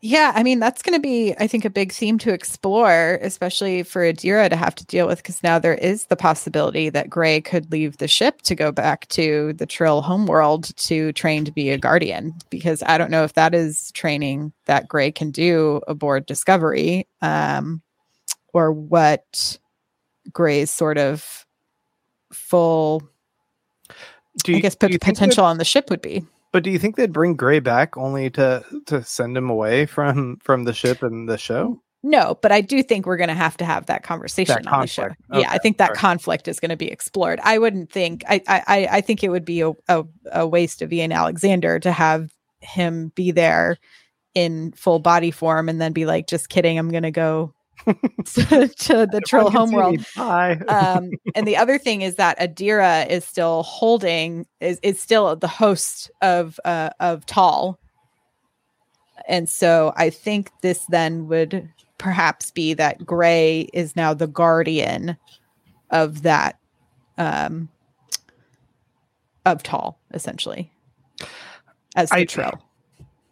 Yeah, 0.00 0.32
I 0.34 0.42
mean 0.42 0.60
that's 0.60 0.82
going 0.82 0.94
to 0.94 1.00
be, 1.00 1.34
I 1.38 1.46
think, 1.46 1.64
a 1.64 1.70
big 1.70 1.92
theme 1.92 2.18
to 2.18 2.32
explore, 2.32 3.18
especially 3.22 3.82
for 3.82 4.02
Adira 4.02 4.48
to 4.50 4.56
have 4.56 4.74
to 4.76 4.84
deal 4.84 5.06
with, 5.06 5.18
because 5.18 5.42
now 5.42 5.58
there 5.58 5.74
is 5.74 6.04
the 6.06 6.16
possibility 6.16 6.90
that 6.90 7.08
Gray 7.08 7.40
could 7.40 7.72
leave 7.72 7.96
the 7.96 8.06
ship 8.06 8.42
to 8.42 8.54
go 8.54 8.70
back 8.70 9.08
to 9.08 9.54
the 9.54 9.66
Trill 9.66 10.02
homeworld 10.02 10.76
to 10.76 11.12
train 11.14 11.44
to 11.46 11.50
be 11.50 11.70
a 11.70 11.78
guardian. 11.78 12.34
Because 12.50 12.82
I 12.84 12.98
don't 12.98 13.10
know 13.10 13.24
if 13.24 13.32
that 13.32 13.54
is 13.54 13.90
training 13.92 14.52
that 14.66 14.88
Gray 14.88 15.10
can 15.10 15.30
do 15.30 15.80
aboard 15.88 16.26
Discovery, 16.26 17.08
um, 17.22 17.82
or 18.52 18.72
what 18.72 19.58
Gray's 20.32 20.70
sort 20.70 20.98
of 20.98 21.46
full, 22.32 23.02
do 24.44 24.52
you, 24.52 24.58
I 24.58 24.60
guess, 24.60 24.74
pot- 24.74 24.90
you 24.90 24.98
potential 24.98 25.44
on 25.44 25.58
the 25.58 25.64
ship 25.64 25.90
would 25.90 26.02
be. 26.02 26.24
but 26.52 26.62
do 26.62 26.70
you 26.70 26.78
think 26.78 26.96
they'd 26.96 27.12
bring 27.12 27.34
Gray 27.34 27.60
back 27.60 27.96
only 27.96 28.30
to 28.30 28.64
to 28.86 29.02
send 29.02 29.36
him 29.36 29.50
away 29.50 29.86
from 29.86 30.36
from 30.42 30.64
the 30.64 30.72
ship 30.72 31.02
and 31.02 31.28
the 31.28 31.38
show 31.38 31.80
No, 32.02 32.38
but 32.40 32.52
I 32.52 32.60
do 32.60 32.82
think 32.82 33.06
we're 33.06 33.16
going 33.16 33.28
to 33.28 33.34
have 33.34 33.56
to 33.58 33.64
have 33.64 33.86
that 33.86 34.02
conversation 34.04 34.62
That 34.62 34.72
on 34.72 34.80
the 34.82 34.86
show. 34.86 35.02
conflict. 35.08 35.22
Yeah, 35.42 35.50
I 35.50 35.58
think 35.58 35.78
that 35.78 35.88
sorry. 35.88 35.96
conflict 35.98 36.46
is 36.48 36.60
going 36.60 36.70
to 36.70 36.76
be 36.76 36.90
explored. 36.90 37.40
I 37.42 37.58
wouldn't 37.58 37.90
think. 37.90 38.22
I 38.28 38.40
I 38.46 38.62
I- 38.66 38.88
I 38.98 39.00
think 39.00 39.24
it 39.24 39.30
would 39.30 39.44
be 39.44 39.62
a, 39.62 39.72
a 39.88 40.04
a 40.32 40.46
waste 40.46 40.82
of 40.82 40.92
Ian 40.92 41.12
Alexander 41.12 41.78
to 41.80 41.90
have 41.92 42.30
him 42.60 43.10
be 43.14 43.30
there 43.32 43.78
in 44.34 44.72
full 44.72 44.98
body 45.00 45.30
form 45.30 45.68
and 45.68 45.80
then 45.80 45.92
be 45.92 46.06
like, 46.06 46.26
just 46.28 46.48
kidding, 46.48 46.78
I'm 46.78 46.90
going 46.90 47.02
to 47.02 47.10
go 47.10 47.52
to, 48.24 48.68
to 48.68 49.06
the 49.10 49.20
Trill 49.26 49.50
can 49.50 49.56
homeworld. 49.60 49.98
me. 49.98 50.04
Um, 50.68 51.10
and 51.34 51.46
the 51.46 51.56
other 51.56 51.78
thing 51.78 52.02
is 52.02 52.16
that 52.16 52.38
Adira 52.38 53.08
is 53.08 53.24
still 53.24 53.62
holding 53.62 54.46
is 54.60 54.78
is 54.82 55.00
still 55.00 55.34
the 55.36 55.48
host 55.48 56.10
of 56.20 56.60
uh, 56.64 56.90
of 57.00 57.24
Tal, 57.26 57.78
and 59.26 59.48
so 59.48 59.92
I 59.96 60.10
think 60.10 60.50
this 60.60 60.84
then 60.90 61.26
would 61.28 61.68
perhaps 61.96 62.50
be 62.50 62.74
that 62.74 63.04
Gray 63.04 63.68
is 63.72 63.96
now 63.96 64.14
the 64.14 64.26
guardian 64.28 65.16
of 65.90 66.22
that 66.22 66.58
um, 67.16 67.68
of 69.46 69.62
Tal, 69.62 69.98
essentially, 70.12 70.70
as 71.96 72.10
the 72.10 72.16
I- 72.16 72.24
Trill. 72.24 72.62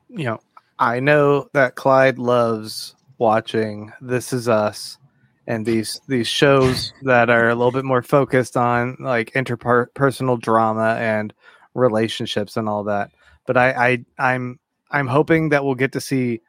you 0.08 0.24
know, 0.24 0.40
I 0.78 1.00
know 1.00 1.48
that 1.52 1.74
Clyde 1.74 2.18
loves 2.18 2.94
watching 3.18 3.92
This 4.00 4.32
Is 4.32 4.48
Us 4.48 4.98
and 5.46 5.64
these 5.64 6.00
these 6.08 6.26
shows 6.28 6.92
that 7.02 7.30
are 7.30 7.48
a 7.48 7.54
little 7.54 7.72
bit 7.72 7.84
more 7.84 8.02
focused 8.02 8.56
on 8.56 8.96
like 8.98 9.32
interpersonal 9.32 10.40
drama 10.40 10.96
and 10.98 11.32
relationships 11.74 12.56
and 12.56 12.68
all 12.68 12.84
that. 12.84 13.10
but 13.46 13.56
I, 13.56 14.04
I 14.18 14.32
I'm 14.34 14.58
I'm 14.90 15.06
hoping 15.06 15.50
that 15.50 15.64
we'll 15.64 15.74
get 15.74 15.92
to 15.92 16.00
see 16.00 16.40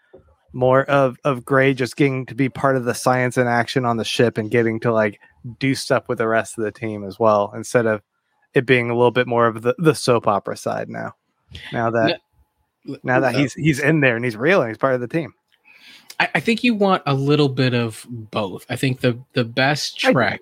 more 0.53 0.83
of 0.85 1.17
of 1.23 1.45
Gray 1.45 1.73
just 1.73 1.95
getting 1.95 2.25
to 2.27 2.35
be 2.35 2.49
part 2.49 2.75
of 2.75 2.85
the 2.85 2.95
science 2.95 3.37
and 3.37 3.47
action 3.47 3.85
on 3.85 3.97
the 3.97 4.05
ship 4.05 4.37
and 4.37 4.49
getting 4.49 4.79
to 4.81 4.91
like 4.91 5.19
do 5.59 5.75
stuff 5.75 6.07
with 6.09 6.17
the 6.17 6.27
rest 6.27 6.57
of 6.57 6.63
the 6.63 6.71
team 6.71 7.03
as 7.03 7.19
well 7.19 7.51
instead 7.55 7.85
of 7.85 8.01
it 8.53 8.65
being 8.65 8.89
a 8.89 8.95
little 8.95 9.11
bit 9.11 9.27
more 9.27 9.45
of 9.45 9.61
the, 9.61 9.75
the 9.77 9.93
soap 9.93 10.27
opera 10.27 10.57
side 10.57 10.89
now. 10.89 11.13
Now 11.71 11.91
that 11.91 12.21
now 13.03 13.19
that 13.19 13.35
he's 13.35 13.53
he's 13.53 13.79
in 13.79 13.99
there 13.99 14.15
and 14.15 14.25
he's 14.25 14.37
real 14.37 14.61
and 14.61 14.69
he's 14.69 14.77
part 14.77 14.95
of 14.95 15.01
the 15.01 15.07
team. 15.07 15.33
I, 16.19 16.29
I 16.35 16.39
think 16.39 16.63
you 16.63 16.75
want 16.75 17.03
a 17.05 17.13
little 17.13 17.49
bit 17.49 17.73
of 17.73 18.05
both. 18.09 18.65
I 18.69 18.75
think 18.75 19.01
the 19.01 19.17
the 19.33 19.43
best. 19.43 19.99
Trek 19.99 20.41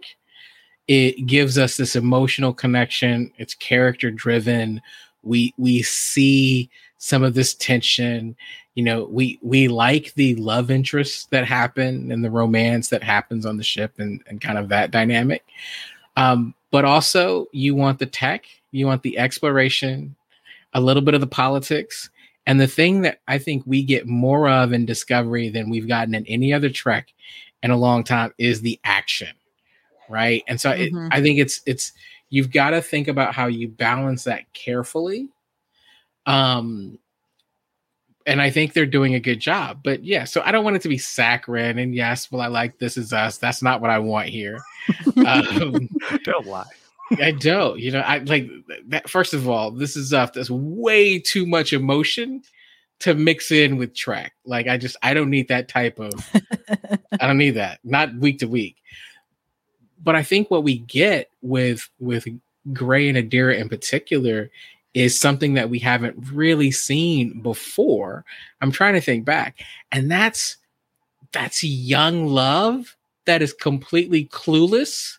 it 0.88 1.26
gives 1.26 1.58
us 1.58 1.78
this 1.78 1.96
emotional 1.96 2.54
connection. 2.54 3.32
It's 3.38 3.56
character 3.56 4.12
driven. 4.12 4.82
We 5.24 5.54
we 5.58 5.82
see 5.82 6.70
some 6.98 7.24
of 7.24 7.34
this 7.34 7.54
tension. 7.56 8.36
You 8.76 8.84
know, 8.84 9.06
we 9.06 9.40
we 9.42 9.68
like 9.68 10.14
the 10.14 10.36
love 10.36 10.70
interests 10.70 11.26
that 11.28 11.46
happen 11.46 12.12
and 12.12 12.24
the 12.24 12.30
romance 12.30 12.90
that 12.90 13.04
happens 13.04 13.46
on 13.46 13.58
the 13.58 13.64
ship 13.64 13.94
and 13.98 14.24
and 14.28 14.40
kind 14.40 14.58
of 14.58 14.70
that 14.70 14.92
dynamic. 14.92 15.44
Um, 16.18 16.54
but 16.72 16.86
also 16.86 17.48
you 17.52 17.74
want 17.74 18.00
the 18.00 18.06
tech, 18.06 18.46
you 18.72 18.86
want 18.86 19.02
the 19.02 19.18
exploration, 19.18 20.16
a 20.74 20.82
little 20.82 21.02
bit 21.02 21.14
of 21.14 21.22
the 21.22 21.28
politics. 21.28 22.10
And 22.48 22.60
the 22.60 22.68
thing 22.68 23.02
that 23.02 23.20
I 23.28 23.38
think 23.38 23.64
we 23.66 23.84
get 23.84 24.08
more 24.08 24.48
of 24.50 24.72
in 24.74 24.86
Discovery 24.86 25.50
than 25.50 25.70
we've 25.70 25.88
gotten 25.88 26.14
in 26.14 26.26
any 26.28 26.54
other 26.54 26.70
Trek 26.70 27.14
in 27.64 27.72
a 27.72 27.78
long 27.78 28.04
time 28.04 28.34
is 28.38 28.62
the 28.62 28.80
action, 28.84 29.30
right? 30.10 30.44
And 30.48 30.62
so 30.62 30.72
it, 30.72 30.94
Mhm. 30.94 31.10
I 31.12 31.22
think 31.22 31.40
it's 31.40 31.62
it's 31.66 31.92
you've 32.30 32.52
got 32.52 32.72
to 32.72 32.82
think 32.82 33.08
about 33.08 33.34
how 33.34 33.48
you 33.48 33.68
balance 33.68 34.26
that 34.26 34.52
carefully. 34.54 35.30
Um, 36.28 37.00
and 38.28 38.42
I 38.42 38.50
think 38.50 38.74
they're 38.74 38.86
doing 38.88 39.14
a 39.14 39.20
good 39.20 39.40
job. 39.40 39.82
But 39.84 40.04
yeah, 40.04 40.24
so 40.24 40.42
I 40.44 40.52
don't 40.52 40.64
want 40.64 40.76
it 40.76 40.82
to 40.84 40.90
be 40.90 40.98
saccharine. 40.98 41.78
And 41.78 41.94
yes, 41.96 42.32
well, 42.32 42.42
I 42.42 42.48
like 42.48 42.80
This 42.80 42.98
Is 42.98 43.14
Us. 43.14 43.38
That's 43.38 43.62
not 43.62 43.82
what 43.82 43.92
I 43.92 44.00
want 44.00 44.30
here. 44.30 44.60
um, 45.26 45.88
Don't 46.24 46.48
lie. 46.48 46.66
I 47.12 47.32
don't. 47.32 47.80
You 47.80 47.92
know, 47.92 48.00
I 48.00 48.20
like 48.20 48.50
that. 48.88 49.10
First 49.10 49.34
of 49.34 49.48
all, 49.48 49.72
this 49.72 49.96
is 49.96 50.08
stuff 50.08 50.34
that's 50.34 50.50
way 50.50 51.20
too 51.20 51.46
much 51.46 51.74
emotion 51.74 52.44
to 53.00 53.14
mix 53.14 53.52
in 53.52 53.78
with 53.78 53.94
Trek. 53.94 54.34
Like, 54.46 54.68
I 54.68 54.78
just 54.78 54.98
I 55.04 55.14
don't 55.14 55.30
need 55.30 55.48
that 55.50 55.68
type 55.68 56.00
of. 56.00 56.14
I 57.20 57.28
don't 57.28 57.38
need 57.38 57.52
that. 57.52 57.80
Not 57.84 58.16
week 58.16 58.40
to 58.40 58.48
week. 58.48 58.78
But 60.04 60.16
I 60.16 60.24
think 60.24 60.50
what 60.50 60.64
we 60.64 60.80
get 60.80 61.30
with 61.42 61.90
with 62.00 62.28
Gray 62.74 63.10
and 63.10 63.18
Adira 63.18 63.58
in 63.58 63.70
particular 63.70 64.50
is 64.94 65.20
something 65.20 65.56
that 65.56 65.70
we 65.70 65.80
haven't 65.80 66.32
really 66.32 66.72
seen 66.72 67.42
before. 67.42 68.24
I'm 68.62 68.72
trying 68.72 68.94
to 68.94 69.02
think 69.02 69.26
back, 69.26 69.64
and 69.92 70.10
that's 70.10 70.58
that's 71.32 71.64
young 71.64 72.28
love 72.28 72.96
that 73.26 73.42
is 73.42 73.54
completely 73.54 74.26
clueless 74.26 75.18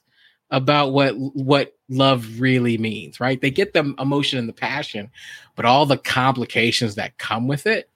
about 0.50 0.92
what 0.92 1.12
what 1.16 1.74
love 1.88 2.40
really 2.40 2.78
means 2.78 3.20
right? 3.20 3.40
They 3.40 3.50
get 3.50 3.72
the 3.72 3.94
emotion 3.98 4.38
and 4.38 4.48
the 4.48 4.52
passion 4.52 5.10
but 5.54 5.64
all 5.64 5.86
the 5.86 5.98
complications 5.98 6.94
that 6.96 7.18
come 7.18 7.48
with 7.48 7.66
it 7.66 7.88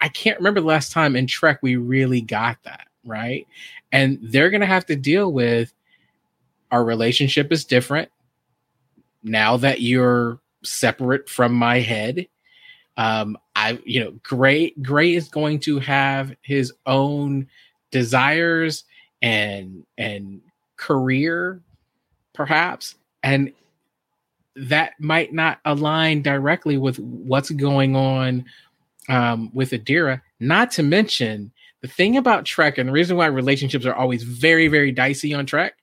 i 0.00 0.08
can't 0.08 0.38
remember 0.38 0.60
the 0.60 0.66
last 0.66 0.90
time 0.90 1.14
in 1.16 1.26
trek 1.26 1.58
we 1.62 1.76
really 1.76 2.22
got 2.22 2.56
that 2.64 2.86
right? 3.06 3.46
And 3.92 4.18
they're 4.20 4.50
going 4.50 4.60
to 4.60 4.66
have 4.66 4.86
to 4.86 4.96
deal 4.96 5.32
with 5.32 5.72
our 6.70 6.84
relationship 6.84 7.52
is 7.52 7.64
different. 7.64 8.10
Now 9.22 9.56
that 9.58 9.80
you're 9.80 10.40
separate 10.62 11.28
from 11.28 11.52
my 11.54 11.78
head 11.78 12.26
um 12.96 13.36
i 13.54 13.78
you 13.84 14.02
know 14.02 14.10
gray 14.24 14.70
gray 14.82 15.14
is 15.14 15.28
going 15.28 15.60
to 15.60 15.78
have 15.78 16.34
his 16.42 16.72
own 16.86 17.46
desires 17.92 18.82
and 19.22 19.84
and 19.96 20.40
career 20.76 21.60
perhaps 22.36 22.94
and 23.22 23.52
that 24.54 24.92
might 24.98 25.32
not 25.32 25.58
align 25.64 26.22
directly 26.22 26.78
with 26.78 26.98
what's 26.98 27.50
going 27.50 27.94
on 27.94 28.44
um, 29.08 29.50
with 29.52 29.70
Adira. 29.70 30.22
Not 30.40 30.70
to 30.72 30.82
mention 30.82 31.52
the 31.82 31.88
thing 31.88 32.16
about 32.16 32.44
Trek, 32.44 32.78
and 32.78 32.88
the 32.88 32.92
reason 32.92 33.16
why 33.16 33.26
relationships 33.26 33.84
are 33.84 33.94
always 33.94 34.22
very, 34.22 34.68
very 34.68 34.92
dicey 34.92 35.34
on 35.34 35.44
Trek 35.44 35.76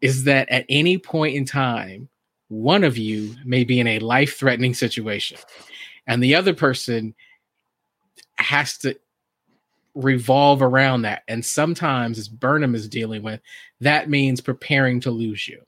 is 0.00 0.24
that 0.24 0.48
at 0.50 0.64
any 0.68 0.98
point 0.98 1.34
in 1.34 1.44
time, 1.44 2.08
one 2.48 2.84
of 2.84 2.96
you 2.96 3.34
may 3.44 3.64
be 3.64 3.80
in 3.80 3.86
a 3.86 3.98
life 3.98 4.36
threatening 4.38 4.74
situation, 4.74 5.38
and 6.06 6.22
the 6.22 6.34
other 6.34 6.54
person 6.54 7.14
has 8.36 8.78
to 8.78 8.96
revolve 10.02 10.62
around 10.62 11.02
that. 11.02 11.22
And 11.28 11.44
sometimes, 11.44 12.18
as 12.18 12.28
Burnham 12.28 12.74
is 12.74 12.88
dealing 12.88 13.22
with, 13.22 13.40
that 13.80 14.08
means 14.08 14.40
preparing 14.40 15.00
to 15.00 15.10
lose 15.10 15.46
you. 15.48 15.62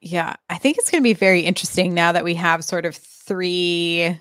Yeah, 0.00 0.34
I 0.50 0.58
think 0.58 0.78
it's 0.78 0.90
going 0.90 1.02
to 1.02 1.08
be 1.08 1.14
very 1.14 1.40
interesting 1.40 1.94
now 1.94 2.12
that 2.12 2.24
we 2.24 2.34
have 2.34 2.64
sort 2.64 2.84
of 2.86 2.96
three 2.96 4.18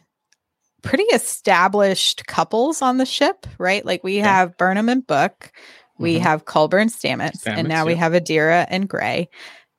pretty 0.84 1.04
established 1.06 2.26
couples 2.28 2.82
on 2.82 2.98
the 2.98 3.06
ship, 3.06 3.48
right? 3.58 3.86
Like 3.86 4.04
we 4.04 4.18
Yeah. 4.18 4.26
have 4.26 4.58
Burnham 4.58 4.90
and 4.90 5.06
Book, 5.06 5.52
we 5.98 6.18
Mhm. 6.18 6.22
have 6.22 6.46
Culber 6.46 6.82
and 6.82 6.92
Stamets, 6.92 7.46
and 7.48 7.66
Stamets, 7.66 7.70
now 7.70 7.86
we 7.86 7.96
have 7.96 8.14
Adira 8.14 8.66
and 8.70 8.88
Gray. 8.88 9.30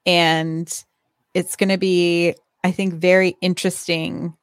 And 0.06 0.72
it's 1.34 1.56
going 1.56 1.70
to 1.70 1.78
be, 1.78 2.34
I 2.64 2.72
think, 2.72 2.94
very 2.94 3.36
interesting 3.40 4.36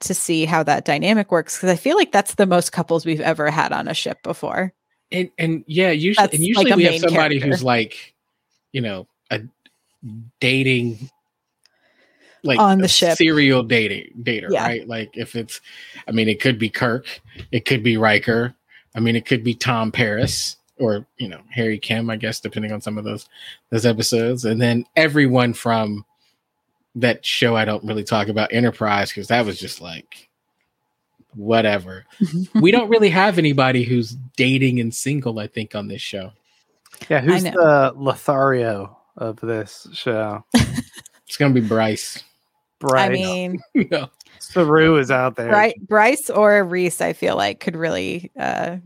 to 0.00 0.14
see 0.14 0.44
how 0.44 0.62
that 0.62 0.84
dynamic 0.84 1.30
works 1.32 1.56
because 1.56 1.70
I 1.70 1.76
feel 1.76 1.96
like 1.96 2.12
that's 2.12 2.34
the 2.34 2.46
most 2.46 2.72
couples 2.72 3.04
we've 3.06 3.20
ever 3.20 3.50
had 3.50 3.72
on 3.72 3.88
a 3.88 3.94
ship 3.94 4.22
before. 4.22 4.72
and 5.10 5.30
and 5.38 5.64
yeah, 5.66 5.90
usually 5.90 6.22
That's 6.22 6.34
and 6.34 6.44
usually 6.44 6.70
a 6.70 6.76
we 6.76 6.84
have 6.84 7.00
somebody 7.00 7.38
character. 7.40 7.46
who's 7.48 7.64
like, 7.64 8.14
you 8.72 8.80
know, 8.80 9.06
a 9.30 9.40
dating 10.40 11.10
like 12.44 12.58
On 12.60 12.78
the 12.78 12.88
ship. 12.88 13.16
serial 13.16 13.62
dating 13.64 14.12
dater, 14.22 14.48
Yeah. 14.50 14.64
right? 14.66 14.86
Like 14.86 15.10
if 15.16 15.34
it's 15.34 15.60
I 16.06 16.12
mean 16.12 16.28
it 16.28 16.40
could 16.40 16.58
be 16.58 16.70
Kirk, 16.70 17.20
it 17.50 17.64
could 17.64 17.82
be 17.82 17.96
Riker, 17.96 18.54
I 18.94 19.00
mean 19.00 19.16
it 19.16 19.26
could 19.26 19.42
be 19.42 19.54
Tom 19.54 19.90
Paris 19.90 20.56
or 20.78 21.04
you 21.16 21.26
know, 21.28 21.40
Harry 21.50 21.78
Kim, 21.78 22.08
I 22.08 22.14
guess, 22.16 22.38
depending 22.38 22.70
on 22.70 22.80
some 22.80 22.96
of 22.98 23.04
those 23.04 23.28
those 23.70 23.84
episodes. 23.84 24.44
And 24.44 24.60
then 24.62 24.84
everyone 24.94 25.52
from 25.52 26.04
that 27.00 27.24
show 27.24 27.56
I 27.56 27.64
don't 27.64 27.84
really 27.84 28.04
talk 28.04 28.28
about 28.28 28.52
Enterprise 28.52 29.10
because 29.10 29.28
that 29.28 29.44
was 29.44 29.58
just 29.58 29.80
like 29.80 30.28
whatever 31.34 32.04
we 32.54 32.70
don't 32.70 32.88
really 32.88 33.10
have 33.10 33.38
anybody 33.38 33.84
who's 33.84 34.16
dating 34.36 34.80
and 34.80 34.94
single, 34.94 35.38
I 35.38 35.46
think, 35.46 35.74
on 35.74 35.88
this 35.88 36.02
show. 36.02 36.32
Yeah, 37.08 37.20
who's 37.20 37.44
the 37.44 37.92
Lothario 37.96 38.96
of 39.16 39.38
this 39.40 39.86
show? 39.92 40.44
It's 41.28 41.36
gonna 41.36 41.54
be 41.54 41.60
Bryce. 41.60 42.24
Bryce. 42.78 43.06
I 43.06 43.08
mean, 43.10 43.60
no. 43.90 44.08
Saru 44.38 44.96
is 44.96 45.10
out 45.10 45.36
there. 45.36 45.50
Bry- 45.50 45.74
Bryce 45.80 46.30
or 46.30 46.64
Rhys, 46.64 47.00
I 47.00 47.12
feel 47.12 47.36
like 47.36 47.60
could 47.60 47.76
really, 47.76 48.32
uh, 48.38 48.78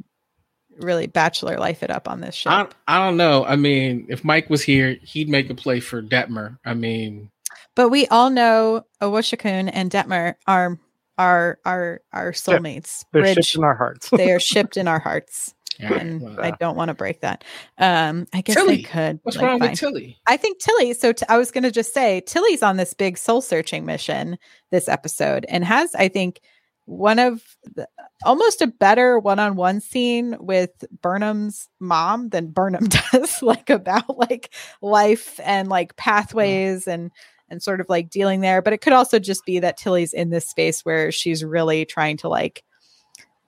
really 0.78 1.06
bachelor 1.06 1.58
life 1.58 1.82
it 1.82 1.90
up 1.90 2.08
on 2.08 2.20
this 2.20 2.34
show. 2.34 2.50
I, 2.50 2.68
I 2.88 2.98
don't 2.98 3.16
know. 3.16 3.44
I 3.44 3.54
mean, 3.56 4.06
if 4.08 4.24
Mike 4.24 4.50
was 4.50 4.62
here, 4.62 4.96
he'd 5.02 5.28
make 5.28 5.50
a 5.50 5.54
play 5.54 5.78
for 5.78 6.02
Detmer. 6.02 6.58
I 6.64 6.74
mean, 6.74 7.30
but 7.74 7.88
we 7.88 8.06
all 8.08 8.30
know 8.30 8.84
Owosekun 9.00 9.70
and 9.72 9.90
Detmer 9.90 10.34
are 10.46 10.78
are 11.18 11.58
are 11.64 12.00
are 12.12 12.32
soulmates. 12.32 13.04
They're 13.12 13.22
Bridge, 13.22 13.36
shipped 13.36 13.54
in 13.56 13.64
our 13.64 13.74
hearts. 13.74 14.10
they 14.10 14.30
are 14.32 14.40
shipped 14.40 14.76
in 14.76 14.88
our 14.88 14.98
hearts, 14.98 15.54
yeah, 15.78 15.94
and 15.94 16.22
well, 16.22 16.40
I 16.40 16.52
don't 16.52 16.76
want 16.76 16.88
to 16.88 16.94
break 16.94 17.20
that. 17.20 17.44
Um, 17.78 18.26
I 18.32 18.40
guess 18.40 18.56
Tilly. 18.56 18.76
they 18.76 18.82
could. 18.82 19.20
what's 19.22 19.36
like, 19.36 19.46
wrong 19.46 19.60
fine. 19.60 19.70
with 19.70 19.78
Tilly? 19.78 20.18
I 20.26 20.36
think 20.36 20.58
Tilly. 20.58 20.94
So 20.94 21.12
t- 21.12 21.26
I 21.28 21.38
was 21.38 21.50
going 21.50 21.64
to 21.64 21.70
just 21.70 21.92
say 21.94 22.22
Tilly's 22.26 22.62
on 22.62 22.76
this 22.76 22.94
big 22.94 23.18
soul 23.18 23.40
searching 23.40 23.84
mission 23.84 24.38
this 24.70 24.88
episode 24.88 25.44
and 25.48 25.64
has, 25.64 25.94
I 25.94 26.08
think, 26.08 26.40
one 26.86 27.18
of 27.20 27.42
the, 27.74 27.86
almost 28.24 28.60
a 28.60 28.66
better 28.66 29.18
one 29.18 29.38
on 29.38 29.54
one 29.54 29.80
scene 29.80 30.36
with 30.40 30.70
Burnham's 31.00 31.68
mom 31.78 32.30
than 32.30 32.50
Burnham 32.50 32.88
does, 33.12 33.42
like 33.42 33.70
about 33.70 34.18
like 34.18 34.52
life 34.80 35.38
and 35.44 35.68
like 35.68 35.96
pathways 35.96 36.88
and 36.88 37.10
and 37.52 37.62
sort 37.62 37.80
of 37.80 37.88
like 37.88 38.10
dealing 38.10 38.40
there. 38.40 38.62
But 38.62 38.72
it 38.72 38.80
could 38.80 38.94
also 38.94 39.18
just 39.18 39.44
be 39.44 39.60
that 39.60 39.76
Tilly's 39.76 40.12
in 40.12 40.30
this 40.30 40.48
space 40.48 40.84
where 40.84 41.12
she's 41.12 41.44
really 41.44 41.84
trying 41.84 42.16
to 42.18 42.28
like 42.28 42.64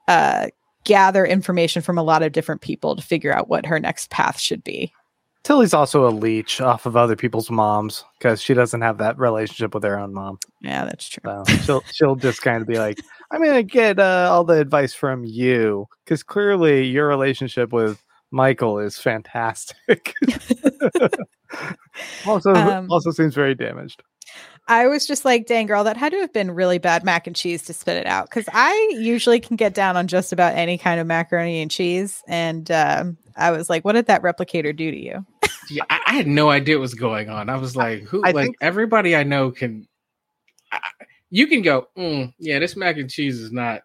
uh 0.06 0.48
gather 0.84 1.24
information 1.24 1.80
from 1.80 1.96
a 1.96 2.02
lot 2.02 2.22
of 2.22 2.32
different 2.32 2.60
people 2.60 2.94
to 2.94 3.02
figure 3.02 3.32
out 3.32 3.48
what 3.48 3.64
her 3.64 3.80
next 3.80 4.10
path 4.10 4.38
should 4.38 4.62
be. 4.62 4.92
Tilly's 5.42 5.74
also 5.74 6.06
a 6.06 6.10
leech 6.10 6.60
off 6.60 6.86
of 6.86 6.96
other 6.96 7.16
people's 7.16 7.50
moms 7.50 8.04
because 8.18 8.40
she 8.40 8.54
doesn't 8.54 8.80
have 8.80 8.98
that 8.98 9.18
relationship 9.18 9.74
with 9.74 9.82
her 9.84 9.98
own 9.98 10.14
mom. 10.14 10.38
Yeah, 10.62 10.84
that's 10.84 11.06
true. 11.06 11.22
So 11.46 11.56
she'll 11.56 11.82
she'll 11.92 12.16
just 12.16 12.42
kind 12.42 12.62
of 12.62 12.68
be 12.68 12.78
like, 12.78 13.00
I'm 13.30 13.42
gonna 13.42 13.62
get 13.62 13.98
uh, 13.98 14.28
all 14.30 14.44
the 14.44 14.60
advice 14.60 14.94
from 14.94 15.24
you 15.24 15.86
because 16.04 16.22
clearly 16.22 16.84
your 16.84 17.06
relationship 17.08 17.72
with 17.72 18.02
Michael 18.30 18.78
is 18.78 18.98
fantastic. 18.98 20.14
also, 22.26 22.54
Um, 22.54 22.90
also 22.90 23.10
seems 23.10 23.34
very 23.34 23.54
damaged. 23.54 24.02
I 24.66 24.86
was 24.86 25.06
just 25.06 25.26
like, 25.26 25.46
dang 25.46 25.66
girl, 25.66 25.84
that 25.84 25.96
had 25.98 26.12
to 26.12 26.18
have 26.20 26.32
been 26.32 26.50
really 26.50 26.78
bad 26.78 27.04
mac 27.04 27.26
and 27.26 27.36
cheese 27.36 27.62
to 27.64 27.74
spit 27.74 27.98
it 27.98 28.06
out. 28.06 28.30
Cause 28.30 28.48
I 28.52 28.94
usually 28.98 29.38
can 29.38 29.56
get 29.56 29.74
down 29.74 29.96
on 29.96 30.06
just 30.08 30.32
about 30.32 30.54
any 30.54 30.78
kind 30.78 30.98
of 31.00 31.06
macaroni 31.06 31.60
and 31.60 31.70
cheese. 31.70 32.22
And 32.26 32.70
um, 32.70 33.18
I 33.36 33.50
was 33.50 33.68
like, 33.68 33.84
what 33.84 33.92
did 33.92 34.06
that 34.06 34.22
replicator 34.22 34.74
do 34.74 34.90
to 34.90 34.98
you? 34.98 35.26
Yeah, 35.70 35.84
I, 35.88 36.00
I 36.08 36.12
had 36.12 36.26
no 36.26 36.50
idea 36.50 36.76
what 36.76 36.82
was 36.82 36.92
going 36.92 37.30
on. 37.30 37.48
I 37.48 37.56
was 37.56 37.74
like, 37.74 38.02
who? 38.02 38.22
I 38.22 38.32
like 38.32 38.44
think- 38.44 38.56
everybody 38.60 39.16
I 39.16 39.22
know 39.22 39.50
can. 39.50 39.88
I, 40.70 40.78
you 41.30 41.46
can 41.46 41.62
go. 41.62 41.88
Mm, 41.96 42.34
yeah, 42.38 42.58
this 42.58 42.76
mac 42.76 42.98
and 42.98 43.08
cheese 43.08 43.40
is 43.40 43.50
not. 43.50 43.80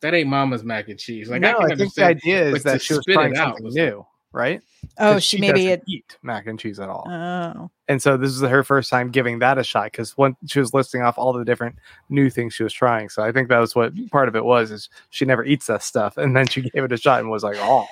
That 0.00 0.14
ain't 0.14 0.28
Mama's 0.28 0.64
mac 0.64 0.88
and 0.88 0.98
cheese. 0.98 1.30
Like 1.30 1.44
I 1.44 1.52
no, 1.52 1.58
can 1.60 1.72
I, 1.72 1.76
think 1.76 1.94
the 1.94 2.04
idea 2.06 2.48
is 2.48 2.64
that 2.64 2.82
she 2.82 2.94
was 2.94 3.02
spit 3.02 3.12
it 3.12 3.14
trying 3.14 3.36
out 3.36 3.50
something 3.50 3.64
was 3.66 3.74
new, 3.76 4.04
right? 4.32 4.60
Oh, 4.98 5.18
she, 5.18 5.38
maybe 5.38 5.64
doesn't 5.64 5.72
it. 5.72 5.82
eat 5.86 6.16
mac 6.22 6.46
and 6.46 6.58
cheese 6.58 6.80
at 6.80 6.88
all. 6.88 7.06
Oh, 7.08 7.70
and 7.88 8.02
so 8.02 8.16
this 8.16 8.30
is 8.30 8.40
her 8.40 8.62
first 8.64 8.90
time 8.90 9.10
giving 9.10 9.38
that 9.40 9.58
a 9.58 9.64
shot 9.64 9.84
because 9.86 10.16
when 10.16 10.36
she 10.46 10.58
was 10.58 10.74
listing 10.74 11.02
off 11.02 11.18
all 11.18 11.32
the 11.32 11.44
different 11.44 11.76
new 12.08 12.30
things 12.30 12.54
she 12.54 12.62
was 12.62 12.72
trying 12.72 13.08
so 13.08 13.22
i 13.22 13.30
think 13.32 13.48
that 13.48 13.58
was 13.58 13.74
what 13.74 13.92
part 14.10 14.28
of 14.28 14.36
it 14.36 14.44
was 14.44 14.70
is 14.70 14.88
she 15.10 15.24
never 15.24 15.44
eats 15.44 15.66
that 15.66 15.82
stuff 15.82 16.16
and 16.16 16.34
then 16.36 16.46
she 16.46 16.62
gave 16.74 16.84
it 16.84 16.92
a 16.92 16.96
shot 16.96 17.20
and 17.20 17.30
was 17.30 17.42
like 17.44 17.56
oh 17.58 17.86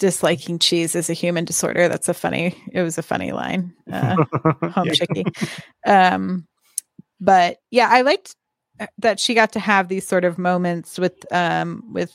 disliking 0.00 0.58
cheese 0.58 0.96
is 0.96 1.10
a 1.10 1.12
human 1.12 1.44
disorder. 1.44 1.86
That's 1.86 2.08
a 2.08 2.14
funny. 2.14 2.56
It 2.72 2.82
was 2.82 2.98
a 2.98 3.02
funny 3.02 3.32
line. 3.32 3.72
Uh, 3.92 4.16
home 4.70 4.86
Yeah. 4.86 4.92
chicky. 4.94 5.24
Um, 5.86 6.48
but 7.20 7.58
yeah, 7.70 7.88
I 7.90 8.00
liked 8.00 8.34
uh, 8.80 8.86
that 8.98 9.20
she 9.20 9.34
got 9.34 9.52
to 9.52 9.60
have 9.60 9.88
these 9.88 10.08
sort 10.08 10.24
of 10.24 10.38
moments 10.38 10.98
with 10.98 11.30
um 11.32 11.84
with 11.92 12.12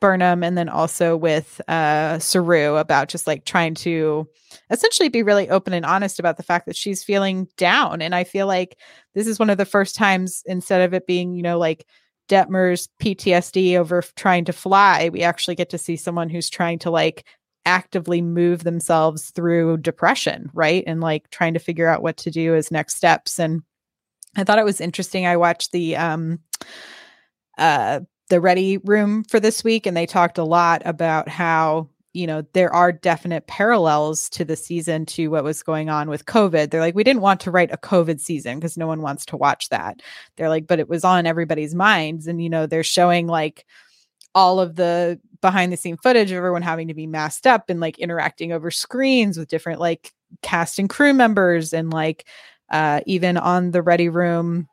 Burnham 0.00 0.42
and 0.42 0.56
then 0.58 0.68
also 0.68 1.16
with 1.16 1.60
uh 1.68 2.18
Saru 2.18 2.76
about 2.76 3.08
just 3.08 3.26
like 3.26 3.44
trying 3.44 3.74
to 3.76 4.28
essentially 4.70 5.08
be 5.08 5.22
really 5.22 5.48
open 5.48 5.72
and 5.72 5.84
honest 5.84 6.18
about 6.18 6.36
the 6.36 6.42
fact 6.42 6.66
that 6.66 6.76
she's 6.76 7.04
feeling 7.04 7.48
down. 7.56 8.02
And 8.02 8.14
I 8.14 8.24
feel 8.24 8.46
like 8.46 8.78
this 9.14 9.26
is 9.26 9.38
one 9.38 9.50
of 9.50 9.58
the 9.58 9.64
first 9.64 9.96
times 9.96 10.42
instead 10.46 10.82
of 10.82 10.94
it 10.94 11.06
being, 11.06 11.34
you 11.34 11.42
know, 11.42 11.58
like 11.58 11.86
Detmer's 12.28 12.88
PTSD 13.00 13.76
over 13.78 14.02
trying 14.16 14.44
to 14.46 14.52
fly, 14.52 15.10
we 15.12 15.22
actually 15.22 15.54
get 15.54 15.70
to 15.70 15.78
see 15.78 15.96
someone 15.96 16.30
who's 16.30 16.48
trying 16.48 16.78
to 16.80 16.90
like 16.90 17.24
actively 17.66 18.20
move 18.20 18.64
themselves 18.64 19.30
through 19.30 19.78
depression, 19.78 20.50
right? 20.54 20.84
And 20.86 21.00
like 21.00 21.30
trying 21.30 21.54
to 21.54 21.60
figure 21.60 21.88
out 21.88 22.02
what 22.02 22.16
to 22.18 22.30
do 22.30 22.54
as 22.54 22.70
next 22.70 22.96
steps. 22.96 23.38
And 23.38 23.62
I 24.36 24.44
thought 24.44 24.58
it 24.58 24.64
was 24.64 24.80
interesting. 24.80 25.26
I 25.26 25.36
watched 25.36 25.72
the 25.72 25.96
um 25.96 26.40
uh 27.58 28.00
the 28.28 28.40
ready 28.40 28.78
room 28.78 29.24
for 29.24 29.38
this 29.38 29.62
week 29.62 29.86
and 29.86 29.96
they 29.96 30.06
talked 30.06 30.38
a 30.38 30.44
lot 30.44 30.82
about 30.84 31.28
how 31.28 31.88
you 32.12 32.26
know 32.26 32.42
there 32.52 32.72
are 32.72 32.92
definite 32.92 33.46
parallels 33.46 34.28
to 34.30 34.44
the 34.44 34.56
season 34.56 35.04
to 35.04 35.28
what 35.28 35.44
was 35.44 35.62
going 35.62 35.90
on 35.90 36.08
with 36.08 36.24
covid. 36.26 36.70
They're 36.70 36.80
like 36.80 36.94
we 36.94 37.04
didn't 37.04 37.22
want 37.22 37.40
to 37.40 37.50
write 37.50 37.72
a 37.72 37.76
covid 37.76 38.20
season 38.20 38.58
because 38.58 38.76
no 38.76 38.86
one 38.86 39.02
wants 39.02 39.26
to 39.26 39.36
watch 39.36 39.68
that. 39.68 40.00
They're 40.36 40.48
like 40.48 40.66
but 40.66 40.78
it 40.78 40.88
was 40.88 41.04
on 41.04 41.26
everybody's 41.26 41.74
minds 41.74 42.26
and 42.26 42.42
you 42.42 42.48
know 42.48 42.66
they're 42.66 42.84
showing 42.84 43.26
like 43.26 43.66
all 44.34 44.60
of 44.60 44.76
the 44.76 45.20
behind 45.40 45.72
the 45.72 45.76
scene 45.76 45.96
footage 45.96 46.30
of 46.30 46.38
everyone 46.38 46.62
having 46.62 46.88
to 46.88 46.94
be 46.94 47.06
masked 47.06 47.46
up 47.46 47.68
and 47.68 47.80
like 47.80 47.98
interacting 47.98 48.52
over 48.52 48.70
screens 48.70 49.36
with 49.36 49.48
different 49.48 49.80
like 49.80 50.12
cast 50.42 50.78
and 50.78 50.88
crew 50.88 51.12
members 51.12 51.72
and 51.72 51.92
like 51.92 52.26
uh 52.70 53.00
even 53.06 53.36
on 53.36 53.70
the 53.70 53.82
ready 53.82 54.08
room 54.08 54.68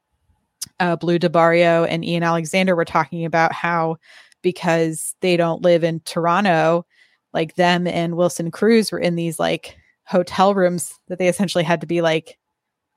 uh 0.80 0.96
Blu 0.96 1.20
del 1.20 1.30
Barrio 1.30 1.84
and 1.86 2.04
ian 2.06 2.24
alexander 2.24 2.76
were 2.76 2.86
talking 2.86 3.26
about 3.26 3.52
how 3.54 3.98
because 4.42 5.16
they 5.22 5.38
don't 5.38 5.62
live 5.62 5.84
in 5.84 6.00
toronto 6.02 6.86
like 7.34 7.56
them 7.56 7.88
and 7.88 8.16
wilson 8.16 8.52
cruz 8.52 8.92
were 8.92 9.00
in 9.00 9.16
these 9.16 9.40
like 9.40 9.78
hotel 10.06 10.54
rooms 10.56 11.00
that 11.08 11.20
they 11.20 11.28
essentially 11.28 11.64
had 11.64 11.82
to 11.82 11.88
be 11.88 12.02
like 12.02 12.38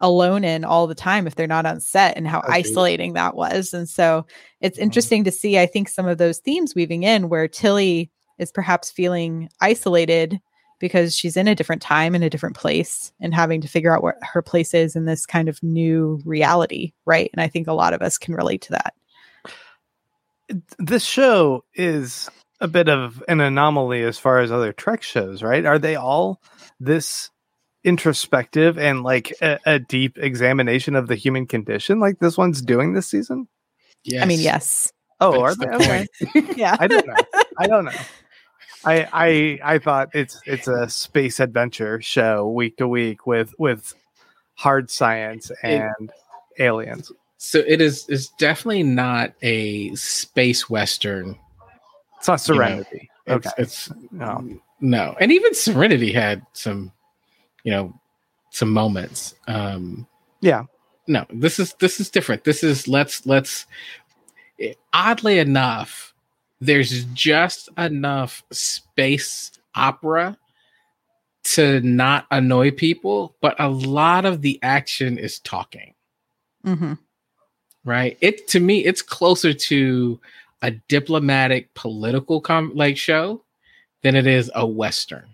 alone 0.00 0.44
in 0.44 0.64
all 0.64 0.86
the 0.86 0.94
time 0.94 1.26
if 1.26 1.34
they're 1.36 1.46
not 1.46 1.66
on 1.66 1.80
set 1.80 2.16
and 2.16 2.26
how 2.26 2.42
isolating 2.48 3.12
that 3.14 3.36
was 3.36 3.72
and 3.72 3.88
so 3.88 4.26
it's 4.60 4.78
Mhm. 4.78 4.82
interesting 4.82 5.24
to 5.24 5.30
see 5.30 5.58
i 5.58 5.66
think 5.66 5.88
some 5.88 6.06
of 6.06 6.18
those 6.18 6.38
themes 6.38 6.74
weaving 6.74 7.04
in 7.04 7.28
where 7.28 7.48
tilly 7.48 8.10
is 8.38 8.50
perhaps 8.50 8.90
feeling 8.90 9.48
isolated 9.60 10.40
because 10.78 11.16
she's 11.16 11.36
in 11.36 11.48
a 11.48 11.54
different 11.54 11.82
time 11.82 12.14
and 12.14 12.24
a 12.24 12.30
different 12.30 12.56
place 12.56 13.12
and 13.20 13.34
having 13.34 13.60
to 13.60 13.68
figure 13.68 13.94
out 13.94 14.02
what 14.02 14.16
her 14.22 14.42
place 14.42 14.74
is 14.74 14.96
in 14.96 15.04
this 15.04 15.26
kind 15.26 15.48
of 15.48 15.62
new 15.62 16.20
reality 16.24 16.92
right? 17.06 17.30
And 17.32 17.40
i 17.40 17.48
think 17.48 17.66
a 17.66 17.72
lot 17.72 17.94
of 17.94 18.02
us 18.02 18.18
can 18.18 18.34
relate 18.34 18.62
to 18.62 18.72
that. 18.72 18.94
This 20.78 21.04
show 21.04 21.64
is 21.74 22.28
a 22.60 22.68
bit 22.68 22.88
of 22.88 23.22
an 23.28 23.40
anomaly 23.40 24.02
as 24.02 24.18
far 24.18 24.40
as 24.40 24.52
other 24.52 24.72
trek 24.72 25.02
shows 25.02 25.42
right? 25.42 25.64
Are 25.64 25.78
they 25.78 25.96
all 25.96 26.40
this 26.80 27.30
introspective 27.82 28.78
and 28.78 29.02
like 29.02 29.34
a, 29.42 29.58
a 29.66 29.78
deep 29.78 30.16
examination 30.18 30.96
of 30.96 31.06
the 31.06 31.16
human 31.16 31.46
condition 31.46 32.00
like 32.00 32.18
this 32.18 32.36
one's 32.38 32.62
doing 32.62 32.94
this 32.94 33.06
season? 33.06 33.48
Yes. 34.04 34.22
i 34.22 34.26
mean 34.26 34.40
yes. 34.40 34.92
Oh 35.20 35.40
are 35.40 35.54
That's 35.54 35.86
they? 35.86 36.06
the 36.20 36.38
okay. 36.38 36.54
Yeah. 36.56 36.76
I 36.78 36.86
don't 36.86 37.06
know. 37.06 37.14
I 37.58 37.66
don't 37.66 37.84
know. 37.84 37.92
I 38.87 39.09
I 39.12 39.74
I 39.74 39.78
thought 39.78 40.11
it's 40.14 40.41
it's 40.47 40.68
a 40.68 40.89
space 40.89 41.41
adventure 41.41 42.01
show 42.01 42.49
week 42.49 42.76
to 42.78 42.89
week 42.89 43.26
with 43.26 43.55
with 43.59 43.95
hard 44.55 44.91
science 44.91 45.51
and 45.62 46.12
aliens. 46.59 47.11
So 47.39 47.59
it 47.59 47.80
is. 47.80 48.07
It's 48.09 48.28
definitely 48.39 48.82
not 48.85 49.35
a 49.43 49.95
space 49.95 50.70
western. 50.70 51.39
It's 52.18 52.28
not 52.28 52.41
Serenity. 52.41 53.11
It's, 53.26 53.47
Okay. 53.47 53.55
It's 53.59 53.91
No. 54.11 54.47
no, 54.80 55.16
and 55.20 55.30
even 55.32 55.55
Serenity 55.55 56.12
had 56.12 56.45
some, 56.53 56.93
you 57.64 57.72
know, 57.72 57.93
some 58.51 58.70
moments. 58.70 59.35
Um, 59.47 60.07
Yeah. 60.41 60.64
no, 61.07 61.26
this 61.30 61.59
is 61.59 61.74
this 61.80 62.01
is 62.01 62.11
different. 62.11 62.45
This 62.45 62.62
is 62.64 62.89
let's 62.89 63.26
let's. 63.26 63.66
Oddly 64.95 65.39
enough, 65.39 66.13
there's 66.64 67.04
just 67.06 67.68
enough 67.78 68.42
space 68.52 69.52
opera 69.74 70.36
to 71.44 71.80
not 71.82 72.26
annoy 72.30 72.70
people, 72.70 73.36
but 73.40 73.54
a 73.58 73.68
lot 73.68 74.24
of 74.24 74.40
the 74.40 74.58
action 74.62 75.18
is 75.18 75.38
talking. 75.40 75.94
hmm 76.64 76.94
right 77.86 78.16
it 78.22 78.48
to 78.48 78.60
me 78.60 78.82
it's 78.82 79.02
closer 79.02 79.52
to 79.52 80.18
a 80.62 80.70
diplomatic 80.88 81.68
political 81.74 82.40
com- 82.40 82.72
like 82.74 82.96
show 82.96 83.42
than 84.02 84.16
it 84.16 84.26
is 84.26 84.50
a 84.54 84.66
western 84.66 85.28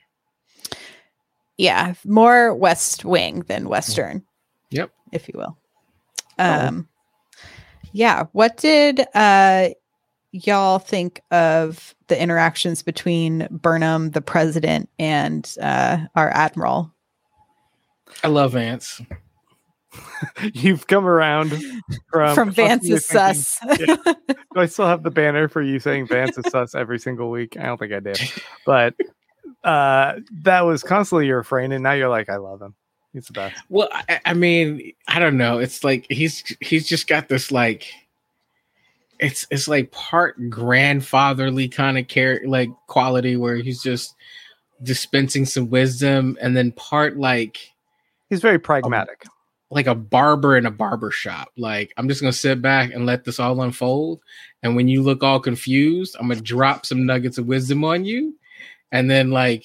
yeah 1.59 1.95
more 2.05 2.53
west 2.53 3.05
wing 3.05 3.45
than 3.47 3.69
western 3.69 4.25
Yep. 4.71 4.91
if 5.13 5.29
you 5.29 5.35
will 5.39 5.57
Oh. 6.41 6.67
um 6.67 6.89
yeah 7.93 8.25
what 8.33 8.57
did 8.57 9.07
uh 9.15 9.69
y'all 10.33 10.79
think 10.79 11.21
of 11.31 11.95
the 12.09 12.21
interactions 12.21 12.83
between 12.83 13.49
burnham 13.51 14.11
the 14.11 14.21
president 14.21 14.89
and 14.99 15.55
uh 15.61 15.99
our 16.15 16.31
admiral 16.31 16.93
i 18.25 18.29
love 18.29 18.53
vance 18.53 19.01
You've 20.55 20.87
come 20.87 21.05
around 21.05 21.51
from 22.13 22.35
from 22.35 22.49
us 22.51 22.57
you 22.59 22.65
vance's 22.65 23.07
thinking- 23.07 23.35
sus 23.35 23.59
Yeah. 23.81 23.97
Do 24.55 24.61
I 24.61 24.67
still 24.67 24.87
have 24.87 25.03
the 25.03 25.11
banner 25.11 25.49
for 25.49 25.63
you 25.63 25.81
saying 25.81 26.07
Vance 26.07 26.39
is 26.39 26.45
sus 26.51 26.75
every 26.77 26.99
single 27.01 27.29
week? 27.31 27.57
I 27.57 27.65
don't 27.65 27.77
think 27.79 27.93
I 27.93 27.99
did, 28.01 28.21
But 28.65 28.95
uh 29.65 30.21
that 30.45 30.61
was 30.61 30.83
constantly 30.85 31.27
your 31.27 31.39
refrain, 31.39 31.73
and 31.73 31.83
now 31.83 31.93
you're 31.93 32.09
like, 32.09 32.29
I 32.29 32.37
love 32.37 32.63
him. 32.63 32.75
He's 33.13 33.27
the 33.27 33.33
best. 33.33 33.61
well 33.69 33.89
I, 33.91 34.21
I 34.27 34.35
mean 34.35 34.93
i 35.09 35.19
don't 35.19 35.37
know 35.37 35.59
it's 35.59 35.83
like 35.83 36.07
he's 36.09 36.45
he's 36.61 36.87
just 36.87 37.09
got 37.09 37.29
this 37.29 37.51
like 37.51 37.93
it's 39.21 39.47
it's 39.51 39.69
like 39.69 39.93
part 39.93 40.51
grandfatherly 40.51 41.69
kind 41.69 41.99
of 41.99 42.09
care 42.09 42.41
like 42.47 42.71
quality 42.87 43.37
where 43.37 43.57
he's 43.57 43.83
just 43.83 44.15
dispensing 44.83 45.45
some 45.45 45.69
wisdom 45.69 46.37
and 46.41 46.57
then 46.57 46.73
part 46.73 47.19
like 47.19 47.59
He's 48.31 48.41
very 48.41 48.59
pragmatic. 48.59 49.25
like 49.71 49.87
a 49.87 49.95
barber 49.95 50.57
in 50.57 50.65
a 50.65 50.71
barber 50.71 51.11
shop. 51.11 51.49
Like 51.57 51.93
I'm 51.97 52.09
just 52.09 52.21
gonna 52.21 52.33
sit 52.33 52.63
back 52.63 52.93
and 52.93 53.07
let 53.07 53.25
this 53.25 53.39
all 53.39 53.61
unfold. 53.61 54.21
And 54.63 54.75
when 54.75 54.89
you 54.89 55.03
look 55.03 55.23
all 55.23 55.41
confused, 55.41 56.17
I'm 56.19 56.29
gonna 56.29 56.41
drop 56.41 56.87
some 56.87 57.05
nuggets 57.07 57.39
of 57.39 57.47
wisdom 57.47 57.85
on 57.85 58.05
you, 58.05 58.37
and 58.91 59.11
then 59.11 59.31
like 59.31 59.65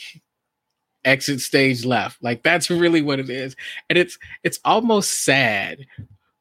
exit 1.06 1.40
stage 1.40 1.86
left. 1.86 2.22
Like 2.22 2.44
that's 2.44 2.70
really 2.70 3.02
what 3.02 3.20
it 3.20 3.30
is. 3.30 3.56
And 3.90 3.98
it's 3.98 4.18
it's 4.44 4.60
almost 4.66 5.24
sad, 5.24 5.86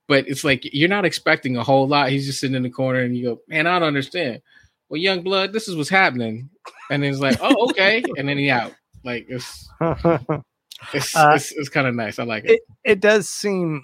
but 0.09 0.29
it's 0.29 0.45
like 0.45 0.61
you're 0.73 0.89
not 0.89 1.05
expecting 1.05 1.57
a 1.57 1.65
whole 1.65 1.87
lot. 1.87 2.11
He's 2.11 2.27
just 2.27 2.41
sitting 2.41 2.57
in 2.57 2.63
the 2.63 2.71
corner 2.71 3.01
and 3.01 3.17
you 3.17 3.25
go, 3.25 3.41
Man, 3.49 3.67
I 3.67 3.79
don't 3.79 3.89
understand. 3.89 4.43
Well, 4.89 5.01
young 5.01 5.23
blood, 5.23 5.53
this 5.53 5.69
is 5.69 5.77
what's 5.77 5.89
happening. 5.89 6.51
And 6.91 7.05
it's 7.05 7.19
like, 7.19 7.39
oh, 7.41 7.71
okay. 7.71 8.03
and 8.17 8.29
then 8.29 8.39
he 8.39 8.51
out. 8.51 8.75
Like 9.03 9.27
it's 9.29 9.69
it's 10.93 11.17
Uh, 11.17 11.33
it's, 11.35 11.53
it's 11.53 11.69
kind 11.69 11.87
of 11.87 11.95
nice. 11.95 12.19
I 12.19 12.25
like 12.25 12.45
it. 12.45 12.53
it 12.53 12.61
it 12.85 13.01
does 13.01 13.29
seem 13.29 13.83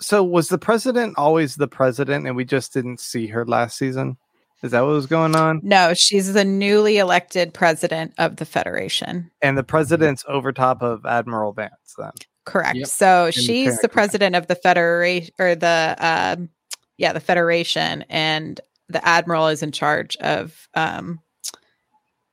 so 0.00 0.22
was 0.22 0.48
the 0.48 0.58
president 0.58 1.16
always 1.18 1.56
the 1.56 1.68
president 1.68 2.26
and 2.26 2.36
we 2.36 2.44
just 2.44 2.72
didn't 2.72 3.00
see 3.00 3.26
her 3.26 3.44
last 3.44 3.76
season 3.76 4.16
is 4.62 4.72
that 4.72 4.80
what 4.82 4.90
was 4.90 5.06
going 5.06 5.34
on 5.34 5.60
no 5.62 5.92
she's 5.94 6.32
the 6.32 6.44
newly 6.44 6.98
elected 6.98 7.52
president 7.52 8.12
of 8.18 8.36
the 8.36 8.44
federation 8.44 9.30
and 9.42 9.58
the 9.58 9.64
president's 9.64 10.24
over 10.28 10.52
top 10.52 10.82
of 10.82 11.04
admiral 11.06 11.52
vance 11.52 11.94
then 11.96 12.12
Correct. 12.48 12.76
Yep. 12.76 12.86
So 12.88 13.30
she's 13.30 13.46
the 13.46 13.64
character. 13.64 13.88
president 13.88 14.36
of 14.36 14.46
the 14.46 14.54
federation 14.54 15.32
or 15.38 15.54
the 15.54 15.96
um 15.98 16.48
yeah, 16.96 17.12
the 17.12 17.20
federation 17.20 18.04
and 18.08 18.60
the 18.88 19.06
admiral 19.06 19.48
is 19.48 19.62
in 19.62 19.70
charge 19.72 20.16
of 20.16 20.68
um 20.74 21.20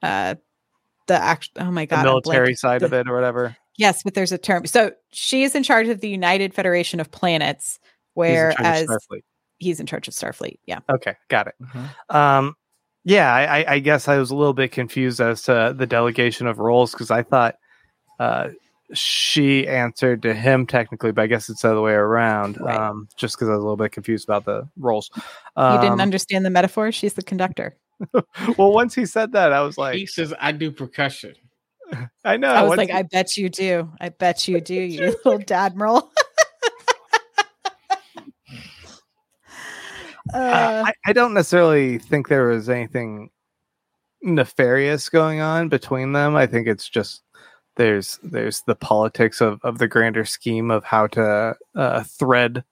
uh 0.01 0.36
the 1.07 1.13
act 1.16 1.49
oh 1.57 1.70
my 1.72 1.86
god. 1.86 1.99
I'm 1.99 2.05
military 2.05 2.53
blanking. 2.53 2.57
side 2.57 2.84
of 2.84 2.93
it 2.93 3.07
or 3.07 3.13
whatever. 3.13 3.55
Yes, 3.78 4.03
but 4.03 4.13
there's 4.13 4.32
a 4.32 4.38
term. 4.38 4.66
So 4.66 4.91
she 5.11 5.43
is 5.43 5.53
in 5.53 5.61
charge 5.63 5.88
of 5.89 5.99
the 5.99 6.07
United 6.09 6.53
Federation 6.53 6.99
of 6.99 7.11
Planets, 7.11 7.78
He's 8.16 8.26
in 8.30 8.38
of 8.38 8.55
whereas 8.55 8.88
Starfleet. 8.88 9.22
he's 9.57 9.80
in 9.82 9.86
charge 9.86 10.07
of 10.07 10.13
Starfleet. 10.13 10.59
Yeah. 10.66 10.80
Okay, 10.89 11.16
got 11.28 11.47
it. 11.47 11.55
Um, 12.09 12.55
yeah, 13.03 13.32
I, 13.34 13.59
I- 13.59 13.74
I 13.74 13.80
guess 13.80 14.07
I 14.07 14.18
was 14.18 14.32
a 14.32 14.36
little 14.36 14.53
bit 14.53 14.72
confused 14.72 15.20
as 15.20 15.41
to 15.43 15.76
the 15.78 15.86
delegation 15.86 16.47
of 16.47 16.57
roles 16.59 16.91
because 16.91 17.11
I 17.11 17.22
thought 17.24 17.55
uh, 18.20 18.49
she 18.94 19.68
answered 19.68 20.22
to 20.24 20.34
him 20.34 20.66
technically, 20.68 21.12
but 21.12 21.24
I 21.24 21.28
guess 21.28 21.50
it's 21.50 21.62
the 21.64 21.72
other 21.72 21.82
way 21.82 21.94
around. 21.94 22.60
Right. 22.60 22.78
Um, 22.78 23.08
just 23.18 23.36
because 23.36 23.48
I 23.50 23.52
was 23.52 23.60
a 23.60 23.64
little 23.64 23.78
bit 23.78 23.92
confused 23.92 24.28
about 24.28 24.46
the 24.46 24.68
roles. 24.78 25.10
You 25.16 25.24
Um, 25.56 25.82
didn't 25.82 26.02
understand 26.02 26.46
the 26.46 26.50
metaphor? 26.50 26.92
She's 26.92 27.14
the 27.14 27.24
conductor. 27.24 27.76
well, 28.58 28.72
once 28.74 28.94
he 28.94 29.06
said 29.06 29.32
that, 29.32 29.54
I 29.54 29.62
was 29.62 29.78
like, 29.78 29.96
he 29.96 30.06
says 30.06 30.34
I 30.40 30.52
do 30.52 30.72
percussion. 30.72 31.34
I 32.26 32.38
know. 32.38 32.50
I 32.50 32.62
was 32.62 32.70
once 32.70 32.78
like, 32.80 32.90
he- 32.90 32.96
I 32.96 33.04
bet 33.04 33.38
you 33.38 33.50
do. 33.50 33.92
I 34.02 34.10
bet 34.10 34.48
you 34.48 34.60
do, 34.62 34.74
you 34.76 35.16
little 35.26 35.40
dadmiral. 35.40 36.10
Uh, 40.34 40.38
uh, 40.38 40.84
I, 40.88 40.94
I 41.06 41.14
don't 41.14 41.34
necessarily 41.34 42.00
think 42.00 42.28
there 42.28 42.48
was 42.48 42.68
anything 42.68 43.30
nefarious 44.24 45.08
going 45.10 45.40
on 45.40 45.70
between 45.70 46.14
them. 46.14 46.36
I 46.36 46.48
think 46.48 46.68
it's 46.68 46.90
just 46.90 47.22
there's 47.76 48.20
there's 48.24 48.62
the 48.62 48.76
politics 48.76 49.42
of, 49.42 49.60
of 49.64 49.78
the 49.78 49.88
grander 49.88 50.26
scheme 50.26 50.72
of 50.72 50.84
how 50.84 51.08
to 51.08 51.56
uh, 51.76 52.04
thread 52.04 52.64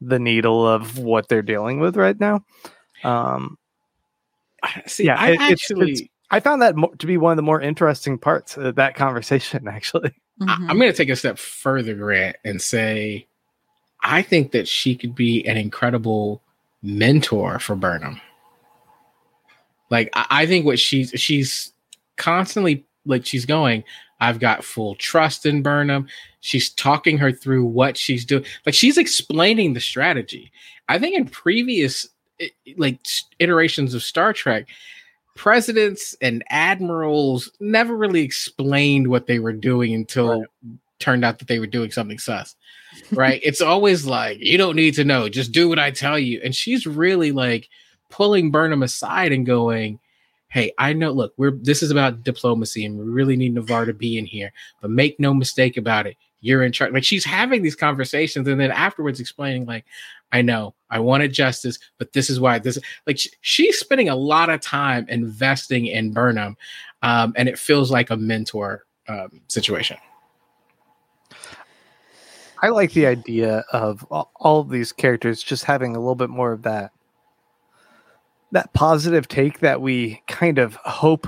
the 0.00 0.18
needle 0.18 0.66
of 0.66 0.98
what 0.98 1.28
they're 1.28 1.42
dealing 1.42 1.80
with 1.80 1.96
right 1.96 2.18
now. 2.18 2.44
Um, 3.04 3.58
See, 4.86 5.04
Yeah, 5.04 5.16
I 5.18 5.30
it- 5.32 5.40
actually 5.40 5.92
it's- 5.92 6.08
I 6.30 6.40
found 6.40 6.60
that 6.62 6.74
mo- 6.74 6.92
to 6.98 7.06
be 7.06 7.16
one 7.16 7.30
of 7.30 7.36
the 7.36 7.42
more 7.42 7.60
interesting 7.60 8.18
parts 8.18 8.56
of 8.56 8.74
that 8.74 8.96
conversation. 8.96 9.68
Actually, 9.68 10.10
I, 10.40 10.44
mhm. 10.44 10.70
I'm 10.70 10.76
going 10.78 10.90
to 10.90 10.96
take 10.96 11.08
a 11.08 11.14
step 11.14 11.38
further, 11.38 11.94
Grant, 11.94 12.34
and 12.44 12.60
say 12.60 13.28
I 14.02 14.22
think 14.22 14.50
that 14.50 14.66
she 14.66 14.96
could 14.96 15.14
be 15.14 15.46
an 15.46 15.56
incredible 15.56 16.42
mentor 16.82 17.60
for 17.60 17.76
Burnham. 17.76 18.20
Like 19.88 20.10
I, 20.14 20.26
I 20.30 20.46
think 20.46 20.66
what 20.66 20.80
she's 20.80 21.10
she's 21.14 21.72
constantly 22.16 22.84
like 23.06 23.24
she's 23.24 23.46
going. 23.46 23.84
I've 24.20 24.40
got 24.40 24.64
full 24.64 24.94
trust 24.94 25.46
in 25.46 25.62
Burnham. 25.62 26.08
She's 26.40 26.70
talking 26.70 27.18
her 27.18 27.32
through 27.32 27.64
what 27.64 27.96
she's 27.96 28.24
doing. 28.24 28.44
Like 28.64 28.74
she's 28.74 28.98
explaining 28.98 29.74
the 29.74 29.80
strategy. 29.80 30.52
I 30.88 30.98
think 30.98 31.16
in 31.16 31.26
previous 31.26 32.08
like 32.76 33.00
iterations 33.38 33.94
of 33.94 34.02
Star 34.02 34.32
Trek, 34.32 34.66
presidents 35.34 36.16
and 36.20 36.44
admirals 36.48 37.50
never 37.60 37.96
really 37.96 38.22
explained 38.22 39.08
what 39.08 39.26
they 39.26 39.38
were 39.38 39.52
doing 39.52 39.94
until 39.94 40.44
turned 40.98 41.24
out 41.24 41.38
that 41.38 41.48
they 41.48 41.58
were 41.58 41.66
doing 41.66 41.90
something 41.90 42.18
sus. 42.18 42.56
Right? 43.12 43.40
it's 43.44 43.60
always 43.60 44.06
like, 44.06 44.38
you 44.40 44.56
don't 44.56 44.76
need 44.76 44.94
to 44.94 45.04
know, 45.04 45.28
just 45.28 45.52
do 45.52 45.68
what 45.68 45.78
I 45.78 45.90
tell 45.90 46.18
you. 46.18 46.40
And 46.42 46.54
she's 46.54 46.86
really 46.86 47.32
like 47.32 47.68
pulling 48.08 48.50
Burnham 48.50 48.82
aside 48.82 49.32
and 49.32 49.44
going, 49.44 50.00
Hey, 50.48 50.72
I 50.78 50.92
know, 50.92 51.10
look, 51.10 51.34
we're 51.36 51.50
this 51.50 51.82
is 51.82 51.90
about 51.90 52.22
diplomacy 52.22 52.84
and 52.84 52.98
we 52.98 53.04
really 53.04 53.36
need 53.36 53.54
Ni'Var 53.54 53.84
to 53.84 53.92
be 53.92 54.16
in 54.16 54.26
here, 54.26 54.52
but 54.80 54.90
make 54.90 55.18
no 55.18 55.34
mistake 55.34 55.76
about 55.76 56.06
it. 56.06 56.16
You're 56.40 56.62
in 56.62 56.72
charge. 56.72 56.92
Like 56.92 57.04
she's 57.04 57.24
having 57.24 57.62
these 57.62 57.74
conversations 57.74 58.46
and 58.46 58.60
then 58.60 58.70
afterwards 58.70 59.18
explaining, 59.18 59.66
like, 59.66 59.84
I 60.32 60.42
know 60.42 60.74
I 60.90 60.98
wanted 60.98 61.32
justice, 61.32 61.78
but 61.98 62.12
this 62.12 62.30
is 62.30 62.40
why 62.40 62.58
this 62.58 62.78
like 63.06 63.18
sh- 63.18 63.28
she's 63.40 63.78
spending 63.78 64.08
a 64.08 64.16
lot 64.16 64.50
of 64.50 64.60
time 64.60 65.06
investing 65.08 65.86
in 65.86 66.12
Burnham, 66.12 66.56
um, 67.02 67.32
and 67.36 67.48
it 67.48 67.58
feels 67.58 67.90
like 67.90 68.10
a 68.10 68.16
mentor 68.16 68.84
um, 69.08 69.40
situation. 69.48 69.96
I 72.62 72.68
like 72.68 72.92
the 72.92 73.06
idea 73.06 73.64
of 73.72 74.04
all 74.10 74.60
of 74.60 74.70
these 74.70 74.92
characters 74.92 75.42
just 75.42 75.64
having 75.64 75.94
a 75.94 75.98
little 75.98 76.14
bit 76.14 76.30
more 76.30 76.52
of 76.52 76.62
that 76.62 76.92
that 78.52 78.72
positive 78.72 79.28
take 79.28 79.60
that 79.60 79.80
we 79.80 80.22
kind 80.26 80.58
of 80.58 80.74
hope 80.76 81.26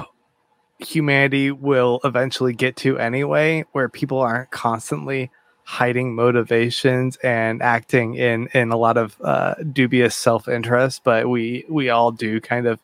humanity 0.78 1.50
will 1.50 2.00
eventually 2.04 2.52
get 2.52 2.76
to 2.76 2.98
anyway 2.98 3.64
where 3.72 3.88
people 3.88 4.18
aren't 4.18 4.50
constantly 4.50 5.30
hiding 5.64 6.14
motivations 6.14 7.16
and 7.16 7.60
acting 7.62 8.14
in 8.14 8.46
in 8.54 8.70
a 8.70 8.76
lot 8.76 8.96
of 8.96 9.16
uh, 9.22 9.54
dubious 9.72 10.14
self-interest 10.14 11.02
but 11.04 11.28
we 11.28 11.64
we 11.68 11.90
all 11.90 12.12
do 12.12 12.40
kind 12.40 12.66
of 12.66 12.78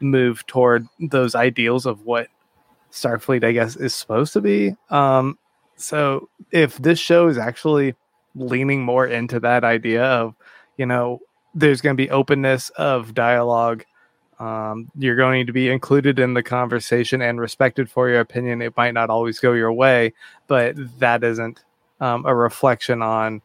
move 0.00 0.46
toward 0.46 0.86
those 0.98 1.34
ideals 1.34 1.84
of 1.84 2.04
what 2.04 2.28
starfleet 2.92 3.44
i 3.44 3.52
guess 3.52 3.76
is 3.76 3.94
supposed 3.94 4.32
to 4.32 4.40
be. 4.40 4.74
Um 4.90 5.38
so 5.76 6.28
if 6.52 6.78
this 6.78 6.98
show 6.98 7.26
is 7.28 7.38
actually 7.38 7.94
leaning 8.34 8.82
more 8.82 9.06
into 9.06 9.40
that 9.40 9.64
idea 9.64 10.04
of 10.04 10.34
you 10.76 10.86
know 10.86 11.20
there's 11.54 11.80
going 11.80 11.96
to 11.96 12.02
be 12.02 12.10
openness 12.10 12.70
of 12.70 13.14
dialogue. 13.14 13.84
Um, 14.38 14.90
you're 14.98 15.16
going 15.16 15.46
to 15.46 15.52
be 15.52 15.68
included 15.70 16.18
in 16.18 16.34
the 16.34 16.42
conversation 16.42 17.22
and 17.22 17.40
respected 17.40 17.88
for 17.88 18.08
your 18.08 18.20
opinion. 18.20 18.60
It 18.60 18.76
might 18.76 18.94
not 18.94 19.10
always 19.10 19.38
go 19.38 19.52
your 19.52 19.72
way 19.72 20.12
but 20.52 20.74
that 20.98 21.24
isn't 21.24 21.64
um, 22.00 22.26
a 22.26 22.34
reflection 22.34 23.02
on 23.02 23.40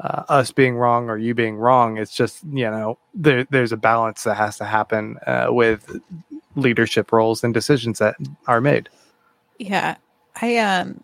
uh, 0.00 0.24
us 0.28 0.52
being 0.52 0.76
wrong 0.76 1.08
or 1.08 1.18
you 1.18 1.34
being 1.34 1.56
wrong. 1.56 1.98
It's 1.98 2.14
just 2.14 2.44
you 2.44 2.70
know 2.70 2.98
there, 3.14 3.44
there's 3.50 3.72
a 3.72 3.76
balance 3.76 4.24
that 4.24 4.36
has 4.36 4.56
to 4.58 4.64
happen 4.64 5.16
uh, 5.26 5.48
with 5.50 6.00
leadership 6.56 7.12
roles 7.12 7.42
and 7.42 7.52
decisions 7.52 7.98
that 7.98 8.16
are 8.46 8.60
made. 8.60 8.88
Yeah. 9.58 9.96
I 10.42 10.58
um 10.58 11.02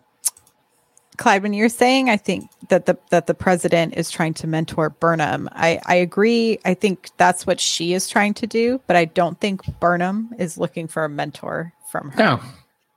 Clyde, 1.21 1.43
when 1.43 1.53
you're 1.53 1.69
saying 1.69 2.09
I 2.09 2.17
think 2.17 2.49
that 2.69 2.87
the 2.87 2.97
that 3.11 3.27
the 3.27 3.35
president 3.35 3.95
is 3.95 4.09
trying 4.09 4.33
to 4.35 4.47
mentor 4.47 4.89
Burnham, 4.89 5.47
I, 5.51 5.79
I 5.85 5.93
agree. 5.95 6.57
I 6.65 6.73
think 6.73 7.11
that's 7.17 7.45
what 7.45 7.59
she 7.59 7.93
is 7.93 8.09
trying 8.09 8.33
to 8.35 8.47
do, 8.47 8.81
but 8.87 8.95
I 8.95 9.05
don't 9.05 9.39
think 9.39 9.63
Burnham 9.79 10.33
is 10.39 10.57
looking 10.57 10.87
for 10.87 11.05
a 11.05 11.09
mentor 11.09 11.73
from 11.91 12.09
her. 12.09 12.17
No, 12.17 12.39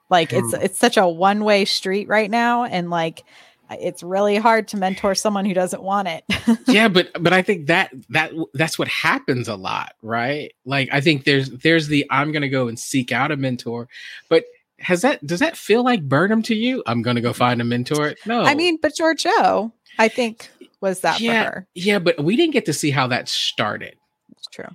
Like 0.08 0.32
it's 0.32 0.54
it's 0.54 0.78
such 0.78 0.96
a 0.96 1.06
one 1.06 1.44
way 1.44 1.66
street 1.66 2.08
right 2.08 2.30
now, 2.30 2.64
and 2.64 2.88
like 2.88 3.24
it's 3.70 4.02
really 4.02 4.36
hard 4.36 4.68
to 4.68 4.78
mentor 4.78 5.14
someone 5.14 5.44
who 5.44 5.52
doesn't 5.52 5.82
want 5.82 6.08
it. 6.08 6.24
yeah, 6.66 6.88
but 6.88 7.10
but 7.22 7.34
I 7.34 7.42
think 7.42 7.66
that 7.66 7.92
that 8.08 8.32
that's 8.54 8.78
what 8.78 8.88
happens 8.88 9.48
a 9.48 9.54
lot, 9.54 9.96
right? 10.00 10.54
Like 10.64 10.88
I 10.92 11.02
think 11.02 11.24
there's 11.24 11.50
there's 11.50 11.88
the 11.88 12.06
I'm 12.10 12.32
gonna 12.32 12.48
go 12.48 12.68
and 12.68 12.78
seek 12.78 13.12
out 13.12 13.32
a 13.32 13.36
mentor, 13.36 13.86
but 14.30 14.44
has 14.84 15.02
that 15.02 15.26
does 15.26 15.40
that 15.40 15.56
feel 15.56 15.82
like 15.82 16.02
Burnham 16.08 16.42
to 16.44 16.54
you? 16.54 16.82
I'm 16.86 17.02
gonna 17.02 17.20
go 17.20 17.32
find 17.32 17.60
a 17.60 17.64
mentor. 17.64 18.14
No, 18.26 18.42
I 18.42 18.54
mean, 18.54 18.78
but 18.80 18.92
Georgiou, 18.94 19.72
I 19.98 20.08
think 20.08 20.48
was 20.80 21.00
that 21.00 21.20
yeah, 21.20 21.44
for 21.44 21.50
her. 21.50 21.66
yeah, 21.74 21.98
but 21.98 22.22
we 22.22 22.36
didn't 22.36 22.52
get 22.52 22.66
to 22.66 22.72
see 22.72 22.90
how 22.90 23.06
that 23.08 23.28
started, 23.28 23.96
It's 24.36 24.46
true. 24.48 24.66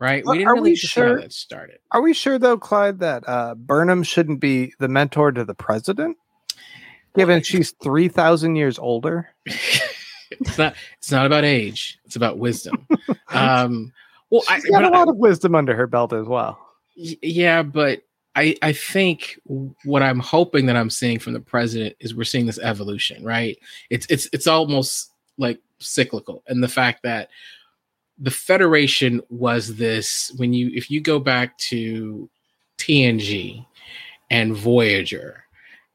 right? 0.00 0.24
Well, 0.24 0.32
we 0.32 0.38
didn't 0.38 0.48
are 0.48 0.54
really 0.54 0.70
we 0.70 0.76
get 0.76 0.80
see 0.90 1.00
how 1.00 1.06
sure? 1.08 1.20
that 1.20 1.32
started. 1.32 1.78
Are 1.92 2.00
we 2.02 2.14
sure 2.14 2.38
though, 2.38 2.56
Clyde, 2.58 2.98
that 3.00 3.24
uh, 3.28 3.54
Burnham 3.54 4.02
shouldn't 4.02 4.40
be 4.40 4.72
the 4.78 4.88
mentor 4.88 5.30
to 5.32 5.44
the 5.44 5.54
president, 5.54 6.16
given 7.14 7.42
she's 7.42 7.72
three 7.82 8.08
thousand 8.08 8.56
years 8.56 8.78
older? 8.78 9.28
it's 10.30 10.58
not 10.58 10.74
it's 10.98 11.10
not 11.12 11.26
about 11.26 11.44
age; 11.44 11.98
it's 12.04 12.16
about 12.16 12.38
wisdom. 12.38 12.86
um, 13.28 13.92
well, 14.30 14.42
I, 14.48 14.56
She's 14.60 14.70
got 14.70 14.82
but 14.82 14.92
a 14.92 14.94
I- 14.96 14.98
lot 14.98 15.08
of 15.08 15.16
wisdom 15.16 15.54
under 15.54 15.74
her 15.76 15.86
belt 15.86 16.12
as 16.12 16.26
well. 16.26 16.58
Y- 16.96 17.16
yeah, 17.22 17.62
but 17.62 18.02
I 18.38 18.54
I 18.62 18.72
think 18.72 19.40
what 19.84 20.00
I'm 20.00 20.20
hoping 20.20 20.66
that 20.66 20.76
I'm 20.76 20.90
seeing 20.90 21.18
from 21.18 21.32
the 21.32 21.40
president 21.40 21.96
is 21.98 22.14
we're 22.14 22.22
seeing 22.22 22.46
this 22.46 22.60
evolution, 22.60 23.24
right? 23.24 23.58
It's 23.90 24.06
it's 24.08 24.28
it's 24.32 24.46
almost 24.46 25.10
like 25.38 25.60
cyclical, 25.80 26.44
and 26.46 26.62
the 26.62 26.68
fact 26.68 27.02
that 27.02 27.30
the 28.16 28.30
Federation 28.30 29.20
was 29.28 29.74
this 29.74 30.32
when 30.36 30.52
you 30.52 30.70
if 30.72 30.88
you 30.88 31.00
go 31.00 31.18
back 31.18 31.58
to 31.58 32.30
TNG 32.78 33.66
and 34.30 34.54
Voyager 34.56 35.42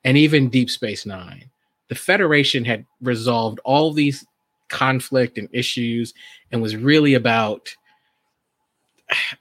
and 0.04 0.18
even 0.18 0.50
Deep 0.50 0.70
Space 0.70 1.06
Nine, 1.06 1.50
the 1.88 1.96
Federation 1.96 2.66
had 2.66 2.86
resolved 3.02 3.62
all 3.64 3.94
these 3.94 4.26
conflict 4.68 5.38
and 5.38 5.48
issues 5.54 6.14
and 6.52 6.62
was 6.62 6.76
really 6.76 7.14
about 7.14 7.74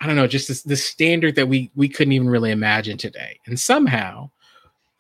I 0.01 0.07
don't 0.07 0.17
know, 0.17 0.27
just 0.27 0.49
this, 0.49 0.63
this 0.63 0.85
standard 0.85 1.35
that 1.37 1.49
we 1.49 1.71
we 1.75 1.89
couldn't 1.89 2.13
even 2.13 2.29
really 2.29 2.51
imagine 2.51 2.99
today. 2.99 3.41
And 3.47 3.59
somehow, 3.59 4.31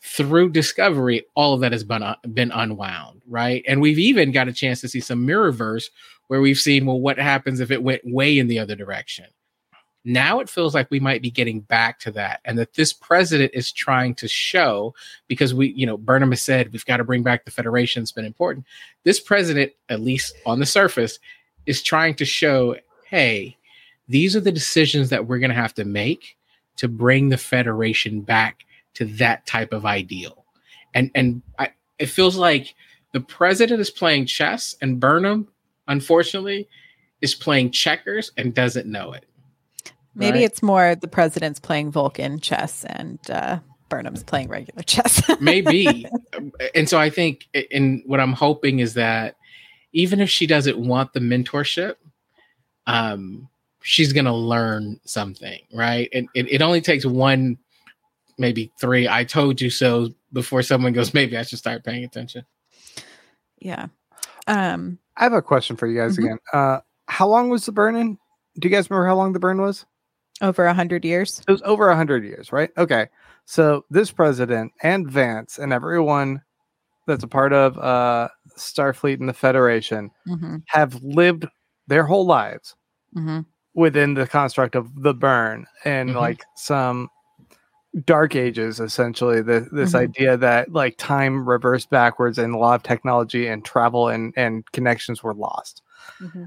through 0.03 0.51
discovery, 0.51 1.25
all 1.35 1.55
of 1.55 1.61
that 1.61 1.73
has 1.73 1.85
been 1.85 2.03
uh, 2.03 2.17
been 2.33 2.51
unwound, 2.53 3.23
right? 3.27 3.65
And 3.69 3.81
we've 3.81 3.99
even 3.99 4.33
got 4.33 4.49
a 4.49 4.53
chance 4.53 4.81
to 4.81 4.89
see 4.89 5.01
some 5.01 5.27
mirrorverse 5.27 5.91
where 6.29 6.41
we've 6.41 6.59
seen, 6.59 6.87
well, 6.87 7.01
what 7.01 7.19
happens 7.19 7.61
if 7.61 7.71
it 7.71 7.83
went 7.83 8.03
way 8.05 8.39
in 8.39 8.49
the 8.49 8.59
other 8.59 8.75
direction? 8.75 9.27
Now 10.05 10.41
it 10.41 10.51
feels 10.51 10.75
like 10.75 10.91
we 10.91 10.99
might 10.99 11.23
be 11.23 11.31
getting 11.31 11.61
back 11.61 12.01
to 12.01 12.11
that, 12.13 12.41
and 12.45 12.59
that 12.59 12.75
this 12.75 12.93
president 12.93 13.53
is 13.55 13.71
trying 13.71 14.17
to 14.17 14.27
show 14.27 14.95
because 15.29 15.55
we, 15.55 15.69
you 15.75 15.87
know, 15.87 15.97
Burnham 15.97 16.33
has 16.33 16.43
said 16.43 16.73
we've 16.73 16.85
got 16.87 16.97
to 16.97 17.05
bring 17.05 17.23
back 17.23 17.45
the 17.45 17.53
Federation. 17.53 18.03
It's 18.03 18.11
been 18.11 18.25
important. 18.25 18.67
This 19.05 19.21
president, 19.21 19.73
at 19.89 20.01
least 20.01 20.35
on 20.45 20.59
the 20.59 20.67
surface, 20.67 21.21
is 21.67 21.83
trying 21.83 22.17
to 22.17 22.25
show, 22.25 22.75
hey, 23.07 23.57
these 24.13 24.37
are 24.37 24.41
the 24.41 24.53
decisions 24.53 25.09
that 25.09 25.27
we're 25.27 25.39
going 25.39 25.51
to 25.51 25.57
have 25.57 25.75
to 25.75 25.85
make 25.85 26.37
to 26.77 26.87
bring 26.89 27.31
the 27.31 27.37
Federation 27.39 28.21
back 28.21 28.65
to 28.95 29.07
that 29.07 29.47
type 29.47 29.73
of 29.73 29.87
ideal. 29.87 30.45
And 30.95 31.11
and 31.15 31.43
I, 31.59 31.71
it 31.99 32.07
feels 32.07 32.37
like 32.37 32.75
the 33.13 33.21
president 33.21 33.81
is 33.81 33.91
playing 33.91 34.27
chess, 34.27 34.77
and 34.83 35.01
Burnham, 35.01 35.49
unfortunately, 35.89 36.69
is 37.23 37.35
playing 37.35 37.71
checkers 37.71 38.33
and 38.37 38.55
doesn't 38.55 38.87
know 38.87 39.13
it. 39.13 39.25
Maybe 40.15 40.41
Right. 40.41 40.45
it's 40.45 40.63
more 40.63 40.95
the 40.95 41.09
president's 41.09 41.59
playing 41.59 41.91
Vulcan 41.91 42.39
chess 42.41 42.85
and 42.85 43.19
uh, 43.31 43.61
Burnham's 43.89 44.23
playing 44.23 44.49
regular 44.49 44.83
chess. 44.83 45.23
maybe 45.41 46.07
and 46.75 46.89
so 46.89 46.99
i 46.99 47.11
think 47.11 47.47
and 47.71 48.03
what 48.07 48.21
i'm 48.21 48.33
hoping 48.33 48.79
is 48.79 48.95
that 48.95 49.37
even 49.93 50.19
if 50.21 50.31
she 50.31 50.47
doesn't 50.47 50.79
want 50.79 51.13
the 51.13 51.21
mentorship 51.21 51.97
um 52.87 53.49
she's 53.83 54.13
gonna 54.13 54.35
learn 54.35 54.99
something 55.05 55.59
right 55.75 56.09
and 56.13 56.29
it, 56.35 56.51
it 56.51 56.63
only 56.63 56.81
takes 56.81 57.05
one 57.05 57.57
maybe 58.39 58.71
three 58.81 59.09
i 59.09 59.25
told 59.25 59.61
you 59.61 59.71
so 59.71 60.09
before 60.33 60.63
someone 60.63 60.93
goes 60.93 61.13
maybe 61.15 61.37
i 61.37 61.43
should 61.43 61.59
start 61.59 61.85
paying 61.85 62.05
attention 62.05 62.45
yeah. 63.59 63.87
Um, 64.49 64.99
I 65.17 65.23
have 65.23 65.33
a 65.35 65.41
question 65.43 65.77
for 65.77 65.87
you 65.87 66.01
guys 66.01 66.17
Mhm. 66.17 66.25
again. 66.25 66.39
Uh, 66.53 66.81
how 67.07 67.29
long 67.29 67.49
was 67.49 67.65
the 67.65 67.71
burn 67.73 67.95
in? 67.95 68.19
Do 68.59 68.69
you 68.69 68.75
guys 68.75 68.91
remember 68.91 69.07
how 69.07 69.15
long 69.15 69.33
the 69.33 69.39
burn 69.39 69.61
was? 69.61 69.87
over 70.41 70.65
a 70.67 70.75
hundred 70.75 71.05
years. 71.05 71.41
It 71.47 71.51
was 71.53 71.63
over 71.63 71.89
a 71.91 71.95
hundred 71.95 72.25
years, 72.25 72.51
right? 72.51 72.71
Okay. 72.77 73.07
So 73.45 73.85
this 73.91 74.11
president 74.11 74.73
and 74.83 75.09
Vance 75.09 75.59
and 75.59 75.73
everyone 75.73 76.43
that's 77.07 77.23
a 77.23 77.29
part 77.29 77.53
of 77.53 77.79
uh, 77.79 78.29
Starfleet 78.59 79.21
and 79.21 79.29
the 79.29 79.33
Federation 79.35 80.11
hmm 80.27 80.57
have 80.67 81.01
lived 81.03 81.47
their 81.87 82.05
whole 82.05 82.27
lives 82.27 82.75
hmm 83.15 83.41
within 83.75 84.15
the 84.15 84.27
construct 84.27 84.75
of 84.75 85.03
the 85.03 85.15
burn 85.15 85.67
and 85.85 86.11
Mhm. 86.11 86.21
like 86.21 86.45
some 86.57 87.09
dark 88.07 88.35
ages 88.35 88.81
essentially 88.81 89.43
the, 89.43 89.69
this 89.73 89.93
Mhm. 89.93 90.01
idea 90.09 90.37
that 90.37 90.73
like 90.73 90.97
time 90.97 91.47
reversed 91.49 91.91
backwards 91.91 92.39
and 92.39 92.55
a 92.55 92.59
lot 92.59 92.75
of 92.75 92.83
technology 92.83 93.47
and 93.47 93.65
travel 93.65 94.09
and 94.09 94.33
and 94.37 94.65
connections 94.73 95.23
were 95.23 95.35
lost 95.35 95.83
hmm 96.19 96.45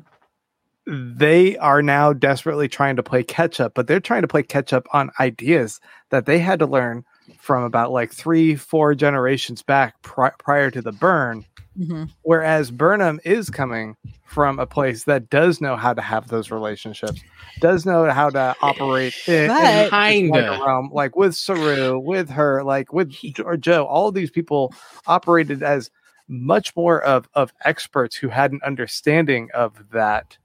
they 0.88 1.57
are 1.57 1.82
now 1.82 2.13
desperately 2.13 2.67
trying 2.67 2.95
to 2.95 3.01
play 3.01 3.23
catch 3.23 3.59
up, 3.59 3.73
but 3.73 3.88
they're 3.88 3.99
trying 3.99 4.21
to 4.21 4.28
play 4.28 4.43
catch 4.43 4.71
up 4.71 4.86
on 4.93 5.09
ideas 5.19 5.80
that 6.11 6.28
they 6.28 6.38
had 6.38 6.59
to 6.59 6.67
learn 6.67 7.03
from 7.38 7.63
about 7.63 7.91
like 7.91 8.11
three, 8.11 8.55
four 8.55 8.95
generations 8.95 9.61
back 9.61 10.01
pri- 10.01 10.32
prior 10.39 10.71
to 10.71 10.82
the 10.82 10.91
burn. 10.91 11.45
hmm 11.78 12.05
Whereas 12.23 12.71
Burnham 12.71 13.19
is 13.23 13.49
coming 13.49 13.95
from 14.26 14.59
a 14.59 14.65
place 14.65 15.03
that 15.03 15.30
does 15.30 15.61
know 15.61 15.76
how 15.76 15.93
to 15.93 16.01
have 16.01 16.28
those 16.28 16.49
relationships, 16.51 17.23
does 17.59 17.86
know 17.86 18.09
how 18.09 18.30
to 18.32 18.55
operate 18.61 19.13
in, 19.28 19.49
in 19.51 19.89
Kinda. 19.91 20.59
realm, 20.65 20.89
like 20.91 21.15
with 21.15 21.36
Saru, 21.36 21.99
with 21.99 22.30
her, 22.30 22.63
like 22.63 22.91
with 22.91 23.13
or 23.43 23.57
Joe. 23.57 23.86
All 23.86 24.07
of 24.07 24.15
these 24.15 24.32
people 24.32 24.73
operated 25.07 25.61
as 25.63 25.91
much 26.28 26.76
more 26.76 27.03
of 27.03 27.30
of 27.36 27.53
experts 27.65 28.15
who 28.15 28.30
had 28.30 28.51
an 28.51 28.59
understanding 28.65 29.49
of 29.53 29.73
that 29.91 30.38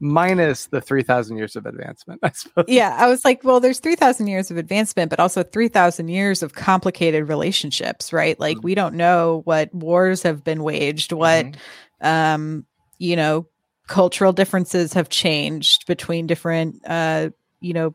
minus 0.00 0.66
the 0.66 0.80
3000 0.80 1.36
years 1.36 1.56
of 1.56 1.66
advancement 1.66 2.20
i 2.22 2.30
suppose 2.30 2.64
Yeah, 2.68 2.96
I 2.98 3.08
was 3.08 3.24
like, 3.24 3.44
well, 3.44 3.60
there's 3.60 3.78
3,000 3.78 4.26
years 4.26 4.50
of 4.50 4.56
advancement, 4.56 5.10
but 5.10 5.20
also 5.20 5.42
3,000 5.42 6.08
years 6.08 6.42
of 6.42 6.54
complicated 6.54 7.28
relationships, 7.28 8.12
right? 8.12 8.38
Like, 8.38 8.62
we 8.62 8.74
don't 8.74 8.94
know 8.94 9.42
what 9.44 9.72
wars 9.74 10.22
have 10.22 10.42
been 10.42 10.62
waged, 10.62 11.12
what, 11.12 11.56
um, 12.00 12.66
you 12.98 13.16
know, 13.16 13.46
cultural 13.86 14.32
differences 14.32 14.92
have 14.94 15.08
changed 15.08 15.86
between 15.86 16.26
different, 16.26 16.80
uh, 16.86 17.30
you 17.60 17.72
know, 17.72 17.94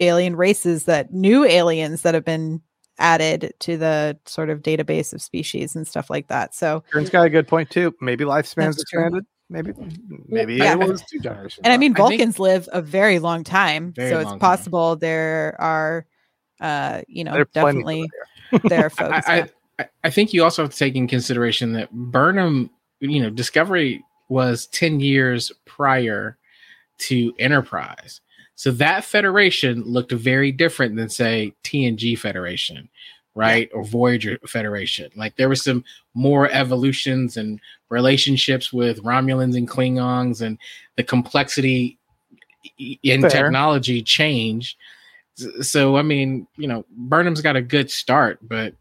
alien 0.00 0.36
races 0.36 0.84
that 0.84 1.12
new 1.12 1.44
aliens 1.44 2.02
that 2.02 2.14
have 2.14 2.24
been 2.24 2.60
added 2.98 3.54
to 3.60 3.76
the 3.76 4.18
sort 4.26 4.50
of 4.50 4.60
database 4.60 5.12
of 5.12 5.22
species 5.22 5.74
and 5.74 5.86
stuff 5.86 6.10
like 6.10 6.28
that. 6.28 6.54
So, 6.54 6.82
Kieran's 6.92 7.10
got 7.10 7.26
a 7.26 7.30
good 7.30 7.48
point 7.48 7.70
too 7.70 7.94
maybe 8.00 8.24
lifespans 8.24 8.76
That's 8.76 8.84
true. 8.84 9.22
Expanded 9.54 10.00
maybe 10.08 10.24
maybe 10.28 10.54
Yeah. 10.56 10.72
it 10.72 10.78
was 10.88 11.02
two 11.02 11.18
generations 11.20 11.60
and 11.64 11.72
I 11.72 11.76
mean, 11.76 11.92
I 11.92 11.94
think- 11.94 12.08
Vulcans 12.10 12.38
live 12.38 12.68
a 12.72 12.80
very 12.82 13.18
long 13.18 13.44
time, 13.44 13.92
Very 13.92 14.10
so 14.10 14.16
it's 14.18 14.24
long 14.24 14.32
time. 14.34 14.40
possible 14.40 14.96
there 14.96 15.56
are, 15.58 16.06
uh, 16.60 17.02
you 17.08 17.24
know, 17.24 17.32
There 17.32 17.44
definitely 17.46 18.08
there 18.64 18.86
are 18.86 18.90
folks. 18.90 19.28
I, 19.28 19.48
I, 19.78 19.88
I 20.04 20.10
think 20.10 20.32
you 20.32 20.44
also 20.44 20.62
have 20.62 20.72
to 20.72 20.76
take 20.76 20.94
in 20.94 21.06
consideration 21.08 21.72
that 21.74 21.90
Burnham, 21.92 22.70
you 23.00 23.20
know, 23.22 23.30
Discovery 23.30 24.04
was 24.28 24.66
10 24.68 25.00
years 25.00 25.50
prior 25.64 26.36
to 26.98 27.32
Enterprise. 27.38 28.20
So 28.56 28.70
that 28.72 29.04
Federation 29.04 29.82
looked 29.84 30.12
very 30.12 30.52
different 30.52 30.96
than, 30.96 31.08
say, 31.08 31.54
TNG 31.64 32.18
Federation, 32.18 32.90
right? 33.34 33.70
Or 33.72 33.82
Voyager 33.82 34.38
Federation. 34.46 35.10
Like 35.16 35.36
there 35.36 35.48
was 35.48 35.62
some 35.64 35.82
more 36.12 36.50
evolutions 36.50 37.38
and 37.38 37.58
relationships 37.90 38.72
with 38.72 39.02
Romulans 39.02 39.56
and 39.56 39.68
Klingons, 39.68 40.40
and 40.40 40.56
the 40.96 41.02
complexity 41.04 41.98
in 42.78 43.20
Fair. 43.22 43.30
technology 43.30 44.02
change. 44.02 44.76
So, 45.60 45.96
I 45.96 46.02
mean, 46.02 46.46
you 46.56 46.68
know, 46.68 46.84
Burnham's 46.90 47.40
got 47.40 47.56
a 47.56 47.62
good 47.62 47.90
start, 47.90 48.38
but 48.42 48.74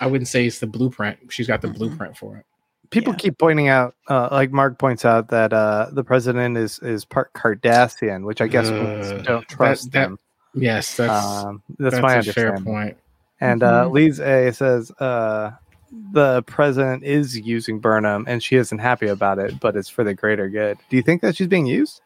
I 0.00 0.06
wouldn't 0.06 0.28
say 0.28 0.46
it's 0.46 0.58
the 0.60 0.66
blueprint. 0.66 1.18
She's 1.30 1.46
got 1.46 1.60
the 1.60 1.68
Mhm. 1.68 1.74
blueprint 1.74 2.16
for 2.16 2.36
it. 2.38 2.44
people 2.90 3.12
Yeah. 3.12 3.18
keep 3.18 3.36
pointing 3.38 3.68
out 3.68 3.94
uh, 4.08 4.28
like 4.32 4.50
mark 4.50 4.78
points 4.78 5.04
out 5.04 5.28
that 5.28 5.52
uh 5.52 5.88
the 5.92 6.02
president 6.02 6.56
is 6.56 6.78
is 6.78 7.04
part 7.04 7.30
cardassian 7.34 8.24
which 8.24 8.40
i 8.40 8.46
guess 8.46 8.68
Uh, 8.68 9.20
don't 9.26 9.46
that- 9.46 9.48
trust 9.54 9.92
that- 9.92 10.08
them 10.08 10.18
Yes, 10.54 10.96
that's 10.96 11.12
um 11.26 11.62
that's, 11.78 11.96
that's, 11.96 12.02
my 12.02 12.14
a 12.14 12.22
fair 12.22 12.56
point. 12.56 12.96
And 13.42 13.62
uh, 13.62 13.84
Mhm. 13.84 13.92
Lise 13.92 14.20
A 14.20 14.50
says 14.54 14.90
uh, 14.92 15.50
the 15.90 16.42
president 16.42 17.04
is 17.04 17.38
using 17.38 17.78
Burnham, 17.78 18.24
and 18.28 18.42
she 18.42 18.56
isn't 18.56 18.78
happy 18.78 19.06
about 19.06 19.38
it, 19.38 19.58
but 19.60 19.76
it's 19.76 19.88
for 19.88 20.04
the 20.04 20.14
greater 20.14 20.48
good. 20.48 20.78
Do 20.90 20.96
you 20.96 21.02
think 21.02 21.22
that 21.22 21.36
she's 21.36 21.46
being 21.46 21.66
used, 21.66 22.00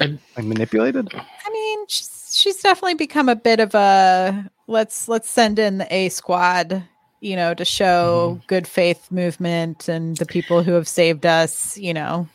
And 0.00 0.18
like 0.36 0.46
manipulated? 0.46 1.08
I 1.14 1.50
mean, 1.50 1.86
she's, 1.88 2.36
she's 2.36 2.62
definitely 2.62 2.94
become 2.94 3.28
a 3.28 3.36
bit 3.36 3.60
of 3.60 3.74
a 3.74 4.50
let's 4.66 5.08
let's 5.08 5.30
send 5.30 5.58
in 5.58 5.78
the 5.78 5.94
A 5.94 6.08
squad, 6.08 6.84
you 7.20 7.36
know, 7.36 7.54
to 7.54 7.64
show 7.64 8.34
mm-hmm. 8.34 8.46
good 8.46 8.66
faith 8.66 9.10
movement 9.10 9.88
and 9.88 10.16
the 10.16 10.26
people 10.26 10.62
who 10.62 10.72
have 10.72 10.88
saved 10.88 11.26
us, 11.26 11.76
you 11.78 11.94
know. 11.94 12.28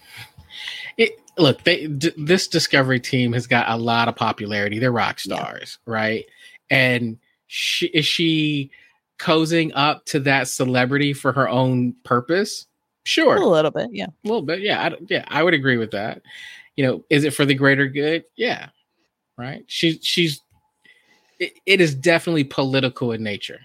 It, 0.97 1.19
look, 1.37 1.63
they, 1.63 1.87
d- 1.87 2.13
this 2.17 2.47
Discovery 2.47 2.99
team 2.99 3.33
has 3.33 3.47
got 3.47 3.69
a 3.69 3.77
lot 3.77 4.07
of 4.07 4.15
popularity. 4.15 4.79
They're 4.79 4.91
rock 4.91 5.19
stars, 5.19 5.79
right? 5.85 6.25
And 6.69 7.17
she, 7.47 7.87
is 7.87 8.05
she 8.05 8.71
cozying 9.19 9.71
up 9.75 10.05
to 10.05 10.19
that 10.21 10.47
celebrity 10.47 11.13
for 11.13 11.31
her 11.31 11.47
own 11.47 11.93
purpose? 12.03 12.67
Sure, 13.05 13.35
A 13.35 13.45
little 13.45 13.71
bit, 13.71 13.89
yeah. 13.91 14.05
a 14.05 14.27
little 14.27 14.41
bit. 14.41 14.61
Yeah, 14.61 14.81
I, 14.81 14.97
yeah, 15.09 15.25
I 15.27 15.43
would 15.43 15.53
agree 15.53 15.77
with 15.77 15.91
that. 15.91 16.21
You 16.77 16.85
know, 16.85 17.03
is 17.09 17.23
it 17.25 17.33
for 17.33 17.45
the 17.45 17.53
greater 17.53 17.87
good? 17.87 18.23
Yeah, 18.35 18.69
right. 19.37 19.63
She, 19.67 19.99
she's. 20.01 20.41
It, 21.39 21.53
it 21.65 21.81
is 21.81 21.93
definitely 21.95 22.45
political 22.45 23.11
in 23.11 23.21
nature. 23.21 23.59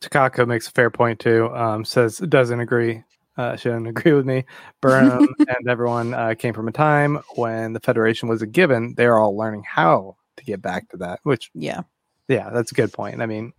Takako 0.00 0.46
makes 0.46 0.68
a 0.68 0.70
fair 0.72 0.90
point 0.90 1.20
too. 1.20 1.54
Um, 1.54 1.84
says 1.84 2.18
doesn't 2.18 2.60
agree. 2.60 3.02
Uh, 3.36 3.56
she 3.56 3.68
doesn't 3.68 3.86
agree 3.96 4.12
with 4.12 4.26
me. 4.26 4.44
Burnham 4.80 5.28
and 5.38 5.68
everyone 5.68 6.14
uh, 6.14 6.34
came 6.38 6.54
from 6.54 6.68
a 6.68 6.72
time 6.72 7.20
when 7.36 7.72
the 7.72 7.80
Federation 7.80 8.28
was 8.28 8.42
a 8.42 8.46
given. 8.46 8.94
They're 8.96 9.18
all 9.18 9.36
learning 9.36 9.64
how 9.68 10.16
to 10.36 10.44
get 10.44 10.62
back 10.62 10.88
to 10.90 10.96
that. 10.98 11.20
Which, 11.22 11.50
Yeah. 11.54 11.82
Yeah, 12.28 12.50
that's 12.50 12.72
a 12.72 12.74
good 12.74 12.92
point. 12.92 13.20
I 13.22 13.26
mean, 13.26 13.52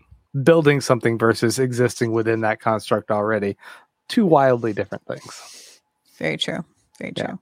building 0.44 0.82
something 0.82 1.18
versus 1.18 1.60
existing 1.60 2.12
within 2.12 2.42
that 2.42 2.60
construct 2.60 3.12
already, 3.12 3.58
two 4.10 4.26
wildly 4.26 4.74
different 4.74 5.06
things. 5.06 5.82
Very 6.18 6.38
true. 6.38 6.64
Very 7.00 7.14
Yeah. 7.16 7.28
true. 7.28 7.40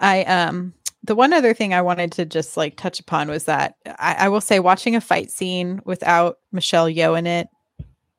I 0.00 0.24
um 0.24 0.74
the 1.02 1.14
one 1.14 1.32
other 1.34 1.52
thing 1.52 1.74
I 1.74 1.82
wanted 1.82 2.12
to 2.12 2.24
just 2.24 2.56
like 2.56 2.76
touch 2.76 2.98
upon 2.98 3.28
was 3.28 3.44
that 3.44 3.76
I, 3.98 4.14
I 4.20 4.28
will 4.28 4.40
say 4.40 4.58
watching 4.58 4.96
a 4.96 5.00
fight 5.00 5.30
scene 5.30 5.80
without 5.84 6.38
Michelle 6.50 6.86
Yeoh 6.86 7.18
in 7.18 7.26
it 7.26 7.48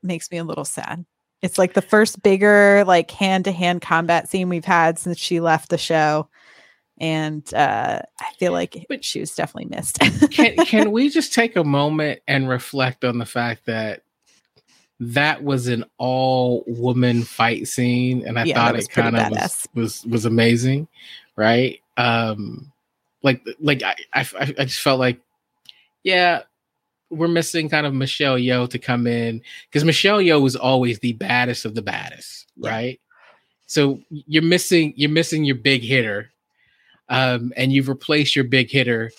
makes 0.03 0.29
me 0.31 0.37
a 0.37 0.43
little 0.43 0.65
sad. 0.65 1.03
It's 1.41 1.57
like 1.57 1.73
the 1.73 1.81
first 1.81 2.21
bigger 2.23 2.83
like 2.85 3.11
hand 3.11 3.45
to 3.45 3.51
hand 3.51 3.81
combat 3.81 4.29
scene 4.29 4.49
we've 4.49 4.65
had 4.65 4.99
since 4.99 5.17
she 5.17 5.39
left 5.39 5.69
the 5.69 5.77
show. 5.77 6.29
And 6.99 7.51
uh 7.53 8.01
I 8.19 8.33
feel 8.39 8.51
like 8.53 8.85
But- 8.87 9.03
she 9.03 9.19
was 9.19 9.35
definitely 9.35 9.75
missed. 9.75 9.99
can 10.31 10.55
can 10.65 10.91
we 10.91 11.09
just 11.09 11.33
take 11.33 11.55
a 11.55 11.63
moment 11.63 12.21
and 12.27 12.47
reflect 12.49 13.03
on 13.03 13.17
the 13.17 13.25
fact 13.25 13.65
that 13.65 14.01
that 15.01 15.43
was 15.43 15.67
an 15.67 15.83
all 15.97 16.63
woman 16.67 17.23
fight 17.23 17.67
scene 17.67 18.25
and 18.25 18.39
i 18.39 18.45
Yeah, 18.45 18.55
thought 18.55 18.79
it 18.79 18.89
kind 18.89 19.17
of 19.17 19.29
was, 19.29 19.67
was 19.73 20.05
was 20.05 20.23
amazing 20.25 20.87
right 21.35 21.81
um 21.97 22.71
like 23.21 23.45
like 23.59 23.83
I 23.83 23.95
I, 24.13 24.25
I 24.39 24.63
just 24.63 24.79
felt 24.79 24.99
like 25.01 25.19
yeah 26.03 26.43
we're 27.09 27.27
missing 27.27 27.67
kind 27.69 27.85
of 27.85 27.93
Michelle 27.93 28.37
Yeoh 28.37 28.69
to 28.69 28.79
come 28.79 29.05
in 29.05 29.41
because 29.69 29.83
Michelle 29.83 30.19
Yeoh 30.19 30.41
was 30.41 30.55
always 30.55 30.99
the 30.99 31.13
baddest 31.13 31.63
of 31.65 31.75
the 31.75 31.81
baddest, 31.83 32.47
Yeah. 32.57 32.69
right? 32.71 32.99
So 33.67 33.99
you're 34.09 34.41
missing 34.43 34.93
you're 34.95 35.09
missing 35.11 35.43
your 35.45 35.55
big 35.55 35.81
hitter, 35.83 36.31
um, 37.09 37.51
and 37.55 37.71
you've 37.71 37.89
replaced 37.89 38.35
your 38.35 38.45
big 38.45 38.69
hitter 38.69 39.11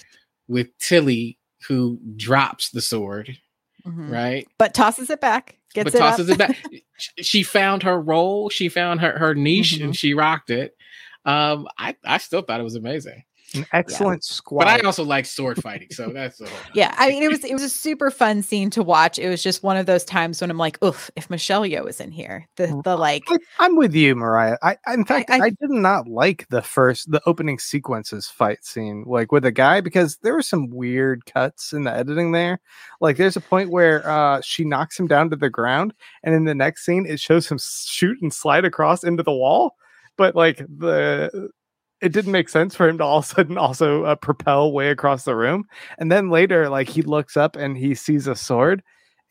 with 0.48 0.76
Tilly, 0.78 1.38
who 1.68 1.98
drops 2.16 2.70
the 2.70 2.80
sword, 2.82 3.36
Mhm. 3.86 4.10
right? 4.10 4.48
But 4.58 4.74
tosses 4.74 5.10
it 5.10 5.20
back. 5.20 5.58
Gets 5.74 5.84
but 5.92 5.94
it 5.94 5.98
tosses 5.98 6.30
up. 6.30 6.34
it 6.34 6.38
back. 6.38 6.56
She 7.20 7.42
found 7.42 7.82
her 7.82 8.00
role, 8.00 8.48
she 8.48 8.70
found 8.70 9.00
her 9.02 9.18
her 9.18 9.34
niche, 9.34 9.76
Mhm. 9.78 9.84
and 9.84 9.96
she 9.96 10.14
rocked 10.14 10.48
it. 10.48 10.74
Um, 11.26 11.68
I 11.78 11.94
I 12.04 12.16
still 12.18 12.40
thought 12.40 12.58
it 12.60 12.62
was 12.64 12.74
amazing, 12.76 13.22
An 13.56 13.66
excellent 13.72 14.24
squad. 14.24 14.64
but 14.64 14.68
I 14.68 14.80
also 14.80 15.04
like 15.04 15.26
sword 15.26 15.62
fighting, 15.62 15.88
so 15.90 16.08
that's 16.10 16.38
the 16.38 16.46
whole. 16.48 16.58
Yeah, 16.74 16.94
I 16.98 17.08
mean, 17.08 17.22
it 17.22 17.28
was 17.28 17.44
it 17.44 17.52
was 17.52 17.62
a 17.62 17.68
super 17.68 18.10
fun 18.10 18.42
scene 18.42 18.70
to 18.70 18.82
watch. 18.82 19.18
It 19.18 19.28
was 19.28 19.42
just 19.42 19.62
one 19.62 19.76
of 19.76 19.86
those 19.86 20.04
times 20.04 20.40
when 20.40 20.50
I'm 20.50 20.58
like, 20.58 20.82
"Oof!" 20.84 21.10
If 21.16 21.30
Michelle 21.30 21.62
Yeoh 21.62 21.84
was 21.84 22.00
in 22.00 22.10
here, 22.12 22.48
the 22.56 22.80
the 22.84 22.96
like, 22.96 23.22
I, 23.28 23.36
I'm 23.60 23.76
with 23.76 23.94
you, 23.94 24.14
Mariah. 24.14 24.58
I, 24.62 24.76
I 24.86 24.94
in 24.94 25.04
fact, 25.04 25.30
I, 25.30 25.36
I- 25.36 25.50
did 25.50 25.70
not 25.70 26.08
like 26.08 26.46
the 26.50 26.62
first, 26.62 27.10
the 27.10 27.20
opening 27.26 27.58
sequences 27.58 28.26
fight 28.28 28.64
scene, 28.64 29.04
like 29.06 29.32
with 29.32 29.44
a 29.44 29.52
guy, 29.52 29.80
because 29.80 30.18
there 30.22 30.34
were 30.34 30.42
some 30.42 30.68
weird 30.70 31.24
cuts 31.26 31.72
in 31.72 31.84
the 31.84 31.92
editing 31.92 32.32
there. 32.32 32.60
Like, 33.00 33.16
there's 33.16 33.36
a 33.36 33.40
point 33.40 33.70
where 33.70 34.08
uh, 34.08 34.40
she 34.42 34.64
knocks 34.64 34.98
him 34.98 35.06
down 35.06 35.30
to 35.30 35.36
the 35.36 35.50
ground, 35.50 35.94
and 36.22 36.34
in 36.34 36.44
the 36.44 36.54
next 36.54 36.84
scene, 36.84 37.06
it 37.06 37.20
shows 37.20 37.48
him 37.50 37.58
shoot 37.60 38.18
and 38.22 38.32
slide 38.32 38.64
across 38.64 39.02
into 39.04 39.22
the 39.22 39.32
wall. 39.32 39.76
But 40.18 40.34
like 40.34 40.58
the, 40.58 41.50
it 42.02 42.12
didn't 42.12 42.32
make 42.32 42.48
sense 42.48 42.74
for 42.74 42.88
him 42.88 42.98
to 42.98 43.04
all 43.04 43.18
of 43.18 43.24
a 43.26 43.28
sudden 43.28 43.58
also 43.58 44.04
uh, 44.04 44.16
propel 44.16 44.72
way 44.72 44.90
across 44.90 45.24
the 45.24 45.36
room. 45.36 45.64
And 45.98 46.10
then 46.10 46.30
later, 46.30 46.68
like 46.68 46.88
he 46.88 47.02
looks 47.02 47.36
up 47.36 47.56
and 47.56 47.76
he 47.76 47.94
sees 47.94 48.26
a 48.26 48.36
sword, 48.36 48.82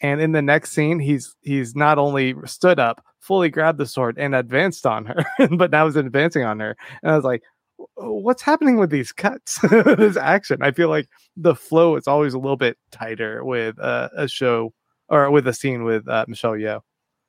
and 0.01 0.19
in 0.19 0.33
the 0.33 0.41
next 0.41 0.71
scene, 0.71 0.99
he's 0.99 1.35
he's 1.41 1.75
not 1.75 1.97
only 1.97 2.35
stood 2.45 2.79
up, 2.79 3.03
fully 3.21 3.49
grabbed 3.49 3.77
the 3.77 3.85
sword, 3.85 4.17
and 4.17 4.35
advanced 4.35 4.85
on 4.85 5.05
her, 5.05 5.25
but 5.57 5.71
now 5.71 5.87
is 5.87 5.95
advancing 5.95 6.43
on 6.43 6.59
her. 6.59 6.75
And 7.01 7.11
I 7.11 7.15
was 7.15 7.25
like, 7.25 7.43
what's 7.95 8.41
happening 8.41 8.77
with 8.77 8.89
these 8.89 9.11
cuts? 9.11 9.59
this 9.69 10.17
action. 10.17 10.61
I 10.61 10.71
feel 10.71 10.89
like 10.89 11.07
the 11.37 11.55
flow 11.55 11.95
is 11.95 12.07
always 12.07 12.33
a 12.33 12.39
little 12.39 12.57
bit 12.57 12.77
tighter 12.91 13.43
with 13.43 13.79
uh, 13.79 14.09
a 14.15 14.27
show 14.27 14.73
or 15.09 15.29
with 15.31 15.47
a 15.47 15.53
scene 15.53 15.83
with 15.83 16.07
uh, 16.07 16.25
Michelle 16.27 16.53
Yeoh. 16.53 16.81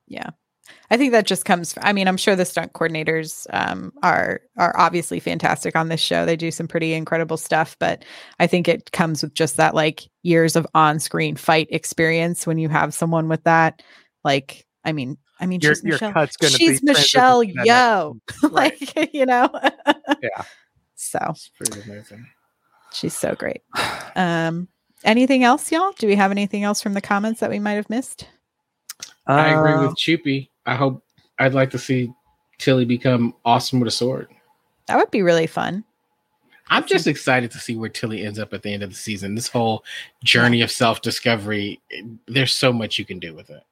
yeah, 0.09 0.31
I 0.91 0.97
think 0.97 1.13
that 1.13 1.27
just 1.27 1.45
comes. 1.45 1.75
I 1.83 1.93
mean, 1.93 2.09
I'm 2.09 2.17
sure 2.17 2.37
the 2.37 2.45
stunt 2.45 2.73
coordinators 2.73 3.47
um, 3.53 3.93
are 4.03 4.41
are 4.57 4.75
obviously 4.79 5.21
fantastic 5.21 5.75
on 5.77 5.89
this 5.89 6.01
show. 6.01 6.25
They 6.25 6.37
do 6.37 6.51
some 6.51 6.69
pretty 6.69 6.93
incredible 6.95 7.37
stuff, 7.37 7.77
but 7.79 8.05
I 8.39 8.47
think 8.47 8.69
it 8.69 8.93
comes 8.93 9.23
with 9.23 9.35
just 9.35 9.57
that 9.57 9.75
like 9.75 10.03
years 10.23 10.57
of 10.57 10.67
on 10.75 10.99
screen 11.01 11.37
fight 11.37 11.69
experience 11.71 12.47
when 12.47 12.59
you 12.59 12.69
have 12.69 12.95
someone 12.95 13.29
with 13.29 13.43
that. 13.45 13.83
Like, 14.25 14.67
I 14.85 14.93
mean, 14.93 15.19
I 15.41 15.47
mean, 15.47 15.61
Your 15.61 15.75
she's 15.75 15.85
your 15.85 15.93
Michelle. 15.95 16.13
cut's 16.13 16.37
gonna 16.37 16.53
She's 16.53 16.81
be 16.81 16.87
Michelle 16.93 17.43
transitioned 17.45 17.49
to 17.49 17.55
that 17.55 17.67
next 17.67 17.71
Yeoh. 17.71 18.41
scene. 18.41 18.51
Right. 18.53 18.97
like, 18.97 19.15
you 19.15 19.27
know. 19.27 19.51
Yeah. 20.23 20.43
So 20.95 21.19
It's 21.31 21.49
pretty 21.51 21.81
amazing. 21.83 22.27
she's 22.93 23.15
so 23.15 23.35
great. 23.35 23.63
Um, 24.17 24.69
anything 25.05 25.45
else, 25.45 25.71
y'all? 25.71 25.93
Do 25.99 26.07
we 26.07 26.15
have 26.17 26.31
anything 26.31 26.65
else 26.65 26.81
from 26.81 26.95
the 26.95 27.03
comments 27.03 27.41
that 27.41 27.51
we 27.51 27.59
might 27.59 27.73
have 27.73 27.91
missed? 27.91 28.27
I 29.27 29.49
agree 29.51 29.73
Uh, 29.73 29.81
with 29.89 29.97
Choopy. 29.97 30.49
I 30.67 30.75
hope 30.75 31.03
I'd 31.39 31.55
like 31.55 31.71
to 31.71 31.79
see 31.79 32.13
Tilly 32.59 32.85
become 32.85 33.35
awesome 33.45 33.81
with 33.81 33.89
a 33.89 33.93
sword. 33.93 34.29
That 34.87 34.97
would 34.97 35.11
be 35.11 35.23
really 35.23 35.47
fun. 35.47 35.85
I'm 36.69 36.87
just 36.87 37.07
excited 37.07 37.51
to 37.53 37.59
see 37.59 37.77
where 37.77 37.89
Tilly 37.89 38.25
ends 38.25 38.39
up 38.39 38.53
at 38.53 38.63
the 38.63 38.73
end 38.73 38.83
of 38.83 38.91
the 38.91 38.97
season. 38.97 39.35
This 39.35 39.49
whole 39.49 39.85
journey 40.25 40.63
of 40.63 40.71
self 40.71 41.01
discovery, 41.01 41.81
there's 42.27 42.53
so 42.53 42.73
much 42.73 42.99
you 42.99 43.05
can 43.05 43.21
do 43.21 43.35
with 43.35 43.51
it. 43.51 43.63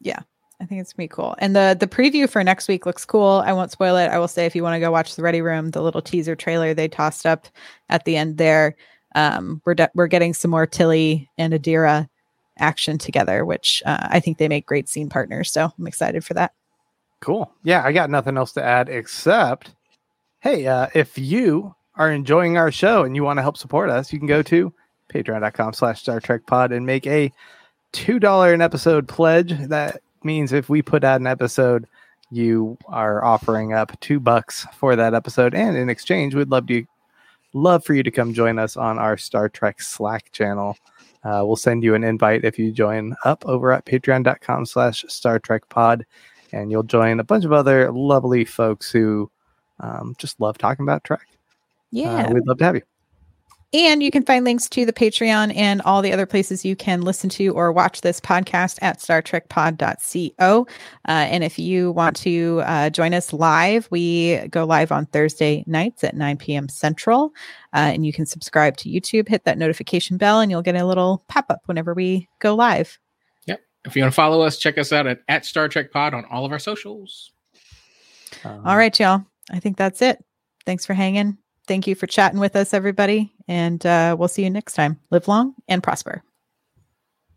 Yeah, 0.00 0.20
I 0.60 0.64
think 0.64 0.80
it's 0.80 0.94
gonna 0.94 1.04
be 1.04 1.08
cool. 1.08 1.34
And 1.38 1.54
the 1.54 1.76
the 1.78 1.86
preview 1.86 2.28
for 2.28 2.42
next 2.42 2.68
week 2.68 2.86
looks 2.86 3.04
cool. 3.04 3.42
I 3.44 3.52
won't 3.52 3.70
spoil 3.70 3.96
it. 3.96 4.08
I 4.08 4.18
will 4.18 4.28
say 4.28 4.46
if 4.46 4.56
you 4.56 4.62
want 4.62 4.74
to 4.74 4.80
go 4.80 4.90
watch 4.90 5.14
the 5.14 5.22
Ready 5.22 5.42
Room, 5.42 5.70
the 5.70 5.82
little 5.82 6.00
teaser 6.00 6.34
trailer 6.34 6.72
they 6.72 6.88
tossed 6.88 7.26
up 7.26 7.48
at 7.90 8.06
the 8.06 8.16
end 8.16 8.38
there, 8.38 8.76
um, 9.14 9.60
we're 9.66 9.74
de- 9.74 9.90
we're 9.94 10.06
getting 10.06 10.32
some 10.32 10.50
more 10.50 10.66
Tilly 10.66 11.28
and 11.36 11.52
Adira 11.52 12.08
action 12.58 12.98
together, 12.98 13.44
which 13.44 13.82
uh, 13.86 14.08
I 14.10 14.20
think 14.20 14.38
they 14.38 14.48
make 14.48 14.66
great 14.66 14.88
scene 14.88 15.08
partners. 15.08 15.50
So 15.50 15.72
I'm 15.78 15.86
excited 15.86 16.24
for 16.24 16.34
that. 16.34 16.52
Cool. 17.20 17.52
Yeah, 17.64 17.82
I 17.84 17.92
got 17.92 18.10
nothing 18.10 18.36
else 18.36 18.52
to 18.52 18.64
add 18.64 18.88
except 18.88 19.72
hey, 20.40 20.66
uh, 20.66 20.88
if 20.94 21.18
you 21.18 21.74
are 21.96 22.10
enjoying 22.10 22.56
our 22.56 22.70
show 22.70 23.02
and 23.02 23.16
you 23.16 23.24
want 23.24 23.38
to 23.38 23.42
help 23.42 23.56
support 23.56 23.90
us, 23.90 24.12
you 24.12 24.18
can 24.18 24.28
go 24.28 24.42
to 24.42 24.72
patreon.com 25.12 25.72
slash 25.72 26.00
Star 26.00 26.20
Trek 26.20 26.46
Pod 26.46 26.72
and 26.72 26.86
make 26.86 27.06
a 27.06 27.32
$2 27.92 28.54
an 28.54 28.60
episode 28.60 29.08
pledge. 29.08 29.52
That 29.68 30.00
means 30.22 30.52
if 30.52 30.68
we 30.68 30.82
put 30.82 31.04
out 31.04 31.20
an 31.20 31.26
episode, 31.26 31.86
you 32.30 32.76
are 32.86 33.24
offering 33.24 33.72
up 33.72 33.98
two 34.00 34.20
bucks 34.20 34.66
for 34.74 34.94
that 34.96 35.14
episode. 35.14 35.54
And 35.54 35.76
in 35.76 35.88
exchange, 35.88 36.34
we'd 36.34 36.50
love 36.50 36.66
to 36.68 36.84
love 37.54 37.84
for 37.84 37.94
you 37.94 38.02
to 38.02 38.10
come 38.10 38.34
join 38.34 38.58
us 38.58 38.76
on 38.76 38.98
our 38.98 39.16
Star 39.16 39.48
Trek 39.48 39.80
Slack 39.80 40.30
channel. 40.32 40.76
Uh, 41.28 41.44
we'll 41.44 41.56
send 41.56 41.84
you 41.84 41.94
an 41.94 42.04
invite 42.04 42.42
if 42.42 42.58
you 42.58 42.72
join 42.72 43.14
up 43.26 43.44
over 43.44 43.70
at 43.70 43.84
patreon.com 43.84 44.64
slash 44.64 45.04
Star 45.08 45.38
Trek 45.38 45.68
Pod 45.68 46.06
and 46.52 46.70
you'll 46.70 46.82
join 46.82 47.20
a 47.20 47.24
bunch 47.24 47.44
of 47.44 47.52
other 47.52 47.92
lovely 47.92 48.46
folks 48.46 48.90
who 48.90 49.30
um, 49.80 50.14
just 50.16 50.40
love 50.40 50.56
talking 50.56 50.84
about 50.84 51.04
Trek. 51.04 51.26
Yeah. 51.90 52.26
Uh, 52.26 52.32
we'd 52.32 52.46
love 52.46 52.56
to 52.58 52.64
have 52.64 52.76
you. 52.76 52.82
And 53.74 54.02
you 54.02 54.10
can 54.10 54.24
find 54.24 54.46
links 54.46 54.66
to 54.70 54.86
the 54.86 54.94
Patreon 54.94 55.54
and 55.54 55.82
all 55.82 56.00
the 56.00 56.12
other 56.12 56.24
places 56.24 56.64
you 56.64 56.74
can 56.74 57.02
listen 57.02 57.28
to 57.30 57.48
or 57.48 57.70
watch 57.70 58.00
this 58.00 58.18
podcast 58.18 58.78
at 58.80 58.98
StarTrekPod.co. 58.98 60.66
Uh, 61.06 61.10
and 61.10 61.44
if 61.44 61.58
you 61.58 61.92
want 61.92 62.16
to 62.16 62.62
uh, 62.64 62.88
join 62.88 63.12
us 63.12 63.34
live, 63.34 63.86
we 63.90 64.38
go 64.48 64.64
live 64.64 64.90
on 64.90 65.04
Thursday 65.04 65.64
nights 65.66 66.02
at 66.02 66.16
9 66.16 66.38
p.m. 66.38 66.70
Central. 66.70 67.34
Uh, 67.74 67.92
and 67.92 68.06
you 68.06 68.12
can 68.12 68.24
subscribe 68.24 68.78
to 68.78 68.88
YouTube, 68.88 69.28
hit 69.28 69.44
that 69.44 69.58
notification 69.58 70.16
bell, 70.16 70.40
and 70.40 70.50
you'll 70.50 70.62
get 70.62 70.74
a 70.74 70.86
little 70.86 71.22
pop 71.28 71.44
up 71.50 71.60
whenever 71.66 71.92
we 71.92 72.26
go 72.38 72.54
live. 72.54 72.98
Yep. 73.44 73.60
If 73.84 73.94
you 73.94 74.02
want 74.02 74.12
to 74.14 74.16
follow 74.16 74.40
us, 74.40 74.56
check 74.56 74.78
us 74.78 74.94
out 74.94 75.06
at, 75.06 75.20
at 75.28 75.44
Star 75.44 75.68
Trek 75.68 75.92
Pod 75.92 76.14
on 76.14 76.24
all 76.30 76.46
of 76.46 76.52
our 76.52 76.58
socials. 76.58 77.32
Um, 78.44 78.62
All 78.64 78.78
right, 78.78 78.98
y'all. 78.98 79.26
I 79.50 79.60
think 79.60 79.76
that's 79.76 80.00
it. 80.00 80.24
Thanks 80.64 80.86
for 80.86 80.94
hanging. 80.94 81.36
Thank 81.66 81.86
you 81.86 81.94
for 81.94 82.06
chatting 82.06 82.40
with 82.40 82.56
us, 82.56 82.72
everybody. 82.72 83.30
And 83.48 83.84
uh, 83.84 84.14
we'll 84.18 84.28
see 84.28 84.44
you 84.44 84.50
next 84.50 84.74
time. 84.74 85.00
Live 85.10 85.26
long 85.26 85.54
and 85.68 85.82
prosper. 85.82 86.22